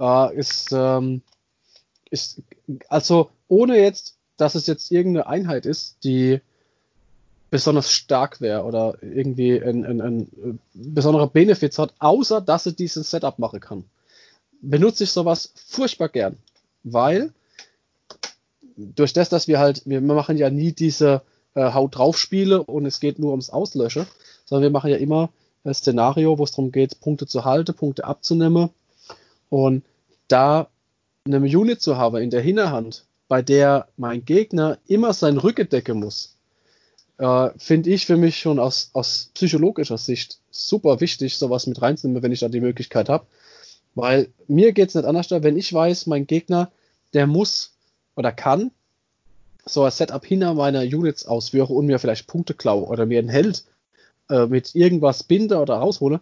Äh, 0.00 0.36
ist, 0.38 0.72
ähm, 0.72 1.20
ist, 2.10 2.40
also 2.88 3.28
ohne 3.46 3.78
jetzt, 3.78 4.16
dass 4.38 4.54
es 4.54 4.66
jetzt 4.66 4.90
irgendeine 4.90 5.26
Einheit 5.26 5.66
ist, 5.66 6.02
die 6.02 6.40
besonders 7.50 7.92
stark 7.92 8.40
wäre 8.40 8.64
oder 8.64 8.96
irgendwie 9.02 9.62
ein, 9.62 9.84
ein, 9.84 10.00
ein 10.00 10.60
besonderer 10.72 11.26
Benefit 11.26 11.76
hat, 11.76 11.92
außer 11.98 12.40
dass 12.40 12.64
er 12.64 12.72
dieses 12.72 13.10
Setup 13.10 13.38
machen 13.38 13.60
kann. 13.60 13.84
Benutze 14.60 15.04
ich 15.04 15.10
sowas 15.10 15.52
furchtbar 15.54 16.08
gern, 16.08 16.36
weil 16.82 17.32
durch 18.76 19.12
das, 19.12 19.28
dass 19.28 19.48
wir 19.48 19.58
halt, 19.58 19.82
wir 19.84 20.00
machen 20.00 20.36
ja 20.36 20.50
nie 20.50 20.72
diese 20.72 21.22
äh, 21.54 21.72
Haut 21.72 21.96
drauf 21.96 22.18
Spiele 22.18 22.62
und 22.62 22.86
es 22.86 23.00
geht 23.00 23.18
nur 23.18 23.30
ums 23.32 23.50
Auslöschen, 23.50 24.06
sondern 24.44 24.62
wir 24.62 24.70
machen 24.70 24.90
ja 24.90 24.96
immer 24.96 25.30
ein 25.64 25.74
Szenario, 25.74 26.38
wo 26.38 26.44
es 26.44 26.52
darum 26.52 26.72
geht, 26.72 27.00
Punkte 27.00 27.26
zu 27.26 27.44
halten, 27.44 27.74
Punkte 27.74 28.04
abzunehmen 28.04 28.70
und 29.50 29.84
da 30.28 30.68
eine 31.24 31.38
Unit 31.38 31.82
zu 31.82 31.96
haben 31.96 32.22
in 32.22 32.30
der 32.30 32.40
Hinterhand, 32.40 33.04
bei 33.26 33.42
der 33.42 33.88
mein 33.96 34.24
Gegner 34.24 34.78
immer 34.86 35.12
sein 35.12 35.36
Rücken 35.36 35.68
decken 35.68 36.00
muss, 36.00 36.36
äh, 37.18 37.50
finde 37.58 37.90
ich 37.90 38.06
für 38.06 38.16
mich 38.16 38.38
schon 38.38 38.58
aus, 38.58 38.90
aus 38.92 39.30
psychologischer 39.34 39.98
Sicht 39.98 40.38
super 40.50 41.00
wichtig, 41.00 41.36
sowas 41.36 41.66
mit 41.66 41.82
reinzunehmen, 41.82 42.22
wenn 42.22 42.32
ich 42.32 42.40
da 42.40 42.48
die 42.48 42.60
Möglichkeit 42.60 43.08
habe. 43.08 43.26
Weil 43.98 44.28
mir 44.46 44.72
geht 44.72 44.90
es 44.90 44.94
nicht 44.94 45.06
anders, 45.06 45.28
wenn 45.32 45.56
ich 45.56 45.72
weiß, 45.72 46.06
mein 46.06 46.28
Gegner, 46.28 46.70
der 47.14 47.26
muss 47.26 47.72
oder 48.14 48.30
kann 48.30 48.70
so 49.64 49.82
ein 49.82 49.90
Setup 49.90 50.24
hinter 50.24 50.54
meiner 50.54 50.82
Units 50.82 51.26
ausführen 51.26 51.74
und 51.74 51.86
mir 51.86 51.98
vielleicht 51.98 52.28
Punkte 52.28 52.54
klaue 52.54 52.86
oder 52.86 53.06
mir 53.06 53.18
einen 53.18 53.28
Held 53.28 53.64
äh, 54.30 54.46
mit 54.46 54.76
irgendwas 54.76 55.24
binde 55.24 55.58
oder 55.58 55.78
raushole, 55.78 56.20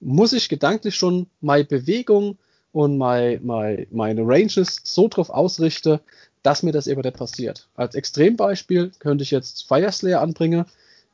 muss 0.00 0.34
ich 0.34 0.50
gedanklich 0.50 0.96
schon 0.96 1.26
meine 1.40 1.64
Bewegung 1.64 2.36
und 2.72 2.98
my, 2.98 3.40
my, 3.42 3.88
meine 3.90 4.20
Ranges 4.20 4.82
so 4.84 5.08
drauf 5.08 5.30
ausrichten, 5.30 6.00
dass 6.42 6.62
mir 6.62 6.72
das 6.72 6.86
eben 6.86 7.00
nicht 7.00 7.16
passiert. 7.16 7.68
Als 7.74 7.94
Extrembeispiel 7.94 8.92
könnte 8.98 9.24
ich 9.24 9.30
jetzt 9.30 9.66
Fire 9.66 9.90
Slayer 9.90 10.20
anbringen. 10.20 10.66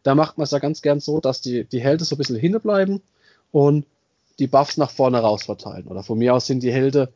Da 0.03 0.17
macht 0.17 0.39
man 0.39 0.45
es 0.45 0.51
ja 0.51 0.59
ganz 0.59 0.83
gern 0.83 0.99
so, 0.99 1.21
dass 1.21 1.41
die, 1.41 1.67
die 1.67 1.81
Helden 1.81 2.05
so 2.05 2.17
ein 2.17 2.19
bisschen 2.19 2.35
hinten 2.35 2.61
bleiben 2.61 3.01
und 3.53 3.87
die 4.41 4.47
Buffs 4.47 4.77
nach 4.77 4.91
vorne 4.91 5.19
raus 5.19 5.45
verteilen. 5.45 5.87
Oder 5.87 6.03
von 6.03 6.19
mir 6.19 6.35
aus 6.35 6.47
sind 6.47 6.63
die 6.63 6.73
Helden, 6.73 7.09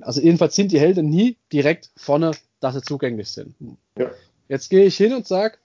also 0.00 0.20
jedenfalls 0.20 0.56
sind 0.56 0.72
die 0.72 0.80
Helden 0.80 1.08
nie 1.08 1.36
direkt 1.52 1.90
vorne, 1.96 2.32
dass 2.60 2.74
sie 2.74 2.82
zugänglich 2.82 3.28
sind. 3.28 3.54
Ja. 3.98 4.10
Jetzt 4.48 4.70
gehe 4.70 4.84
ich 4.84 4.96
hin 4.96 5.12
und 5.12 5.28
sage, 5.28 5.58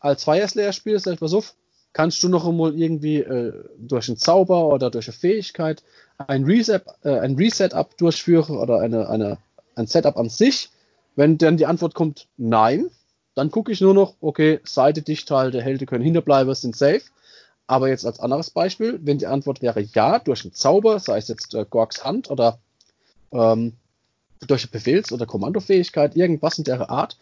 als 0.00 0.24
Fire 0.24 0.48
Slayer 0.48 0.72
Spieler, 0.72 0.98
sag 0.98 1.14
ich, 1.14 1.20
pass 1.20 1.34
auf, 1.34 1.54
kannst 1.92 2.22
du 2.22 2.28
noch 2.28 2.46
einmal 2.46 2.78
irgendwie 2.78 3.18
äh, 3.18 3.52
durch 3.78 4.08
einen 4.08 4.16
Zauber 4.16 4.68
oder 4.68 4.90
durch 4.90 5.08
eine 5.08 5.16
Fähigkeit 5.16 5.82
ein 6.18 6.44
Reset, 6.44 6.80
äh, 7.04 7.18
ein 7.18 7.36
Reset-Up 7.36 7.96
durchführen 7.98 8.56
oder 8.56 8.80
eine, 8.80 9.08
eine, 9.08 9.38
ein 9.74 9.86
Setup 9.86 10.16
an 10.16 10.28
sich. 10.28 10.70
Wenn 11.14 11.36
dann 11.36 11.58
die 11.58 11.66
Antwort 11.66 11.94
kommt, 11.94 12.26
nein, 12.38 12.90
dann 13.34 13.50
gucke 13.50 13.72
ich 13.72 13.80
nur 13.80 13.92
noch, 13.92 14.14
okay, 14.20 14.60
Seite 14.64 15.02
dicht 15.02 15.30
halte, 15.30 15.60
Helden 15.60 15.86
können 15.86 16.04
hinterbleiben, 16.04 16.54
sind 16.54 16.76
safe. 16.76 17.02
Aber 17.66 17.88
jetzt 17.88 18.04
als 18.04 18.20
anderes 18.20 18.50
Beispiel, 18.50 19.00
wenn 19.02 19.18
die 19.18 19.26
Antwort 19.26 19.62
wäre 19.62 19.80
ja, 19.80 20.18
durch 20.18 20.44
einen 20.44 20.52
Zauber, 20.52 20.98
sei 20.98 21.18
es 21.18 21.28
jetzt 21.28 21.54
äh, 21.54 21.64
Gorks 21.68 22.04
Hand 22.04 22.30
oder 22.30 22.58
ähm, 23.32 23.74
durch 24.46 24.64
eine 24.64 24.70
Befehls- 24.70 25.12
oder 25.12 25.26
Kommandofähigkeit, 25.26 26.16
irgendwas 26.16 26.58
in 26.58 26.64
der 26.64 26.90
Art, 26.90 27.16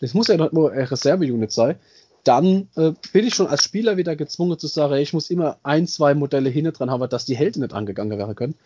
das 0.00 0.14
muss 0.14 0.28
ja 0.28 0.36
nicht 0.36 0.52
nur 0.52 0.72
eine 0.72 0.90
Reserve-Unit 0.90 1.52
sein, 1.52 1.76
dann 2.26 2.68
äh, 2.74 2.92
bin 3.12 3.24
ich 3.24 3.34
schon 3.34 3.46
als 3.46 3.62
Spieler 3.62 3.96
wieder 3.96 4.16
gezwungen 4.16 4.58
zu 4.58 4.66
sagen, 4.66 4.94
ich 4.94 5.12
muss 5.12 5.30
immer 5.30 5.58
ein, 5.62 5.86
zwei 5.86 6.12
Modelle 6.14 6.50
hinten 6.50 6.72
dran 6.72 6.90
haben, 6.90 7.08
dass 7.08 7.24
die 7.24 7.36
Helden 7.36 7.62
nicht 7.62 7.72
angegangen 7.72 8.18
werden 8.18 8.34
können. 8.34 8.56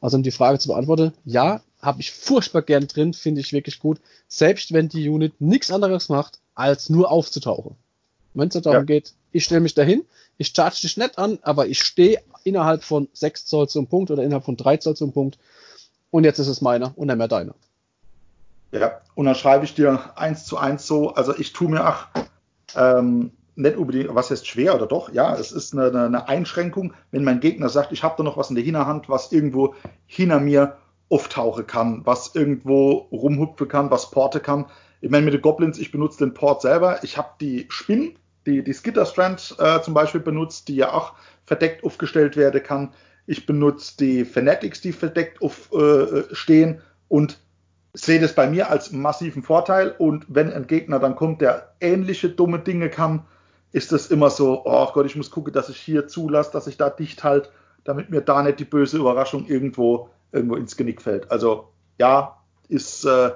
Also 0.00 0.16
um 0.16 0.22
die 0.22 0.30
Frage 0.30 0.58
zu 0.58 0.68
beantworten, 0.68 1.12
ja, 1.26 1.60
habe 1.82 2.00
ich 2.00 2.12
furchtbar 2.12 2.62
gern 2.62 2.86
drin, 2.86 3.12
finde 3.12 3.42
ich 3.42 3.52
wirklich 3.52 3.78
gut, 3.78 4.00
selbst 4.28 4.72
wenn 4.72 4.88
die 4.88 5.08
Unit 5.08 5.38
nichts 5.38 5.70
anderes 5.70 6.08
macht, 6.08 6.38
als 6.54 6.88
nur 6.88 7.10
aufzutauchen. 7.10 7.76
Wenn 8.32 8.48
es 8.48 8.54
darum 8.54 8.72
ja. 8.72 8.82
geht, 8.84 9.12
ich 9.32 9.44
stelle 9.44 9.60
mich 9.60 9.74
dahin, 9.74 10.04
ich 10.40 10.54
charge 10.56 10.80
dich 10.80 10.96
nicht 10.96 11.18
an, 11.18 11.38
aber 11.42 11.66
ich 11.66 11.82
stehe 11.82 12.22
innerhalb 12.44 12.82
von 12.82 13.08
6 13.12 13.44
Zoll 13.44 13.68
zum 13.68 13.88
Punkt 13.88 14.10
oder 14.10 14.22
innerhalb 14.22 14.46
von 14.46 14.56
3 14.56 14.78
Zoll 14.78 14.96
zum 14.96 15.12
Punkt 15.12 15.38
und 16.10 16.24
jetzt 16.24 16.38
ist 16.38 16.48
es 16.48 16.62
meiner 16.62 16.96
und 16.96 17.08
nicht 17.08 17.18
mehr 17.18 17.28
deiner. 17.28 17.54
Ja, 18.72 19.02
und 19.14 19.26
dann 19.26 19.34
schreibe 19.34 19.66
ich 19.66 19.74
dir 19.74 20.16
eins 20.16 20.46
zu 20.46 20.56
eins 20.56 20.86
so, 20.86 21.10
also 21.10 21.36
ich 21.36 21.52
tue 21.52 21.68
mir, 21.68 21.84
ach, 21.84 22.08
ähm, 22.74 23.32
nicht 23.54 23.76
unbedingt, 23.76 24.14
was 24.14 24.30
heißt 24.30 24.46
schwer 24.46 24.74
oder 24.74 24.86
doch? 24.86 25.12
Ja, 25.12 25.36
es 25.36 25.52
ist 25.52 25.74
eine, 25.74 26.06
eine 26.06 26.26
Einschränkung, 26.26 26.94
wenn 27.10 27.22
mein 27.22 27.40
Gegner 27.40 27.68
sagt, 27.68 27.92
ich 27.92 28.02
habe 28.02 28.14
da 28.16 28.22
noch 28.22 28.38
was 28.38 28.48
in 28.48 28.56
der 28.56 28.64
Hinterhand, 28.64 29.10
was 29.10 29.32
irgendwo 29.32 29.74
hinter 30.06 30.40
mir 30.40 30.78
auftauchen 31.10 31.66
kann, 31.66 32.00
was 32.06 32.34
irgendwo 32.34 33.08
rumhupfen 33.12 33.68
kann, 33.68 33.90
was 33.90 34.10
porte 34.10 34.40
kann. 34.40 34.64
Ich 35.02 35.10
meine, 35.10 35.26
mit 35.26 35.34
den 35.34 35.42
Goblins, 35.42 35.78
ich 35.78 35.92
benutze 35.92 36.24
den 36.24 36.32
Port 36.32 36.62
selber. 36.62 37.04
Ich 37.04 37.18
habe 37.18 37.28
die 37.42 37.66
Spinnen, 37.68 38.16
die, 38.46 38.62
die 38.62 38.72
Skitterstrand 38.72 39.56
äh, 39.58 39.80
zum 39.82 39.94
Beispiel 39.94 40.20
benutzt, 40.20 40.68
die 40.68 40.76
ja 40.76 40.92
auch 40.92 41.14
verdeckt 41.44 41.84
aufgestellt 41.84 42.36
werden 42.36 42.62
kann. 42.62 42.94
Ich 43.26 43.46
benutze 43.46 43.96
die 43.98 44.24
Fanatics, 44.24 44.80
die 44.80 44.92
verdeckt 44.92 45.42
aufstehen 45.42 46.74
äh, 46.74 46.80
und 47.08 47.38
sehe 47.92 48.20
das 48.20 48.34
bei 48.34 48.48
mir 48.48 48.70
als 48.70 48.92
massiven 48.92 49.42
Vorteil 49.42 49.94
und 49.98 50.26
wenn 50.28 50.52
ein 50.52 50.66
Gegner 50.66 50.98
dann 50.98 51.16
kommt, 51.16 51.40
der 51.40 51.74
ähnliche 51.80 52.30
dumme 52.30 52.60
Dinge 52.60 52.88
kann, 52.88 53.26
ist 53.72 53.92
das 53.92 54.06
immer 54.08 54.30
so, 54.30 54.62
oh 54.64 54.88
Gott, 54.92 55.06
ich 55.06 55.16
muss 55.16 55.30
gucken, 55.30 55.52
dass 55.52 55.68
ich 55.68 55.76
hier 55.76 56.08
zulasse, 56.08 56.52
dass 56.52 56.66
ich 56.66 56.76
da 56.76 56.90
dicht 56.90 57.24
halt, 57.24 57.50
damit 57.84 58.10
mir 58.10 58.20
da 58.20 58.42
nicht 58.42 58.60
die 58.60 58.64
böse 58.64 58.98
Überraschung 58.98 59.46
irgendwo, 59.46 60.10
irgendwo 60.32 60.56
ins 60.56 60.76
Genick 60.76 61.02
fällt. 61.02 61.30
Also 61.30 61.68
ja, 61.98 62.36
ist 62.68 63.04
äh, 63.04 63.30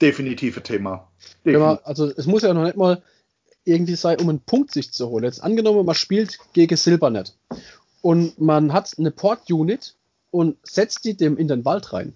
definitiv 0.00 0.56
ein 0.56 0.64
Thema. 0.64 1.08
Definitiv. 1.44 1.60
Ja, 1.60 1.80
also 1.84 2.06
es 2.16 2.26
muss 2.26 2.42
ja 2.42 2.54
noch 2.54 2.64
nicht 2.64 2.76
mal 2.76 3.02
irgendwie 3.64 3.96
sein, 3.96 4.20
um 4.20 4.28
einen 4.28 4.40
Punkt 4.40 4.72
sich 4.72 4.92
zu 4.92 5.08
holen. 5.08 5.24
Jetzt 5.24 5.42
angenommen, 5.42 5.84
man 5.84 5.94
spielt 5.94 6.38
gegen 6.52 6.76
Silbernet 6.76 7.36
und 8.02 8.40
man 8.40 8.72
hat 8.72 8.92
eine 8.98 9.10
Port-Unit 9.10 9.94
und 10.30 10.56
setzt 10.62 11.04
die 11.04 11.16
dem 11.16 11.36
in 11.36 11.48
den 11.48 11.64
Wald 11.64 11.92
rein. 11.92 12.14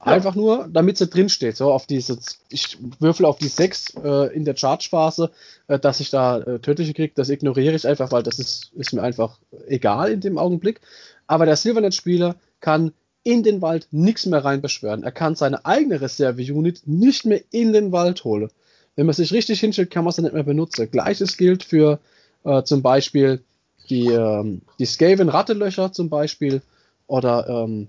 Einfach 0.00 0.36
nur, 0.36 0.68
damit 0.70 0.96
sie 0.96 1.08
drin 1.08 1.28
steht. 1.28 1.56
So 1.56 1.72
auf 1.72 1.86
diese, 1.86 2.18
ich 2.50 2.78
würfel 3.00 3.26
auf 3.26 3.38
die 3.38 3.48
6 3.48 3.94
äh, 3.96 4.34
in 4.34 4.44
der 4.44 4.56
Charge-Phase, 4.56 5.32
äh, 5.66 5.78
dass 5.78 5.98
ich 5.98 6.10
da 6.10 6.38
äh, 6.38 6.60
tödliche 6.60 6.94
kriege, 6.94 7.12
das 7.16 7.30
ignoriere 7.30 7.74
ich 7.74 7.86
einfach, 7.86 8.12
weil 8.12 8.22
das 8.22 8.38
ist, 8.38 8.72
ist 8.74 8.92
mir 8.92 9.02
einfach 9.02 9.38
egal 9.66 10.12
in 10.12 10.20
dem 10.20 10.38
Augenblick. 10.38 10.80
Aber 11.26 11.46
der 11.46 11.56
Silvernet-Spieler 11.56 12.36
kann 12.60 12.92
in 13.24 13.42
den 13.42 13.60
Wald 13.60 13.88
nichts 13.90 14.24
mehr 14.26 14.44
reinbeschwören. 14.44 15.02
Er 15.02 15.12
kann 15.12 15.34
seine 15.34 15.66
eigene 15.66 16.00
Reserve-Unit 16.00 16.82
nicht 16.86 17.26
mehr 17.26 17.42
in 17.50 17.72
den 17.72 17.90
Wald 17.90 18.22
holen. 18.22 18.50
Wenn 18.98 19.06
man 19.06 19.14
sich 19.14 19.32
richtig 19.32 19.60
hinstellt, 19.60 19.92
kann 19.92 20.02
man 20.02 20.10
es 20.10 20.18
nicht 20.18 20.34
mehr 20.34 20.42
benutzen. 20.42 20.90
Gleiches 20.90 21.36
gilt 21.36 21.62
für 21.62 22.00
äh, 22.42 22.64
zum 22.64 22.82
Beispiel 22.82 23.44
die, 23.88 24.08
ähm, 24.08 24.62
die 24.80 24.86
Skaven-Rattelöcher 24.86 25.92
zum 25.92 26.08
Beispiel 26.08 26.62
oder 27.06 27.46
ähm, 27.48 27.86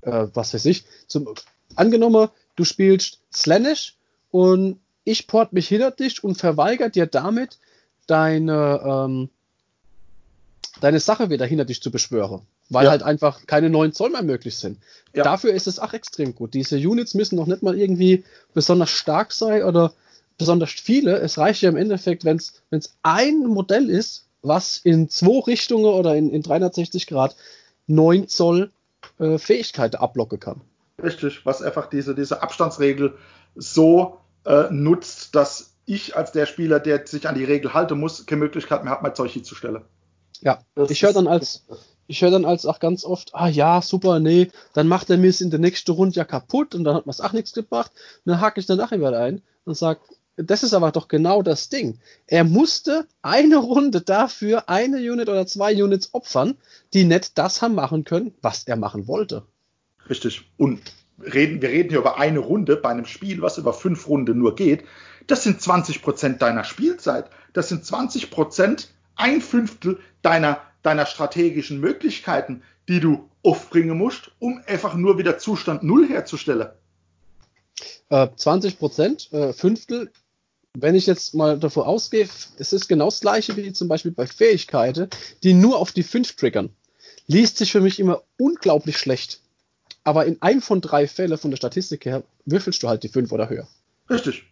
äh, 0.00 0.26
was 0.34 0.52
weiß 0.52 0.64
ich, 0.64 0.82
zum, 1.06 1.32
angenommen, 1.76 2.26
du 2.56 2.64
spielst 2.64 3.20
Slanish 3.32 3.94
und 4.32 4.80
ich 5.04 5.28
port 5.28 5.52
mich 5.52 5.68
hinter 5.68 5.92
dich 5.92 6.24
und 6.24 6.34
verweigert 6.34 6.96
dir 6.96 7.06
damit 7.06 7.58
deine, 8.08 8.82
ähm, 8.84 9.28
deine 10.80 10.98
Sache 10.98 11.30
wieder 11.30 11.46
hinter 11.46 11.66
dich 11.66 11.80
zu 11.80 11.92
beschwören. 11.92 12.40
Weil 12.68 12.86
ja. 12.86 12.90
halt 12.90 13.04
einfach 13.04 13.46
keine 13.46 13.70
neuen 13.70 13.92
Zoll 13.92 14.10
mehr 14.10 14.24
möglich 14.24 14.56
sind. 14.56 14.78
Ja. 15.14 15.22
Dafür 15.22 15.52
ist 15.52 15.68
es 15.68 15.78
auch 15.78 15.92
extrem 15.92 16.34
gut. 16.34 16.52
Diese 16.52 16.78
Units 16.78 17.14
müssen 17.14 17.36
noch 17.36 17.46
nicht 17.46 17.62
mal 17.62 17.78
irgendwie 17.78 18.24
besonders 18.54 18.90
stark 18.90 19.30
sein 19.30 19.62
oder 19.62 19.92
besonders 20.42 20.70
viele. 20.70 21.18
Es 21.18 21.38
reicht 21.38 21.62
ja 21.62 21.68
im 21.68 21.76
Endeffekt, 21.76 22.24
wenn 22.24 22.36
es 22.36 22.96
ein 23.02 23.46
Modell 23.46 23.88
ist, 23.88 24.26
was 24.42 24.78
in 24.78 25.08
zwei 25.08 25.40
Richtungen 25.40 25.86
oder 25.86 26.16
in, 26.16 26.30
in 26.30 26.42
360 26.42 27.06
Grad 27.06 27.36
9 27.86 28.26
Zoll 28.28 28.72
äh, 29.18 29.38
Fähigkeit 29.38 29.96
ablocken 29.96 30.40
kann. 30.40 30.60
Richtig, 31.02 31.46
was 31.46 31.62
einfach 31.62 31.88
diese, 31.88 32.14
diese 32.14 32.42
Abstandsregel 32.42 33.14
so 33.54 34.18
äh, 34.44 34.64
nutzt, 34.70 35.34
dass 35.34 35.74
ich 35.84 36.16
als 36.16 36.32
der 36.32 36.46
Spieler, 36.46 36.80
der 36.80 37.06
sich 37.06 37.28
an 37.28 37.34
die 37.36 37.44
Regel 37.44 37.72
halten 37.72 37.98
muss, 37.98 38.26
keine 38.26 38.40
Möglichkeit 38.40 38.82
mehr 38.82 38.92
habe, 38.92 39.02
mein 39.02 39.14
Zeug 39.14 39.30
hinzustellen. 39.30 39.82
Ja, 40.40 40.58
das 40.74 40.90
ich 40.90 41.02
höre 41.02 41.12
dann 41.12 41.28
als 41.28 41.64
ich 42.08 42.20
höre 42.20 42.32
dann 42.32 42.44
als 42.44 42.66
auch 42.66 42.80
ganz 42.80 43.04
oft, 43.04 43.34
ah 43.34 43.48
ja, 43.48 43.80
super, 43.80 44.18
nee, 44.18 44.50
dann 44.74 44.88
macht 44.88 45.08
er 45.08 45.18
mir 45.18 45.32
in 45.40 45.50
der 45.50 45.60
nächsten 45.60 45.92
Runde 45.92 46.16
ja 46.16 46.24
kaputt 46.24 46.74
und 46.74 46.84
dann 46.84 46.96
hat 46.96 47.06
man 47.06 47.12
es 47.12 47.20
auch 47.20 47.32
nichts 47.32 47.52
gebracht. 47.52 47.92
Und 48.24 48.32
dann 48.32 48.40
hake 48.40 48.60
ich 48.60 48.66
danach 48.66 48.90
wieder 48.90 49.18
ein 49.18 49.40
und 49.64 49.76
sage, 49.76 50.00
das 50.36 50.62
ist 50.62 50.74
aber 50.74 50.92
doch 50.92 51.08
genau 51.08 51.42
das 51.42 51.68
Ding. 51.68 51.98
Er 52.26 52.44
musste 52.44 53.06
eine 53.20 53.56
Runde 53.56 54.00
dafür 54.00 54.68
eine 54.68 54.96
Unit 54.96 55.28
oder 55.28 55.46
zwei 55.46 55.74
Units 55.82 56.14
opfern, 56.14 56.56
die 56.94 57.04
nicht 57.04 57.36
das 57.38 57.62
haben 57.62 57.74
machen 57.74 58.04
können, 58.04 58.34
was 58.40 58.64
er 58.64 58.76
machen 58.76 59.08
wollte. 59.08 59.44
Richtig. 60.08 60.50
Und 60.56 60.80
reden, 61.18 61.60
wir 61.60 61.68
reden 61.68 61.90
hier 61.90 61.98
über 61.98 62.18
eine 62.18 62.38
Runde 62.38 62.76
bei 62.76 62.90
einem 62.90 63.04
Spiel, 63.04 63.42
was 63.42 63.58
über 63.58 63.72
fünf 63.72 64.08
Runden 64.08 64.38
nur 64.38 64.54
geht. 64.54 64.84
Das 65.26 65.44
sind 65.44 65.60
20 65.60 66.02
Prozent 66.02 66.42
deiner 66.42 66.64
Spielzeit. 66.64 67.26
Das 67.52 67.68
sind 67.68 67.84
20 67.84 68.30
Prozent, 68.30 68.92
ein 69.14 69.40
Fünftel 69.40 69.98
deiner, 70.22 70.60
deiner 70.82 71.06
strategischen 71.06 71.78
Möglichkeiten, 71.80 72.62
die 72.88 73.00
du 73.00 73.28
aufbringen 73.42 73.96
musst, 73.96 74.32
um 74.38 74.62
einfach 74.66 74.94
nur 74.94 75.18
wieder 75.18 75.38
Zustand 75.38 75.82
Null 75.82 76.08
herzustellen. 76.08 76.70
20 78.36 78.72
äh, 78.72 78.76
Prozent, 78.76 79.32
äh, 79.32 79.52
Fünftel 79.52 80.10
wenn 80.74 80.94
ich 80.94 81.06
jetzt 81.06 81.34
mal 81.34 81.58
davor 81.58 81.86
ausgehe, 81.86 82.28
es 82.58 82.72
ist 82.72 82.88
genau 82.88 83.06
das 83.06 83.20
gleiche 83.20 83.56
wie 83.56 83.72
zum 83.72 83.88
Beispiel 83.88 84.12
bei 84.12 84.26
Fähigkeiten, 84.26 85.08
die 85.42 85.52
nur 85.52 85.78
auf 85.78 85.92
die 85.92 86.02
5 86.02 86.36
triggern. 86.36 86.70
Liest 87.26 87.58
sich 87.58 87.72
für 87.72 87.80
mich 87.80 88.00
immer 88.00 88.22
unglaublich 88.38 88.96
schlecht. 88.98 89.40
Aber 90.04 90.26
in 90.26 90.40
einem 90.42 90.62
von 90.62 90.80
drei 90.80 91.06
Fällen 91.06 91.38
von 91.38 91.50
der 91.50 91.56
Statistik 91.56 92.04
her 92.06 92.22
würfelst 92.46 92.82
du 92.82 92.88
halt 92.88 93.02
die 93.02 93.08
5 93.08 93.30
oder 93.32 93.48
höher. 93.48 93.68
Richtig. 94.10 94.44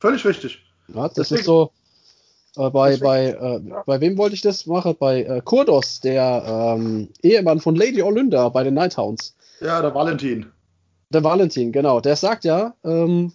Völlig 0.00 0.24
richtig. 0.24 0.62
Ja, 0.88 1.08
das 1.08 1.14
Deswegen. 1.14 1.40
ist 1.40 1.46
so. 1.46 1.72
Äh, 2.56 2.70
bei, 2.70 2.96
bei, 2.96 3.26
äh, 3.26 3.60
ja. 3.68 3.82
bei 3.84 4.00
wem 4.00 4.16
wollte 4.16 4.34
ich 4.34 4.40
das 4.40 4.66
machen? 4.66 4.96
Bei 4.98 5.22
äh, 5.22 5.42
Kurdos, 5.44 6.00
der 6.00 6.76
ähm, 6.78 7.08
Ehemann 7.22 7.60
von 7.60 7.76
Lady 7.76 8.02
Olynder 8.02 8.50
bei 8.50 8.62
den 8.62 8.74
Nighthounds. 8.74 9.36
Ja, 9.60 9.82
der 9.82 9.94
Valentin. 9.94 10.46
Der 11.10 11.22
Valentin, 11.22 11.72
genau. 11.72 12.00
Der 12.00 12.16
sagt 12.16 12.44
ja, 12.44 12.74
ähm, 12.82 13.32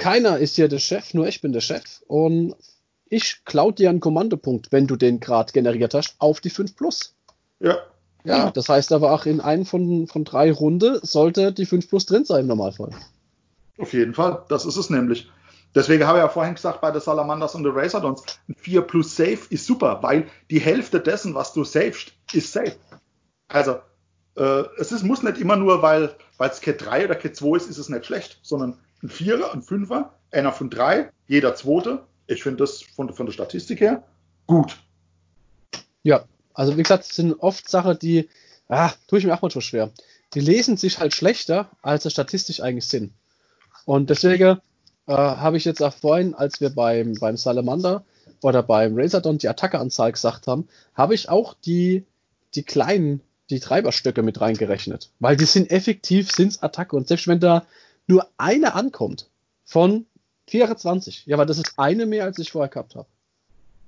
keiner 0.00 0.38
ist 0.38 0.56
hier 0.56 0.68
der 0.68 0.78
Chef, 0.78 1.14
nur 1.14 1.28
ich 1.28 1.40
bin 1.40 1.52
der 1.52 1.60
Chef. 1.60 2.02
Und 2.08 2.56
ich 3.08 3.44
klaue 3.44 3.72
dir 3.72 3.90
einen 3.90 4.00
Kommandopunkt, 4.00 4.72
wenn 4.72 4.86
du 4.86 4.96
den 4.96 5.20
gerade 5.20 5.52
generiert 5.52 5.94
hast, 5.94 6.16
auf 6.18 6.40
die 6.40 6.50
5 6.50 6.74
Plus. 6.74 7.14
Ja. 7.60 7.78
Ja, 8.24 8.50
das 8.50 8.68
heißt 8.68 8.92
aber 8.92 9.12
auch 9.12 9.24
in 9.24 9.40
einem 9.40 9.64
von, 9.64 10.06
von 10.06 10.24
drei 10.24 10.52
Runde 10.52 11.00
sollte 11.02 11.52
die 11.52 11.64
5 11.64 11.88
Plus 11.88 12.04
drin 12.04 12.24
sein 12.24 12.40
im 12.40 12.48
Normalfall. 12.48 12.90
Auf 13.78 13.92
jeden 13.92 14.12
Fall, 14.12 14.44
das 14.48 14.66
ist 14.66 14.76
es 14.76 14.90
nämlich. 14.90 15.30
Deswegen 15.74 16.06
habe 16.06 16.18
ich 16.18 16.22
ja 16.22 16.28
vorhin 16.28 16.54
gesagt, 16.54 16.80
bei 16.80 16.90
der 16.90 17.00
Salamanders 17.00 17.54
und 17.54 17.62
der 17.62 17.74
Razordons, 17.74 18.24
ein 18.48 18.56
4 18.56 18.82
plus 18.82 19.16
Safe 19.16 19.38
ist 19.50 19.66
super, 19.66 20.00
weil 20.02 20.26
die 20.50 20.60
Hälfte 20.60 21.00
dessen, 21.00 21.34
was 21.34 21.52
du 21.52 21.64
savest, 21.64 22.12
ist 22.32 22.52
safe. 22.52 22.76
Also, 23.48 23.76
äh, 24.36 24.64
es 24.78 24.92
ist, 24.92 25.02
muss 25.04 25.22
nicht 25.22 25.38
immer 25.38 25.56
nur, 25.56 25.80
weil 25.80 26.14
es 26.38 26.60
Cat 26.60 26.84
3 26.84 27.04
oder 27.04 27.14
Cat 27.14 27.36
2 27.36 27.56
ist, 27.56 27.70
ist 27.70 27.78
es 27.78 27.88
nicht 27.88 28.04
schlecht, 28.04 28.38
sondern 28.42 28.78
ein 29.02 29.08
Vierer, 29.08 29.52
ein 29.52 29.62
Fünfer, 29.62 30.14
einer 30.30 30.52
von 30.52 30.70
drei, 30.70 31.10
jeder 31.26 31.54
zweite. 31.54 32.04
Ich 32.26 32.42
finde 32.42 32.58
das 32.58 32.82
von, 32.82 33.12
von 33.12 33.26
der 33.26 33.32
Statistik 33.32 33.80
her 33.80 34.04
gut. 34.50 34.76
Ja, 36.02 36.24
also 36.54 36.76
wie 36.76 36.82
gesagt, 36.82 37.04
es 37.04 37.14
sind 37.14 37.34
oft 37.34 37.70
Sachen, 37.70 37.98
die, 38.00 38.28
ah, 38.68 38.92
tue 39.06 39.20
ich 39.20 39.24
mir 39.24 39.32
auch 39.32 39.42
mal 39.42 39.50
so 39.50 39.60
schwer. 39.60 39.92
Die 40.34 40.40
lesen 40.40 40.76
sich 40.76 40.98
halt 40.98 41.14
schlechter, 41.14 41.70
als 41.82 42.02
sie 42.02 42.10
statistisch 42.10 42.60
eigentlich 42.60 42.86
sind. 42.86 43.12
Und 43.84 44.10
deswegen 44.10 44.58
äh, 45.06 45.12
habe 45.12 45.56
ich 45.56 45.64
jetzt 45.64 45.82
auch 45.82 45.94
vorhin, 45.94 46.34
als 46.34 46.60
wir 46.60 46.70
beim, 46.70 47.14
beim 47.14 47.36
Salamander 47.36 48.04
oder 48.42 48.62
beim 48.64 48.96
Razordon 48.96 49.38
die 49.38 49.48
Attackeanzahl 49.48 50.10
gesagt 50.10 50.48
haben, 50.48 50.68
habe 50.94 51.14
ich 51.14 51.28
auch 51.28 51.54
die, 51.54 52.04
die 52.56 52.64
kleinen, 52.64 53.20
die 53.50 53.60
Treiberstöcke 53.60 54.22
mit 54.22 54.40
reingerechnet. 54.40 55.10
Weil 55.20 55.36
die 55.36 55.44
sind 55.44 55.70
effektiv, 55.70 56.32
sind 56.32 56.62
Attacke. 56.62 56.96
Und 56.96 57.06
selbst 57.06 57.28
wenn 57.28 57.38
da 57.38 57.64
nur 58.10 58.28
eine 58.36 58.74
ankommt 58.74 59.30
von 59.64 60.06
24, 60.48 61.26
ja, 61.26 61.36
aber 61.36 61.46
das 61.46 61.58
ist 61.58 61.78
eine 61.78 62.06
mehr, 62.06 62.24
als 62.24 62.38
ich 62.38 62.50
vorher 62.50 62.68
gehabt 62.68 62.96
habe. 62.96 63.06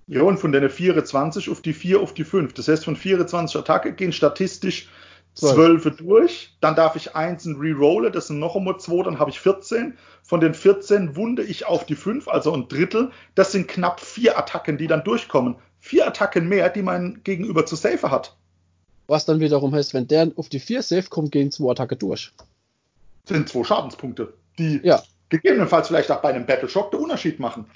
Ja, 0.06 0.22
und 0.22 0.38
von 0.38 0.52
der 0.52 0.68
24 0.68 1.48
auf 1.50 1.60
die 1.60 1.72
4 1.72 2.00
auf 2.00 2.14
die 2.14 2.24
5. 2.24 2.54
Das 2.54 2.68
heißt, 2.68 2.84
von 2.84 2.96
24 2.96 3.56
Attacke 3.56 3.92
gehen 3.92 4.12
statistisch 4.12 4.88
12 5.34 5.96
durch. 5.96 6.54
Dann 6.60 6.76
darf 6.76 6.96
ich 6.96 7.14
einzeln 7.16 7.56
rerollen, 7.56 8.12
das 8.12 8.26
sind 8.26 8.38
noch 8.38 8.56
einmal 8.56 8.78
2, 8.78 9.04
dann 9.04 9.18
habe 9.18 9.30
ich 9.30 9.40
14. 9.40 9.96
Von 10.22 10.40
den 10.40 10.54
14 10.54 11.16
wunde 11.16 11.42
ich 11.42 11.66
auf 11.66 11.86
die 11.86 11.94
5, 11.94 12.28
also 12.28 12.52
ein 12.52 12.68
Drittel. 12.68 13.10
Das 13.34 13.52
sind 13.52 13.68
knapp 13.68 14.00
vier 14.00 14.38
Attacken, 14.38 14.78
die 14.78 14.86
dann 14.86 15.04
durchkommen. 15.04 15.56
Vier 15.78 16.06
Attacken 16.06 16.48
mehr, 16.48 16.68
die 16.68 16.82
mein 16.82 17.20
Gegenüber 17.24 17.66
zu 17.66 17.76
safe 17.76 18.10
hat. 18.10 18.36
Was 19.06 19.24
dann 19.24 19.40
wiederum 19.40 19.74
heißt, 19.74 19.94
wenn 19.94 20.06
der 20.06 20.30
auf 20.36 20.48
die 20.48 20.60
4 20.60 20.82
safe 20.82 21.08
kommt, 21.08 21.32
gehen 21.32 21.50
zwei 21.50 21.70
Attacke 21.72 21.96
durch. 21.96 22.32
Das 23.24 23.36
sind 23.36 23.48
zwei 23.48 23.64
Schadenspunkte, 23.64 24.34
die 24.58 24.80
ja. 24.82 25.02
gegebenenfalls 25.28 25.88
vielleicht 25.88 26.10
auch 26.10 26.20
bei 26.20 26.30
einem 26.30 26.46
Battle 26.46 26.68
Shock 26.68 26.90
den 26.90 27.00
Unterschied 27.00 27.38
machen. 27.38 27.66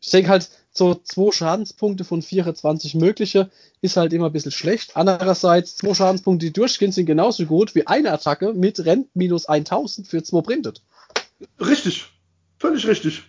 Ich 0.00 0.10
denke 0.10 0.30
halt, 0.30 0.48
so 0.72 0.94
zwei 0.94 1.32
Schadenspunkte 1.32 2.04
von 2.04 2.22
24 2.22 2.94
mögliche 2.94 3.50
ist 3.80 3.96
halt 3.96 4.12
immer 4.12 4.26
ein 4.26 4.32
bisschen 4.32 4.52
schlecht. 4.52 4.96
Andererseits, 4.96 5.76
zwei 5.76 5.94
Schadenspunkte, 5.94 6.46
die 6.46 6.52
durchgehen, 6.52 6.92
sind 6.92 7.06
genauso 7.06 7.44
gut 7.46 7.74
wie 7.74 7.86
eine 7.86 8.12
Attacke 8.12 8.54
mit 8.54 8.84
Rent 8.84 9.08
minus 9.14 9.46
1000 9.46 10.06
für 10.06 10.22
zwei 10.22 10.40
Printed. 10.40 10.82
Richtig. 11.58 12.06
Völlig 12.58 12.86
richtig. 12.86 13.24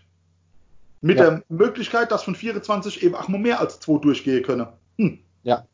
Mit 1.02 1.18
ja. 1.18 1.30
der 1.30 1.44
Möglichkeit, 1.50 2.12
dass 2.12 2.24
von 2.24 2.36
24 2.36 3.02
eben 3.04 3.16
auch 3.16 3.28
mal 3.28 3.40
mehr 3.40 3.60
als 3.60 3.80
zwei 3.80 3.98
durchgehen 3.98 4.44
können. 4.44 4.68
Hm. 4.98 5.20
Ja, 5.44 5.66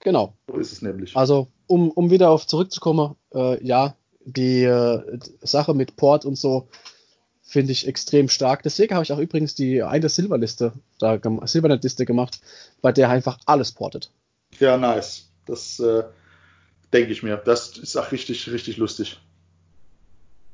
genau. 0.00 0.34
So 0.48 0.56
ist 0.56 0.72
es 0.72 0.82
nämlich. 0.82 1.16
Also, 1.16 1.48
um, 1.66 1.90
um 1.90 2.10
wieder 2.10 2.30
auf 2.30 2.46
zurückzukommen, 2.46 3.14
äh, 3.32 3.64
ja, 3.64 3.96
die 4.24 4.64
äh, 4.64 5.18
Sache 5.40 5.74
mit 5.74 5.96
Port 5.96 6.24
und 6.24 6.36
so, 6.36 6.68
finde 7.42 7.72
ich 7.72 7.86
extrem 7.86 8.28
stark. 8.28 8.62
Deswegen 8.62 8.94
habe 8.94 9.04
ich 9.04 9.12
auch 9.12 9.18
übrigens 9.18 9.54
die 9.54 9.82
eine 9.82 10.08
Silberliste, 10.08 10.72
da 10.98 11.18
Silbernet-Liste 11.44 12.06
gemacht, 12.06 12.40
bei 12.80 12.92
der 12.92 13.10
einfach 13.10 13.38
alles 13.46 13.72
portet. 13.72 14.10
Ja, 14.58 14.76
nice. 14.76 15.30
Das 15.46 15.78
äh, 15.80 16.04
denke 16.92 17.12
ich 17.12 17.22
mir. 17.22 17.36
Das 17.36 17.76
ist 17.76 17.96
auch 17.96 18.12
richtig, 18.12 18.50
richtig 18.50 18.76
lustig. 18.76 19.20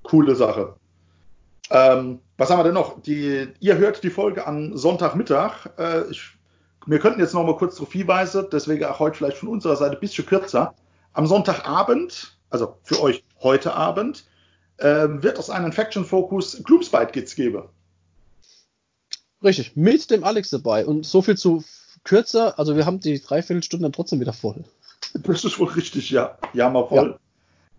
Coole 0.03 0.35
Sache. 0.35 0.75
Ähm, 1.71 2.21
was 2.37 2.51
haben 2.51 2.59
wir 2.59 2.65
denn 2.65 2.75
noch? 2.75 3.03
Die, 3.03 3.49
ihr 3.61 3.77
hört 3.77 4.03
die 4.03 4.11
Folge 4.11 4.47
am 4.47 4.77
Sonntagmittag. 4.77 5.71
Äh, 5.79 6.11
ich, 6.11 6.33
wir 6.87 6.99
könnten 6.99 7.21
jetzt 7.21 7.35
noch 7.35 7.45
mal 7.45 7.57
kurz 7.57 7.75
darauf 7.77 7.93
hinweisen, 7.93 8.47
deswegen 8.51 8.85
auch 8.85 8.99
heute 8.99 9.19
vielleicht 9.19 9.37
von 9.37 9.51
unserer 9.51 9.77
Seite 9.77 9.97
ein 9.97 10.01
bisschen 10.01 10.25
kürzer. 10.25 10.75
Am 11.13 11.27
Sonntagabend, 11.27 12.39
also 12.49 12.79
für 12.83 13.01
euch 13.03 13.23
heute 13.43 13.75
Abend, 13.75 14.25
äh, 14.79 15.07
wird 15.09 15.39
es 15.39 15.51
einen 15.51 15.73
Faction 15.73 16.05
Focus 16.05 16.63
Gloomspite 16.65 17.13
Kids 17.13 17.35
geben. 17.35 17.65
Richtig, 19.43 19.77
mit 19.77 20.11
dem 20.11 20.25
Alex 20.25 20.51
dabei. 20.51 20.85
Und 20.85 21.07
so 21.07 21.23
viel 21.23 21.37
zu 21.37 21.65
kürzer, 22.05 22.59
also 22.59 22.77
wir 22.77 22.87
haben 22.87 23.01
die 23.01 23.21
Dreiviertelstunde 23.21 23.85
dann 23.85 23.93
trotzdem 23.93 24.21
wieder 24.21 24.33
voll. 24.33 24.65
Das 25.15 25.45
ist 25.45 25.59
wohl 25.59 25.69
richtig, 25.69 26.11
ja. 26.11 26.37
Ja, 26.53 26.69
mal 26.69 26.87
voll. 26.87 27.19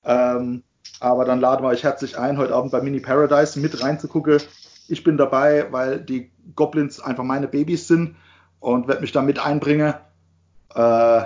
Ja. 0.04 0.38
Ähm, 0.38 0.64
aber 1.00 1.26
dann 1.26 1.40
laden 1.40 1.64
wir 1.64 1.70
euch 1.70 1.84
herzlich 1.84 2.18
ein, 2.18 2.38
heute 2.38 2.56
Abend 2.56 2.72
bei 2.72 2.82
Mini 2.82 3.00
Paradise 3.00 3.60
mit 3.60 3.84
reinzugucken. 3.84 4.42
Ich 4.88 5.04
bin 5.04 5.18
dabei, 5.18 5.72
weil 5.72 6.00
die 6.00 6.32
Goblins 6.56 7.00
einfach 7.00 7.24
meine 7.24 7.48
Babys 7.48 7.88
sind 7.88 8.16
und 8.60 8.88
werde 8.88 9.02
mich 9.02 9.12
da 9.12 9.22
mit 9.22 9.38
einbringen. 9.38 9.94
Äh, 10.74 11.22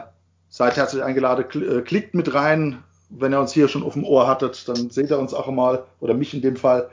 seid 0.49 0.75
herzlich 0.75 1.03
eingeladen, 1.03 1.45
äh, 1.61 1.81
klickt 1.81 2.13
mit 2.13 2.34
rein, 2.34 2.84
wenn 3.09 3.33
ihr 3.33 3.39
uns 3.39 3.53
hier 3.53 3.67
schon 3.67 3.83
auf 3.83 3.93
dem 3.93 4.05
Ohr 4.05 4.27
hattet, 4.27 4.67
dann 4.67 4.89
seht 4.89 5.11
ihr 5.11 5.19
uns 5.19 5.33
auch 5.33 5.47
einmal, 5.47 5.83
oder 5.99 6.13
mich 6.13 6.33
in 6.33 6.41
dem 6.41 6.55
Fall. 6.55 6.89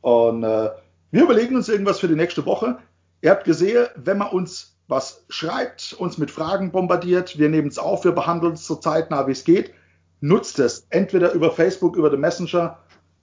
Und 0.00 0.44
äh, 0.44 0.70
wir 1.10 1.22
überlegen 1.22 1.56
uns 1.56 1.68
irgendwas 1.68 2.00
für 2.00 2.08
die 2.08 2.14
nächste 2.14 2.46
Woche. 2.46 2.78
Ihr 3.22 3.30
habt 3.30 3.44
gesehen, 3.44 3.86
wenn 3.96 4.18
man 4.18 4.28
uns 4.28 4.76
was 4.86 5.24
schreibt, 5.28 5.94
uns 5.94 6.18
mit 6.18 6.30
Fragen 6.30 6.70
bombardiert, 6.70 7.38
wir 7.38 7.48
nehmen 7.48 7.68
es 7.68 7.78
auf, 7.78 8.04
wir 8.04 8.12
behandeln 8.12 8.52
es 8.52 8.66
so 8.66 8.74
zeitnah, 8.74 9.26
wie 9.26 9.32
es 9.32 9.44
geht. 9.44 9.72
Nutzt 10.20 10.58
es, 10.58 10.86
entweder 10.90 11.32
über 11.32 11.50
Facebook, 11.50 11.96
über 11.96 12.10
den 12.10 12.20
Messenger, 12.20 12.78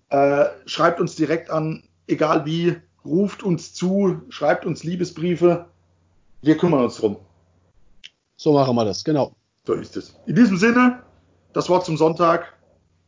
äh, 0.09 0.45
schreibt 0.65 0.99
uns 0.99 1.15
direkt 1.15 1.49
an, 1.49 1.83
egal 2.07 2.45
wie, 2.45 2.77
ruft 3.05 3.43
uns 3.43 3.73
zu, 3.73 4.21
schreibt 4.29 4.65
uns 4.65 4.83
Liebesbriefe. 4.83 5.65
Wir 6.41 6.57
kümmern 6.57 6.83
uns 6.83 6.97
drum. 6.97 7.17
So 8.37 8.53
machen 8.53 8.75
wir 8.75 8.85
das, 8.85 9.03
genau. 9.03 9.33
So 9.65 9.73
ist 9.73 9.95
es. 9.97 10.15
In 10.25 10.35
diesem 10.35 10.57
Sinne, 10.57 11.03
das 11.54 11.70
Wort 11.70 11.86
zum 11.86 11.97
Sonntag. 11.97 12.58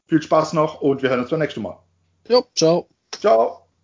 Viel 0.08 0.22
Spaß 0.22 0.54
noch 0.54 0.82
und 0.82 1.02
wir 1.02 1.10
hören 1.10 1.22
uns 1.22 1.30
beim 1.30 1.40
nächsten 1.40 1.62
Mal. 1.62 1.80
Jo, 2.28 2.44
ciao. 2.56 2.88
Ciao. 3.20 3.63